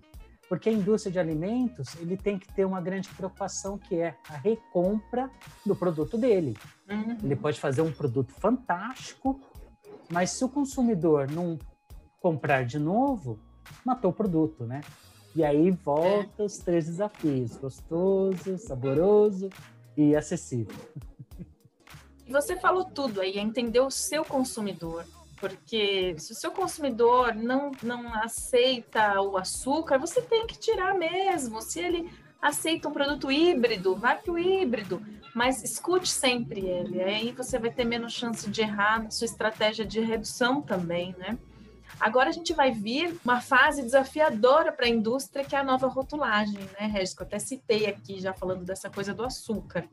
porque 0.51 0.67
a 0.67 0.73
indústria 0.73 1.09
de 1.09 1.17
alimentos 1.17 1.95
ele 1.95 2.17
tem 2.17 2.37
que 2.37 2.45
ter 2.53 2.65
uma 2.65 2.81
grande 2.81 3.07
preocupação 3.07 3.77
que 3.77 3.95
é 3.95 4.17
a 4.27 4.35
recompra 4.35 5.31
do 5.65 5.73
produto 5.73 6.17
dele. 6.17 6.57
Uhum. 6.89 7.17
Ele 7.23 7.37
pode 7.37 7.57
fazer 7.57 7.81
um 7.81 7.89
produto 7.93 8.33
fantástico, 8.33 9.39
mas 10.09 10.31
se 10.31 10.43
o 10.43 10.49
consumidor 10.49 11.31
não 11.31 11.57
comprar 12.19 12.65
de 12.65 12.77
novo, 12.77 13.39
matou 13.85 14.11
o 14.11 14.13
produto, 14.13 14.65
né? 14.65 14.81
E 15.33 15.41
aí 15.41 15.71
volta 15.71 16.43
é. 16.43 16.45
os 16.45 16.57
três 16.57 16.85
desafios: 16.85 17.55
gostoso, 17.55 18.57
saboroso 18.57 19.49
e 19.95 20.17
acessível. 20.17 20.75
Você 22.27 22.57
falou 22.57 22.83
tudo 22.83 23.21
aí, 23.21 23.39
entender 23.39 23.79
o 23.79 23.89
seu 23.89 24.25
consumidor. 24.25 25.05
Porque 25.41 26.15
se 26.19 26.33
o 26.33 26.35
seu 26.35 26.51
consumidor 26.51 27.33
não, 27.33 27.71
não 27.81 28.13
aceita 28.13 29.19
o 29.19 29.35
açúcar, 29.35 29.97
você 29.97 30.21
tem 30.21 30.45
que 30.45 30.55
tirar 30.57 30.93
mesmo. 30.93 31.59
Se 31.63 31.79
ele 31.79 32.13
aceita 32.39 32.87
um 32.87 32.93
produto 32.93 33.31
híbrido, 33.31 33.95
vai 33.95 34.19
para 34.19 34.31
o 34.31 34.37
híbrido. 34.37 35.01
Mas 35.33 35.63
escute 35.63 36.09
sempre 36.09 36.61
ele. 36.61 37.01
Aí 37.01 37.31
você 37.31 37.57
vai 37.57 37.71
ter 37.71 37.85
menos 37.85 38.13
chance 38.13 38.47
de 38.47 38.61
errar 38.61 39.03
na 39.03 39.09
sua 39.09 39.25
estratégia 39.25 39.83
de 39.83 39.99
redução 39.99 40.61
também, 40.61 41.15
né? 41.17 41.39
Agora 41.99 42.29
a 42.29 42.33
gente 42.33 42.53
vai 42.53 42.71
vir 42.71 43.19
uma 43.25 43.41
fase 43.41 43.81
desafiadora 43.81 44.71
para 44.71 44.85
a 44.85 44.89
indústria, 44.89 45.43
que 45.43 45.55
é 45.55 45.59
a 45.59 45.63
nova 45.63 45.87
rotulagem, 45.87 46.59
né, 46.79 46.85
Regis? 46.85 47.15
Eu 47.17 47.25
até 47.25 47.39
citei 47.39 47.87
aqui, 47.87 48.19
já 48.19 48.31
falando 48.31 48.63
dessa 48.63 48.91
coisa 48.91 49.11
do 49.11 49.23
açúcar. 49.23 49.87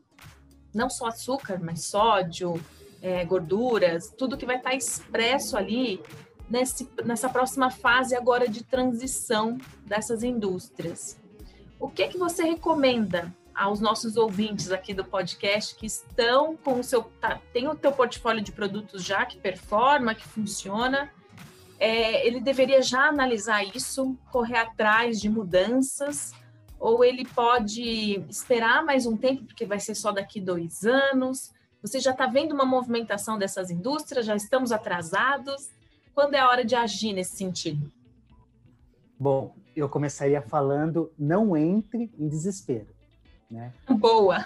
Não 0.73 0.91
só 0.91 1.07
açúcar, 1.07 1.59
mas 1.59 1.85
sódio, 1.85 2.61
é, 3.01 3.23
gorduras, 3.25 4.13
tudo 4.17 4.37
que 4.37 4.45
vai 4.45 4.57
estar 4.57 4.73
expresso 4.73 5.57
ali 5.57 6.01
nesse, 6.49 6.89
nessa 7.05 7.29
próxima 7.29 7.69
fase 7.69 8.15
agora 8.15 8.47
de 8.47 8.63
transição 8.63 9.57
dessas 9.85 10.23
indústrias. 10.23 11.17
O 11.79 11.89
que, 11.89 12.07
que 12.07 12.17
você 12.17 12.43
recomenda 12.43 13.33
aos 13.55 13.79
nossos 13.79 14.15
ouvintes 14.15 14.71
aqui 14.71 14.93
do 14.93 15.03
podcast 15.03 15.75
que 15.75 15.85
estão 15.85 16.55
com 16.57 16.79
o 16.79 16.83
seu 16.83 17.03
tá, 17.03 17.41
tem 17.51 17.67
o 17.67 17.75
teu 17.75 17.91
portfólio 17.91 18.41
de 18.41 18.51
produtos 18.51 19.03
já 19.03 19.25
que 19.25 19.37
performa, 19.37 20.15
que 20.15 20.25
funciona, 20.25 21.11
é, 21.79 22.25
ele 22.27 22.41
deveria 22.41 22.81
já 22.81 23.07
analisar 23.07 23.63
isso, 23.63 24.17
correr 24.31 24.57
atrás 24.57 25.19
de 25.19 25.29
mudanças, 25.29 26.33
ou 26.77 27.03
ele 27.03 27.25
pode 27.25 28.23
esperar 28.29 28.83
mais 28.83 29.05
um 29.05 29.15
tempo, 29.15 29.45
porque 29.45 29.65
vai 29.65 29.79
ser 29.79 29.95
só 29.95 30.11
daqui 30.11 30.39
dois 30.39 30.85
anos. 30.85 31.51
Você 31.81 31.99
já 31.99 32.11
está 32.11 32.27
vendo 32.27 32.53
uma 32.53 32.65
movimentação 32.65 33.37
dessas 33.37 33.69
indústrias? 33.71 34.25
Já 34.25 34.35
estamos 34.35 34.71
atrasados? 34.71 35.69
Quando 36.13 36.33
é 36.33 36.39
a 36.39 36.49
hora 36.49 36.65
de 36.65 36.75
agir 36.75 37.13
nesse 37.13 37.37
sentido? 37.37 37.91
Bom, 39.17 39.55
eu 39.75 39.87
começaria 39.87 40.41
falando: 40.41 41.11
não 41.17 41.55
entre 41.55 42.11
em 42.17 42.27
desespero. 42.27 42.87
Né? 43.49 43.73
Boa! 43.89 44.45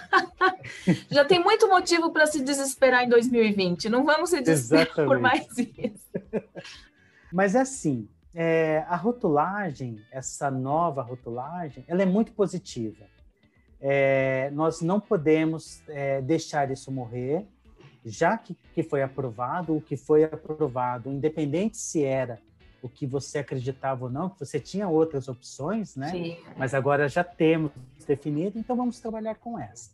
já 1.10 1.24
tem 1.24 1.42
muito 1.42 1.68
motivo 1.68 2.10
para 2.10 2.26
se 2.26 2.42
desesperar 2.42 3.04
em 3.04 3.08
2020. 3.08 3.88
Não 3.88 4.04
vamos 4.04 4.30
se 4.30 4.40
desesperar 4.40 4.86
Exatamente. 4.86 5.08
por 5.08 5.18
mais 5.20 5.58
isso. 5.58 6.08
Mas 7.32 7.54
é 7.54 7.60
assim, 7.60 8.08
é, 8.34 8.84
a 8.88 8.96
rotulagem, 8.96 10.00
essa 10.10 10.50
nova 10.50 11.02
rotulagem, 11.02 11.84
ela 11.86 12.02
é 12.02 12.06
muito 12.06 12.32
positiva. 12.32 13.04
É, 13.86 14.50
nós 14.54 14.80
não 14.80 14.98
podemos 14.98 15.82
é, 15.88 16.22
deixar 16.22 16.70
isso 16.70 16.90
morrer, 16.90 17.46
já 18.02 18.38
que, 18.38 18.56
que 18.74 18.82
foi 18.82 19.02
aprovado, 19.02 19.76
o 19.76 19.80
que 19.80 19.94
foi 19.94 20.24
aprovado, 20.24 21.12
independente 21.12 21.76
se 21.76 22.02
era 22.02 22.40
o 22.80 22.88
que 22.88 23.06
você 23.06 23.40
acreditava 23.40 24.06
ou 24.06 24.10
não, 24.10 24.30
que 24.30 24.38
você 24.38 24.58
tinha 24.58 24.88
outras 24.88 25.28
opções, 25.28 25.96
né? 25.96 26.10
Sim. 26.10 26.38
Mas 26.56 26.72
agora 26.72 27.10
já 27.10 27.22
temos 27.22 27.72
definido, 28.06 28.58
então 28.58 28.74
vamos 28.74 28.98
trabalhar 29.00 29.34
com 29.34 29.58
essa. 29.58 29.90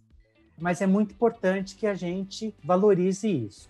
Mas 0.56 0.80
é 0.80 0.86
muito 0.86 1.12
importante 1.12 1.74
que 1.74 1.86
a 1.86 1.94
gente 1.94 2.54
valorize 2.62 3.28
isso. 3.28 3.68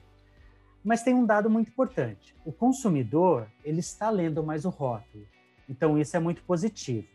Mas 0.84 1.02
tem 1.02 1.14
um 1.14 1.24
dado 1.24 1.48
muito 1.48 1.68
importante. 1.68 2.34
O 2.44 2.52
consumidor, 2.52 3.46
ele 3.64 3.80
está 3.80 4.10
lendo 4.10 4.42
mais 4.42 4.66
o 4.66 4.70
rótulo. 4.70 5.24
Então, 5.66 5.98
isso 5.98 6.14
é 6.14 6.20
muito 6.20 6.42
positivo. 6.42 7.08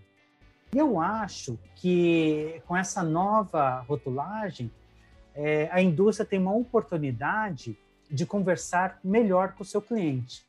E 0.76 0.78
eu 0.78 1.00
acho 1.00 1.58
que 1.78 2.62
com 2.68 2.76
essa 2.76 3.02
nova 3.02 3.80
rotulagem, 3.88 4.70
é, 5.34 5.70
a 5.72 5.82
indústria 5.82 6.28
tem 6.28 6.38
uma 6.38 6.54
oportunidade 6.54 7.78
de 8.12 8.26
conversar 8.26 9.00
melhor 9.02 9.54
com 9.54 9.64
o 9.64 9.66
seu 9.66 9.82
cliente. 9.82 10.46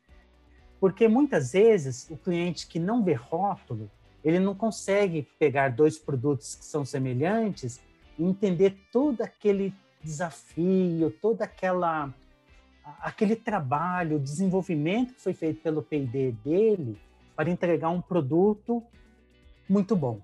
Porque 0.80 1.06
muitas 1.06 1.52
vezes 1.52 2.10
o 2.10 2.16
cliente 2.16 2.66
que 2.66 2.80
não 2.80 3.04
vê 3.04 3.12
rótulo, 3.12 3.88
ele 4.24 4.40
não 4.40 4.52
consegue 4.52 5.28
pegar 5.38 5.68
dois 5.68 5.96
produtos 5.96 6.56
que 6.56 6.64
são 6.64 6.84
semelhantes 6.84 7.80
e 8.18 8.24
entender 8.24 8.76
todo 8.90 9.22
aquele 9.22 9.72
desafio, 10.02 11.08
toda 11.22 11.44
aquela 11.44 12.12
aquele 13.00 13.36
trabalho, 13.36 14.16
o 14.16 14.20
desenvolvimento 14.20 15.14
que 15.14 15.20
foi 15.20 15.34
feito 15.34 15.62
pelo 15.62 15.84
P&D 15.84 16.32
dele 16.44 17.00
para 17.36 17.48
entregar 17.48 17.90
um 17.90 18.00
produto 18.00 18.82
muito 19.68 19.96
bom, 19.96 20.20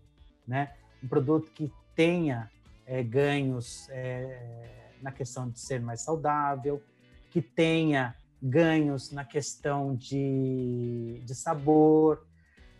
né? 0.46 0.72
Um 1.02 1.08
produto 1.08 1.50
que 1.50 1.72
tenha 1.94 2.50
é, 2.86 3.02
ganhos 3.02 3.88
é, 3.90 4.92
na 5.00 5.10
questão 5.10 5.48
de 5.48 5.58
ser 5.58 5.80
mais 5.80 6.02
saudável, 6.02 6.82
que 7.30 7.40
tenha 7.40 8.14
ganhos 8.40 9.12
na 9.12 9.24
questão 9.24 9.94
de, 9.94 11.20
de 11.24 11.34
sabor, 11.34 12.26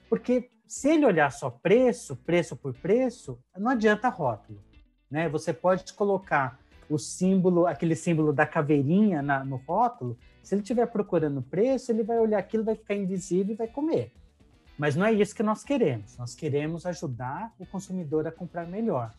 porque 0.09 0.51
se 0.67 0.89
ele 0.89 1.07
olhar 1.07 1.31
só 1.31 1.51
preço, 1.51 2.17
preço 2.17 2.57
por 2.57 2.75
preço, 2.75 3.39
não 3.57 3.71
adianta 3.71 4.09
rótulo, 4.09 4.61
né? 5.11 5.29
Você 5.29 5.53
pode 5.53 5.93
colocar 5.93 6.59
o 6.89 6.99
símbolo, 6.99 7.67
aquele 7.67 7.95
símbolo 7.95 8.33
da 8.33 8.47
caveirinha 8.47 9.23
na, 9.23 9.45
no 9.45 9.57
rótulo, 9.57 10.19
se 10.43 10.55
ele 10.55 10.63
estiver 10.63 10.87
procurando 10.87 11.43
preço, 11.43 11.93
ele 11.93 12.03
vai 12.03 12.19
olhar 12.19 12.39
aquilo, 12.39 12.65
vai 12.65 12.75
ficar 12.75 12.95
invisível 12.95 13.55
e 13.55 13.57
vai 13.57 13.69
comer. 13.69 14.13
Mas 14.83 14.97
não 14.97 15.07
é 15.07 15.13
isso 15.13 15.33
que 15.33 15.45
nós 15.45 15.63
queremos. 15.63 16.19
Nós 16.19 16.35
queremos 16.35 16.85
ajudar 16.87 17.55
o 17.57 17.65
consumidor 17.65 18.27
a 18.27 18.33
comprar 18.33 18.67
melhor. 18.67 19.15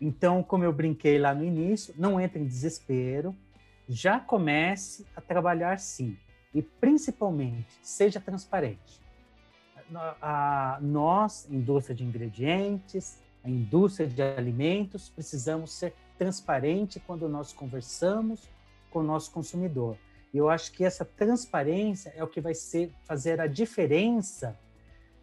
Então, 0.00 0.42
como 0.42 0.64
eu 0.64 0.72
brinquei 0.72 1.18
lá 1.18 1.34
no 1.34 1.44
início, 1.44 1.92
não 1.98 2.18
entre 2.18 2.40
em 2.40 2.46
desespero, 2.46 3.36
já 3.86 4.18
comece 4.18 5.06
a 5.14 5.20
trabalhar 5.20 5.78
sim. 5.78 6.16
E 6.54 6.62
principalmente, 6.62 7.78
seja 7.82 8.18
transparente. 8.18 9.02
A, 10.22 10.78
nós, 10.80 11.46
indústria 11.50 11.94
de 11.94 12.02
ingredientes, 12.02 13.18
a 13.44 13.50
indústria 13.50 14.08
de 14.08 14.22
alimentos, 14.22 15.10
precisamos 15.10 15.72
ser 15.74 15.92
transparente 16.16 16.98
quando 17.00 17.28
nós 17.28 17.52
conversamos 17.52 18.48
com 18.90 19.00
o 19.00 19.02
nosso 19.02 19.30
consumidor. 19.30 19.98
E 20.32 20.38
eu 20.38 20.48
acho 20.48 20.72
que 20.72 20.86
essa 20.86 21.04
transparência 21.04 22.14
é 22.16 22.24
o 22.24 22.26
que 22.26 22.40
vai 22.40 22.54
ser, 22.54 22.90
fazer 23.04 23.42
a 23.42 23.46
diferença 23.46 24.58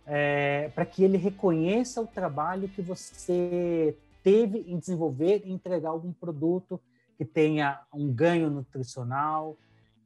é, 0.08 0.72
para 0.74 0.86
que 0.86 1.04
ele 1.04 1.18
reconheça 1.18 2.02
o 2.02 2.08
trabalho 2.08 2.70
que 2.70 2.82
você 2.82 3.96
teve 4.24 4.60
em 4.68 4.80
desenvolver 4.80 5.44
e 5.46 5.52
entregar 5.52 5.90
algum 5.90 6.14
produto 6.14 6.80
que 7.18 7.26
tenha 7.26 7.82
um 7.94 8.12
ganho 8.12 8.50
nutricional, 8.50 9.58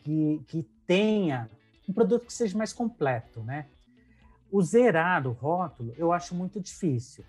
que, 0.03 0.41
que 0.47 0.63
tenha 0.87 1.47
um 1.87 1.93
produto 1.93 2.25
que 2.25 2.33
seja 2.33 2.57
mais 2.57 2.73
completo, 2.73 3.41
né? 3.41 3.67
O 4.51 4.61
zerar 4.61 5.27
o 5.27 5.31
rótulo 5.31 5.93
eu 5.97 6.11
acho 6.11 6.33
muito 6.33 6.59
difícil, 6.59 7.23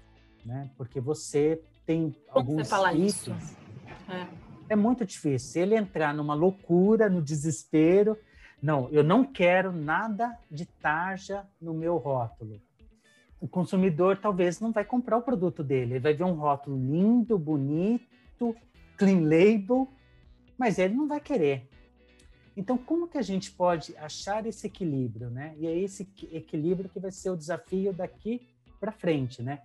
né? 0.45 0.71
Porque 0.77 1.01
você 1.01 1.63
tem 1.85 2.17
alguns 2.31 2.69
você 2.69 2.89
itens. 2.89 3.15
Isso? 3.15 3.33
É. 4.09 4.27
é 4.71 4.77
muito 4.77 5.05
difícil. 5.05 5.63
Ele 5.63 5.77
entrar 5.77 6.15
numa 6.15 6.35
loucura, 6.35 7.09
no 7.09 7.21
desespero, 7.21 8.17
não, 8.63 8.89
eu 8.91 9.03
não 9.03 9.25
quero 9.25 9.73
nada 9.73 10.39
de 10.51 10.65
tarja 10.65 11.47
no 11.61 11.75
meu 11.75 11.97
rótulo. 11.97 12.61
O 13.41 13.49
consumidor 13.49 14.19
talvez 14.19 14.61
não 14.61 14.71
vai 14.71 14.85
comprar 14.85 15.17
o 15.17 15.23
produto 15.23 15.65
dele. 15.65 15.95
Ele 15.95 16.01
vai 16.01 16.15
ver 16.15 16.25
um 16.25 16.35
rótulo 16.35 16.77
lindo, 16.77 17.37
bonito, 17.37 18.55
clean 18.97 19.21
label, 19.23 19.89
mas 20.57 20.79
ele 20.79 20.95
não 20.95 21.09
vai 21.09 21.21
querer. 21.21 21.69
Então, 22.57 22.79
como 22.79 23.09
que 23.09 23.19
a 23.19 23.23
gente 23.23 23.51
pode 23.51 23.97
achar 23.97 24.47
esse 24.47 24.67
equilíbrio, 24.67 25.29
né? 25.29 25.55
E 25.59 25.67
é 25.67 25.77
esse 25.77 26.09
equilíbrio 26.31 26.89
que 26.89 27.01
vai 27.01 27.11
ser 27.11 27.31
o 27.31 27.37
desafio 27.37 27.93
daqui 27.93 28.49
para 28.79 28.93
frente, 28.93 29.43
né? 29.43 29.61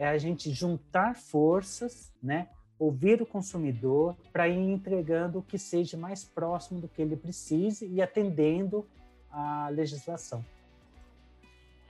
é 0.00 0.08
a 0.08 0.16
gente 0.16 0.50
juntar 0.50 1.14
forças, 1.14 2.10
né? 2.22 2.48
Ouvir 2.80 3.20
o 3.20 3.26
consumidor 3.26 4.16
para 4.32 4.48
ir 4.48 4.58
entregando 4.58 5.38
o 5.38 5.42
que 5.42 5.58
seja 5.58 5.98
mais 5.98 6.24
próximo 6.24 6.80
do 6.80 6.88
que 6.88 7.02
ele 7.02 7.14
precise 7.14 7.86
e 7.86 8.00
atendendo 8.00 8.88
à 9.30 9.68
legislação. 9.68 10.42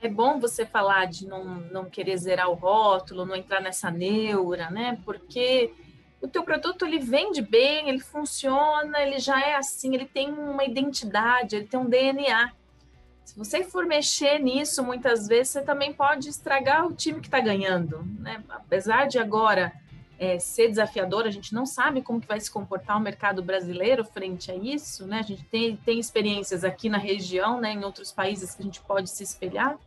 É 0.01 0.09
bom 0.09 0.37
você 0.37 0.65
falar 0.65 1.05
de 1.05 1.25
não, 1.25 1.45
não 1.45 1.85
querer 1.85 2.17
zerar 2.17 2.49
o 2.49 2.55
rótulo, 2.55 3.25
não 3.25 3.35
entrar 3.35 3.61
nessa 3.61 3.89
neura, 3.89 4.69
né? 4.69 4.99
Porque 5.05 5.71
o 6.19 6.27
teu 6.27 6.43
produto 6.43 6.85
ele 6.85 6.99
vende 6.99 7.41
bem, 7.41 7.87
ele 7.87 7.99
funciona, 7.99 8.99
ele 8.99 9.19
já 9.19 9.39
é 9.39 9.55
assim, 9.55 9.93
ele 9.93 10.05
tem 10.05 10.29
uma 10.29 10.65
identidade, 10.65 11.55
ele 11.55 11.67
tem 11.67 11.79
um 11.79 11.87
DNA. 11.87 12.51
Se 13.23 13.37
você 13.37 13.63
for 13.63 13.85
mexer 13.85 14.39
nisso, 14.39 14.83
muitas 14.83 15.25
vezes 15.25 15.53
você 15.53 15.61
também 15.61 15.93
pode 15.93 16.27
estragar 16.27 16.85
o 16.85 16.93
time 16.93 17.21
que 17.21 17.27
está 17.27 17.39
ganhando. 17.39 18.03
Né? 18.19 18.43
Apesar 18.49 19.07
de 19.07 19.19
agora 19.19 19.71
é, 20.21 20.37
ser 20.37 20.69
desafiador, 20.69 21.25
a 21.25 21.31
gente 21.31 21.51
não 21.51 21.65
sabe 21.65 22.03
como 22.03 22.21
que 22.21 22.27
vai 22.27 22.39
se 22.39 22.51
comportar 22.51 22.95
o 22.95 22.99
mercado 22.99 23.41
brasileiro 23.41 24.05
frente 24.05 24.51
a 24.51 24.55
isso. 24.55 25.07
Né? 25.07 25.17
A 25.17 25.23
gente 25.23 25.43
tem, 25.45 25.75
tem 25.77 25.99
experiências 25.99 26.63
aqui 26.63 26.89
na 26.89 26.99
região, 26.99 27.59
né, 27.59 27.73
em 27.73 27.83
outros 27.83 28.11
países 28.11 28.53
que 28.53 28.61
a 28.61 28.65
gente 28.65 28.79
pode 28.81 29.09
se 29.09 29.23
espelhar, 29.23 29.79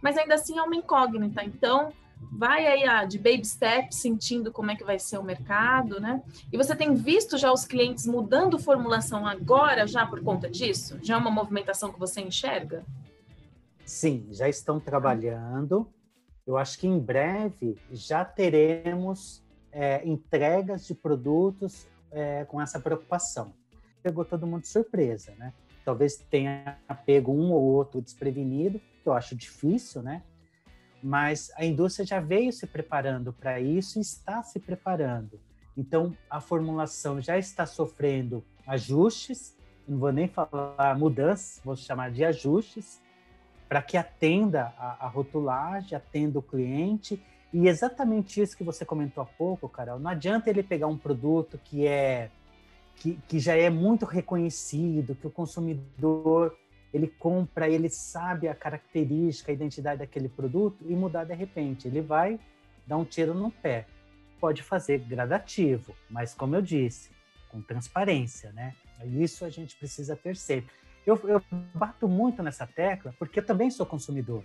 mas 0.00 0.16
ainda 0.16 0.36
assim 0.36 0.58
é 0.58 0.62
uma 0.62 0.74
incógnita. 0.74 1.44
Então, 1.44 1.92
vai 2.32 2.66
aí 2.66 2.84
a, 2.84 3.04
de 3.04 3.18
baby 3.18 3.44
steps, 3.44 3.98
sentindo 3.98 4.50
como 4.50 4.70
é 4.70 4.74
que 4.74 4.84
vai 4.84 4.98
ser 4.98 5.18
o 5.18 5.22
mercado, 5.22 6.00
né? 6.00 6.22
E 6.50 6.56
você 6.56 6.74
tem 6.74 6.94
visto 6.94 7.36
já 7.36 7.52
os 7.52 7.66
clientes 7.66 8.06
mudando 8.06 8.58
formulação 8.58 9.26
agora, 9.26 9.86
já 9.86 10.06
por 10.06 10.22
conta 10.22 10.48
disso? 10.48 10.98
Já 11.02 11.16
é 11.16 11.18
uma 11.18 11.30
movimentação 11.30 11.92
que 11.92 12.00
você 12.00 12.22
enxerga? 12.22 12.82
Sim, 13.84 14.28
já 14.30 14.48
estão 14.48 14.80
trabalhando. 14.80 15.86
Eu 16.46 16.56
acho 16.56 16.78
que 16.78 16.86
em 16.86 16.98
breve 16.98 17.76
já 17.92 18.24
teremos 18.24 19.43
é, 19.74 20.06
entregas 20.08 20.86
de 20.86 20.94
produtos 20.94 21.86
é, 22.10 22.46
com 22.46 22.62
essa 22.62 22.80
preocupação. 22.80 23.52
Pegou 24.02 24.24
todo 24.24 24.46
mundo 24.46 24.62
de 24.62 24.68
surpresa, 24.68 25.34
né? 25.36 25.52
Talvez 25.84 26.16
tenha 26.16 26.78
pego 27.04 27.32
um 27.32 27.52
ou 27.52 27.62
outro 27.62 28.00
desprevenido, 28.00 28.80
que 29.02 29.08
eu 29.08 29.12
acho 29.12 29.34
difícil, 29.36 30.02
né? 30.02 30.22
mas 31.04 31.52
a 31.56 31.66
indústria 31.66 32.06
já 32.06 32.18
veio 32.18 32.50
se 32.50 32.66
preparando 32.66 33.30
para 33.30 33.60
isso 33.60 33.98
e 33.98 34.00
está 34.00 34.42
se 34.42 34.58
preparando. 34.58 35.38
Então, 35.76 36.16
a 36.30 36.40
formulação 36.40 37.20
já 37.20 37.36
está 37.36 37.66
sofrendo 37.66 38.42
ajustes, 38.66 39.54
não 39.86 39.98
vou 39.98 40.10
nem 40.10 40.26
falar 40.26 40.98
mudanças, 40.98 41.60
vou 41.62 41.76
chamar 41.76 42.10
de 42.10 42.24
ajustes, 42.24 43.02
para 43.68 43.82
que 43.82 43.98
atenda 43.98 44.72
a, 44.78 45.04
a, 45.04 45.08
rotulagem, 45.08 45.94
atenda 45.94 46.38
o 46.38 46.42
cliente. 46.42 47.22
E 47.54 47.68
exatamente 47.68 48.42
isso 48.42 48.56
que 48.56 48.64
você 48.64 48.84
comentou 48.84 49.22
há 49.22 49.26
pouco, 49.26 49.68
Carol, 49.68 50.00
não 50.00 50.10
adianta 50.10 50.50
ele 50.50 50.60
pegar 50.60 50.88
um 50.88 50.98
produto 50.98 51.56
que 51.62 51.86
é 51.86 52.28
que, 52.96 53.14
que 53.28 53.38
já 53.38 53.54
é 53.56 53.70
muito 53.70 54.04
reconhecido, 54.04 55.14
que 55.14 55.28
o 55.28 55.30
consumidor 55.30 56.58
ele 56.92 57.06
compra, 57.06 57.68
ele 57.68 57.88
sabe 57.88 58.48
a 58.48 58.56
característica, 58.56 59.52
a 59.52 59.54
identidade 59.54 60.00
daquele 60.00 60.28
produto 60.28 60.84
e 60.84 60.96
mudar 60.96 61.22
de 61.22 61.34
repente. 61.34 61.86
Ele 61.86 62.00
vai 62.00 62.40
dar 62.84 62.96
um 62.96 63.04
tiro 63.04 63.32
no 63.32 63.52
pé. 63.52 63.86
Pode 64.40 64.60
fazer 64.60 64.98
gradativo, 64.98 65.94
mas 66.10 66.34
como 66.34 66.56
eu 66.56 66.62
disse, 66.62 67.12
com 67.48 67.62
transparência, 67.62 68.50
né? 68.50 68.74
Isso 69.04 69.44
a 69.44 69.48
gente 69.48 69.76
precisa 69.76 70.16
ter 70.16 70.34
sempre. 70.34 70.74
Eu, 71.06 71.20
eu 71.22 71.40
bato 71.72 72.08
muito 72.08 72.42
nessa 72.42 72.66
tecla 72.66 73.14
porque 73.16 73.38
eu 73.38 73.46
também 73.46 73.70
sou 73.70 73.86
consumidor. 73.86 74.42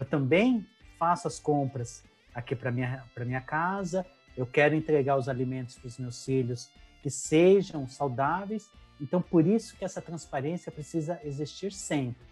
Eu 0.00 0.06
também 0.06 0.66
faço 0.98 1.28
as 1.28 1.38
compras 1.38 2.02
aqui 2.36 2.54
para 2.54 2.70
minha 2.70 3.02
para 3.12 3.24
minha 3.24 3.40
casa. 3.40 4.06
Eu 4.36 4.46
quero 4.46 4.74
entregar 4.74 5.16
os 5.16 5.28
alimentos 5.28 5.76
para 5.76 5.88
os 5.88 5.98
meus 5.98 6.24
filhos 6.24 6.70
que 7.02 7.10
sejam 7.10 7.88
saudáveis 7.88 8.70
então, 9.00 9.20
por 9.20 9.46
isso 9.46 9.76
que 9.76 9.84
essa 9.84 10.00
transparência 10.00 10.72
precisa 10.72 11.20
existir 11.24 11.72
sempre. 11.72 12.24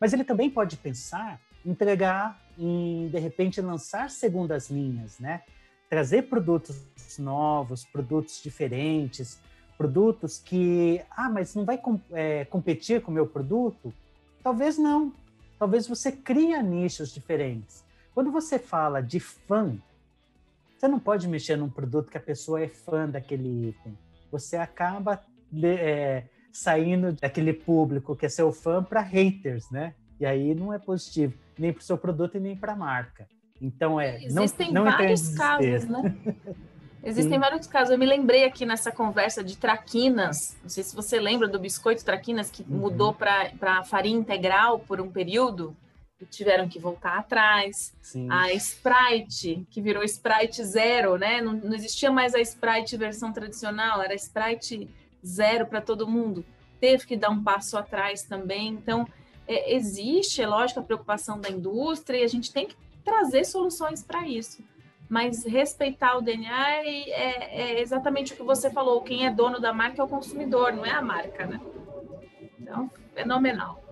Mas 0.00 0.12
ele 0.12 0.24
também 0.24 0.50
pode 0.50 0.76
pensar 0.76 1.40
entregar, 1.64 2.40
em 2.56 3.08
de 3.08 3.18
repente 3.18 3.60
lançar 3.60 4.10
segundas 4.10 4.70
linhas, 4.70 5.18
né? 5.18 5.42
Trazer 5.90 6.22
produtos 6.22 6.80
novos, 7.18 7.84
produtos 7.84 8.40
diferentes, 8.42 9.40
produtos 9.76 10.38
que, 10.38 11.02
ah, 11.10 11.28
mas 11.28 11.54
não 11.54 11.64
vai 11.64 11.80
é, 12.12 12.44
competir 12.44 13.02
com 13.02 13.10
o 13.10 13.14
meu 13.14 13.26
produto? 13.26 13.92
Talvez 14.42 14.78
não. 14.78 15.12
Talvez 15.58 15.88
você 15.88 16.12
cria 16.12 16.62
nichos 16.62 17.12
diferentes. 17.12 17.84
Quando 18.14 18.30
você 18.30 18.58
fala 18.58 19.00
de 19.00 19.20
fã, 19.20 19.78
você 20.76 20.86
não 20.88 20.98
pode 20.98 21.26
mexer 21.26 21.56
num 21.56 21.68
produto 21.68 22.10
que 22.10 22.16
a 22.16 22.20
pessoa 22.20 22.62
é 22.62 22.68
fã 22.68 23.08
daquele 23.08 23.70
item. 23.70 23.98
Você 24.30 24.56
acaba 24.56 25.20
é, 25.62 26.24
saindo 26.52 27.12
daquele 27.12 27.52
público 27.52 28.14
que 28.14 28.26
é 28.26 28.28
seu 28.28 28.52
fã 28.52 28.82
para 28.82 29.00
haters, 29.00 29.70
né? 29.70 29.94
E 30.20 30.26
aí 30.26 30.54
não 30.54 30.72
é 30.72 30.78
positivo, 30.78 31.34
nem 31.58 31.72
para 31.72 31.80
o 31.80 31.84
seu 31.84 31.96
produto 31.96 32.36
e 32.36 32.40
nem 32.40 32.56
para 32.56 32.72
a 32.72 32.76
marca. 32.76 33.28
Então 33.60 34.00
é. 34.00 34.24
Existem 34.24 34.72
não, 34.72 34.84
não 34.84 34.92
vários 34.92 35.34
casos, 35.34 35.84
né? 35.86 36.16
Existem 37.02 37.34
Sim. 37.34 37.40
vários 37.40 37.66
casos. 37.66 37.90
Eu 37.90 37.98
me 37.98 38.06
lembrei 38.06 38.44
aqui 38.44 38.66
nessa 38.66 38.90
conversa 38.90 39.42
de 39.42 39.56
traquinas. 39.56 40.56
Não 40.62 40.68
sei 40.68 40.82
se 40.82 40.94
você 40.94 41.20
lembra 41.20 41.46
do 41.46 41.58
biscoito 41.58 42.04
traquinas 42.04 42.50
que 42.50 42.62
uhum. 42.62 42.78
mudou 42.78 43.14
para 43.14 43.84
farinha 43.84 44.18
integral 44.18 44.80
por 44.80 45.00
um 45.00 45.10
período 45.10 45.76
tiveram 46.26 46.68
que 46.68 46.78
voltar 46.78 47.18
atrás. 47.18 47.94
Sim. 48.02 48.28
A 48.30 48.52
Sprite, 48.52 49.66
que 49.70 49.80
virou 49.80 50.02
Sprite 50.02 50.64
Zero, 50.64 51.16
né? 51.16 51.40
Não, 51.40 51.52
não 51.52 51.74
existia 51.74 52.10
mais 52.10 52.34
a 52.34 52.40
Sprite 52.40 52.96
versão 52.96 53.32
tradicional, 53.32 54.02
era 54.02 54.14
Sprite 54.14 54.88
zero 55.24 55.66
para 55.66 55.80
todo 55.80 56.08
mundo, 56.08 56.44
teve 56.80 57.06
que 57.06 57.16
dar 57.16 57.30
um 57.30 57.42
passo 57.42 57.76
atrás 57.76 58.22
também. 58.22 58.68
Então, 58.68 59.06
é, 59.46 59.74
existe, 59.74 60.42
é 60.42 60.46
lógico, 60.46 60.80
a 60.80 60.82
preocupação 60.82 61.40
da 61.40 61.48
indústria 61.48 62.18
e 62.18 62.24
a 62.24 62.28
gente 62.28 62.52
tem 62.52 62.66
que 62.66 62.76
trazer 63.04 63.44
soluções 63.44 64.02
para 64.02 64.26
isso. 64.26 64.62
Mas 65.08 65.44
respeitar 65.44 66.18
o 66.18 66.20
DNA 66.20 66.70
é, 66.70 67.10
é, 67.10 67.60
é, 67.60 67.80
exatamente 67.80 68.34
o 68.34 68.36
que 68.36 68.42
você 68.42 68.70
falou: 68.70 69.00
quem 69.00 69.26
é 69.26 69.30
dono 69.30 69.58
da 69.58 69.72
marca 69.72 70.02
é 70.02 70.04
o 70.04 70.08
consumidor, 70.08 70.72
não 70.72 70.84
é 70.84 70.90
a 70.90 71.00
marca, 71.00 71.46
né? 71.46 71.58
Então, 72.60 72.90
fenomenal. 73.14 73.82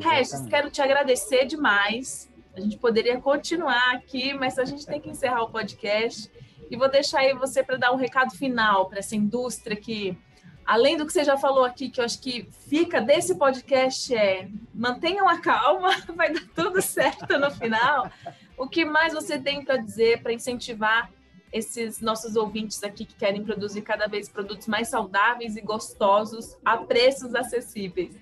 Regis, 0.00 0.46
quero 0.48 0.70
te 0.70 0.80
agradecer 0.80 1.44
demais. 1.44 2.30
A 2.54 2.60
gente 2.60 2.78
poderia 2.78 3.18
continuar 3.20 3.94
aqui, 3.94 4.34
mas 4.34 4.58
a 4.58 4.64
gente 4.64 4.86
tem 4.86 5.00
que 5.00 5.10
encerrar 5.10 5.42
o 5.42 5.50
podcast. 5.50 6.30
E 6.70 6.76
vou 6.76 6.88
deixar 6.90 7.20
aí 7.20 7.34
você 7.34 7.62
para 7.62 7.76
dar 7.76 7.92
um 7.92 7.96
recado 7.96 8.32
final 8.32 8.88
para 8.88 8.98
essa 8.98 9.14
indústria 9.14 9.76
que 9.76 10.16
além 10.64 10.96
do 10.96 11.04
que 11.06 11.12
você 11.12 11.24
já 11.24 11.36
falou 11.36 11.64
aqui, 11.64 11.90
que 11.90 12.00
eu 12.00 12.04
acho 12.04 12.20
que 12.20 12.48
fica 12.68 13.00
desse 13.00 13.34
podcast 13.34 14.14
é 14.14 14.48
mantenham 14.74 15.28
a 15.28 15.38
calma, 15.38 15.90
vai 16.14 16.32
dar 16.32 16.46
tudo 16.54 16.80
certo 16.80 17.38
no 17.38 17.50
final. 17.50 18.10
O 18.56 18.68
que 18.68 18.84
mais 18.84 19.12
você 19.12 19.38
tem 19.38 19.64
para 19.64 19.76
dizer 19.76 20.22
para 20.22 20.32
incentivar 20.32 21.10
esses 21.52 22.00
nossos 22.00 22.36
ouvintes 22.36 22.82
aqui 22.82 23.04
que 23.04 23.14
querem 23.14 23.44
produzir 23.44 23.82
cada 23.82 24.06
vez 24.06 24.28
produtos 24.28 24.66
mais 24.66 24.88
saudáveis 24.88 25.56
e 25.56 25.60
gostosos 25.60 26.56
a 26.64 26.78
preços 26.78 27.34
acessíveis? 27.34 28.16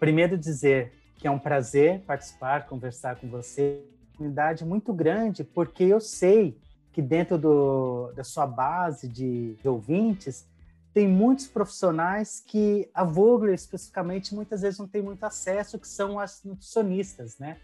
Primeiro 0.00 0.38
dizer 0.38 0.94
que 1.18 1.28
é 1.28 1.30
um 1.30 1.38
prazer 1.38 2.00
participar, 2.06 2.66
conversar 2.66 3.16
com 3.16 3.28
você, 3.28 3.84
uma 4.08 4.16
comunidade 4.16 4.64
muito 4.64 4.94
grande, 4.94 5.44
porque 5.44 5.84
eu 5.84 6.00
sei 6.00 6.58
que 6.90 7.02
dentro 7.02 7.36
do, 7.36 8.10
da 8.16 8.24
sua 8.24 8.46
base 8.46 9.06
de, 9.06 9.54
de 9.56 9.68
ouvintes 9.68 10.48
tem 10.94 11.06
muitos 11.06 11.46
profissionais 11.46 12.42
que 12.44 12.88
a 12.94 13.04
Vogler 13.04 13.54
especificamente 13.54 14.34
muitas 14.34 14.62
vezes 14.62 14.78
não 14.78 14.88
tem 14.88 15.02
muito 15.02 15.22
acesso, 15.22 15.78
que 15.78 15.86
são 15.86 16.18
as 16.18 16.42
nutricionistas, 16.42 17.38
né? 17.38 17.58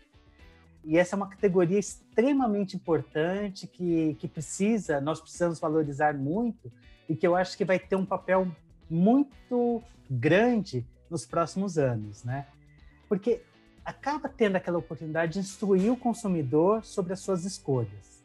E 0.84 0.99
essa 0.99 1.16
é 1.16 1.18
uma 1.18 1.28
categoria 1.28 1.78
extremamente 1.78 2.76
importante 2.76 3.66
que, 3.66 4.14
que 4.20 4.28
precisa, 4.28 5.01
nós 5.01 5.22
precisamos 5.22 5.59
valorizar 5.59 6.14
muito 6.14 6.70
e 7.09 7.16
que 7.16 7.26
eu 7.26 7.34
acho 7.34 7.57
que 7.57 7.64
vai 7.64 7.78
ter 7.78 7.97
um 7.97 8.05
papel 8.05 8.47
muito 8.89 9.82
grande 10.09 10.87
nos 11.11 11.27
próximos 11.27 11.79
anos, 11.79 12.25
né? 12.25 12.47
Porque 13.09 13.43
acaba 13.85 14.29
tendo 14.29 14.57
aquela 14.57 14.79
oportunidade 14.79 15.35
de 15.35 15.39
instruir 15.39 15.93
o 15.93 15.97
consumidor 15.97 16.85
sobre 16.85 17.13
as 17.13 17.21
suas 17.21 17.45
escolhas. 17.45 18.23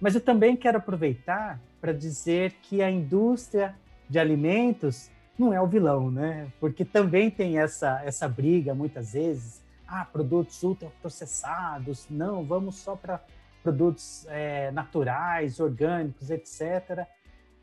Mas 0.00 0.14
eu 0.14 0.20
também 0.20 0.56
quero 0.56 0.78
aproveitar 0.78 1.60
para 1.80 1.92
dizer 1.92 2.52
que 2.62 2.82
a 2.82 2.90
indústria 2.90 3.74
de 4.08 4.18
alimentos 4.18 5.10
não 5.38 5.52
é 5.52 5.60
o 5.60 5.66
vilão, 5.66 6.10
né? 6.10 6.52
Porque 6.60 6.84
também 6.84 7.30
tem 7.30 7.58
essa, 7.58 8.02
essa 8.04 8.28
briga 8.28 8.74
muitas 8.74 9.12
vezes. 9.12 9.62
Ah, 9.86 10.04
produtos 10.04 10.62
ultraprocessados, 10.62 12.06
não, 12.08 12.44
vamos 12.44 12.76
só 12.76 12.96
para 12.96 13.22
produtos 13.62 14.26
é, 14.28 14.70
naturais, 14.70 15.60
orgânicos, 15.60 16.30
etc. 16.30 17.06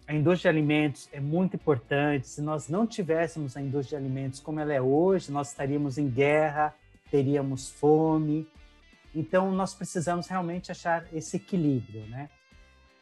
A 0.09 0.13
indústria 0.13 0.51
de 0.51 0.57
alimentos 0.57 1.07
é 1.13 1.21
muito 1.21 1.55
importante. 1.55 2.27
Se 2.27 2.41
nós 2.41 2.67
não 2.67 2.85
tivéssemos 2.85 3.55
a 3.55 3.61
indústria 3.61 3.97
de 3.97 4.05
alimentos 4.05 4.41
como 4.41 4.59
ela 4.59 4.73
é 4.73 4.81
hoje, 4.81 5.31
nós 5.31 5.49
estaríamos 5.49 5.97
em 5.97 6.09
guerra, 6.09 6.75
teríamos 7.09 7.69
fome, 7.69 8.45
então, 9.13 9.51
nós 9.51 9.73
precisamos 9.73 10.27
realmente 10.27 10.71
achar 10.71 11.05
esse 11.13 11.37
equilíbrio, 11.37 12.05
né? 12.07 12.29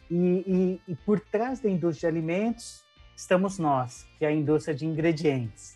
E, 0.09 0.79
e, 0.87 0.91
e, 0.91 0.95
por 0.95 1.19
trás 1.19 1.59
da 1.59 1.69
indústria 1.69 2.09
de 2.09 2.17
alimentos 2.17 2.83
estamos 3.15 3.59
nós, 3.59 4.07
que 4.17 4.23
é 4.23 4.29
a 4.29 4.31
indústria 4.31 4.73
de 4.73 4.85
ingredientes. 4.85 5.75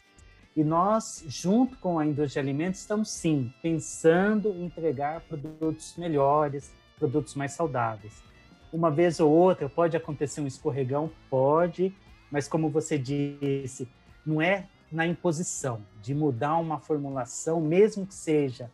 E 0.56 0.64
nós, 0.64 1.24
junto 1.28 1.78
com 1.78 2.00
a 2.00 2.06
indústria 2.06 2.42
de 2.42 2.50
alimentos, 2.50 2.80
estamos 2.80 3.10
sim 3.10 3.54
pensando 3.62 4.50
em 4.50 4.66
entregar 4.66 5.22
produtos 5.22 5.96
melhores, 5.98 6.72
produtos 6.98 7.36
mais 7.36 7.52
saudáveis. 7.52 8.31
Uma 8.72 8.90
vez 8.90 9.20
ou 9.20 9.30
outra 9.30 9.68
pode 9.68 9.98
acontecer 9.98 10.42
um 10.42 10.48
escorregão, 10.48 11.12
pode, 11.30 11.94
mas 12.32 12.48
como 12.48 12.70
você 12.70 12.98
disse, 12.98 13.88
não 14.26 14.42
é 14.42 14.68
na 14.92 15.08
imposição, 15.08 15.82
de 16.02 16.14
mudar 16.14 16.58
uma 16.58 16.80
formulação, 16.80 17.62
mesmo 17.62 18.06
que 18.06 18.14
seja 18.14 18.70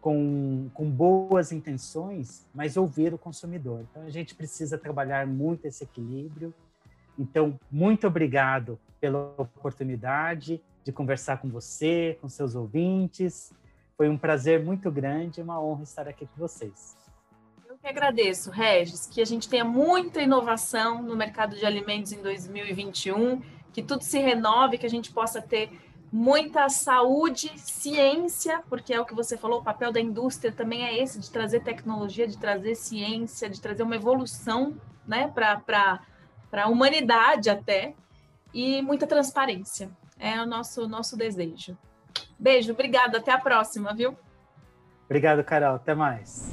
com, 0.00 0.70
com 0.72 0.88
boas 0.88 1.50
intenções, 1.50 2.46
mas 2.54 2.76
ouvir 2.76 3.12
o 3.12 3.18
consumidor. 3.18 3.84
Então, 3.90 4.02
a 4.04 4.10
gente 4.10 4.34
precisa 4.34 4.78
trabalhar 4.78 5.26
muito 5.26 5.66
esse 5.66 5.82
equilíbrio. 5.82 6.54
Então, 7.18 7.58
muito 7.70 8.06
obrigado 8.06 8.78
pela 9.00 9.34
oportunidade 9.36 10.62
de 10.84 10.92
conversar 10.92 11.38
com 11.38 11.48
você, 11.48 12.16
com 12.20 12.28
seus 12.28 12.54
ouvintes. 12.54 13.52
Foi 13.96 14.08
um 14.08 14.16
prazer 14.16 14.62
muito 14.62 14.90
grande 14.90 15.40
e 15.40 15.42
uma 15.42 15.60
honra 15.60 15.82
estar 15.82 16.06
aqui 16.06 16.26
com 16.26 16.38
vocês. 16.38 16.96
Eu 17.86 17.90
agradeço, 17.90 18.50
Regis, 18.50 19.06
que 19.06 19.22
a 19.22 19.24
gente 19.24 19.48
tenha 19.48 19.64
muita 19.64 20.20
inovação 20.20 21.00
no 21.00 21.14
mercado 21.14 21.54
de 21.54 21.64
alimentos 21.64 22.10
em 22.10 22.20
2021, 22.20 23.40
que 23.72 23.80
tudo 23.80 24.02
se 24.02 24.18
renove, 24.18 24.76
que 24.76 24.86
a 24.86 24.90
gente 24.90 25.12
possa 25.12 25.40
ter 25.40 25.70
muita 26.10 26.68
saúde, 26.68 27.52
ciência, 27.56 28.60
porque 28.68 28.92
é 28.92 29.00
o 29.00 29.04
que 29.04 29.14
você 29.14 29.36
falou, 29.38 29.60
o 29.60 29.62
papel 29.62 29.92
da 29.92 30.00
indústria 30.00 30.50
também 30.50 30.84
é 30.84 31.00
esse, 31.00 31.20
de 31.20 31.30
trazer 31.30 31.60
tecnologia, 31.60 32.26
de 32.26 32.36
trazer 32.36 32.74
ciência, 32.74 33.48
de 33.48 33.60
trazer 33.60 33.84
uma 33.84 33.94
evolução 33.94 34.74
né, 35.06 35.28
para 35.28 36.00
a 36.54 36.68
humanidade 36.68 37.48
até, 37.48 37.94
e 38.52 38.82
muita 38.82 39.06
transparência. 39.06 39.88
É 40.18 40.42
o 40.42 40.46
nosso, 40.46 40.88
nosso 40.88 41.16
desejo. 41.16 41.78
Beijo, 42.36 42.72
obrigada, 42.72 43.18
até 43.18 43.30
a 43.30 43.38
próxima, 43.38 43.94
viu? 43.94 44.18
Obrigado, 45.04 45.44
Carol, 45.44 45.76
até 45.76 45.94
mais. 45.94 46.52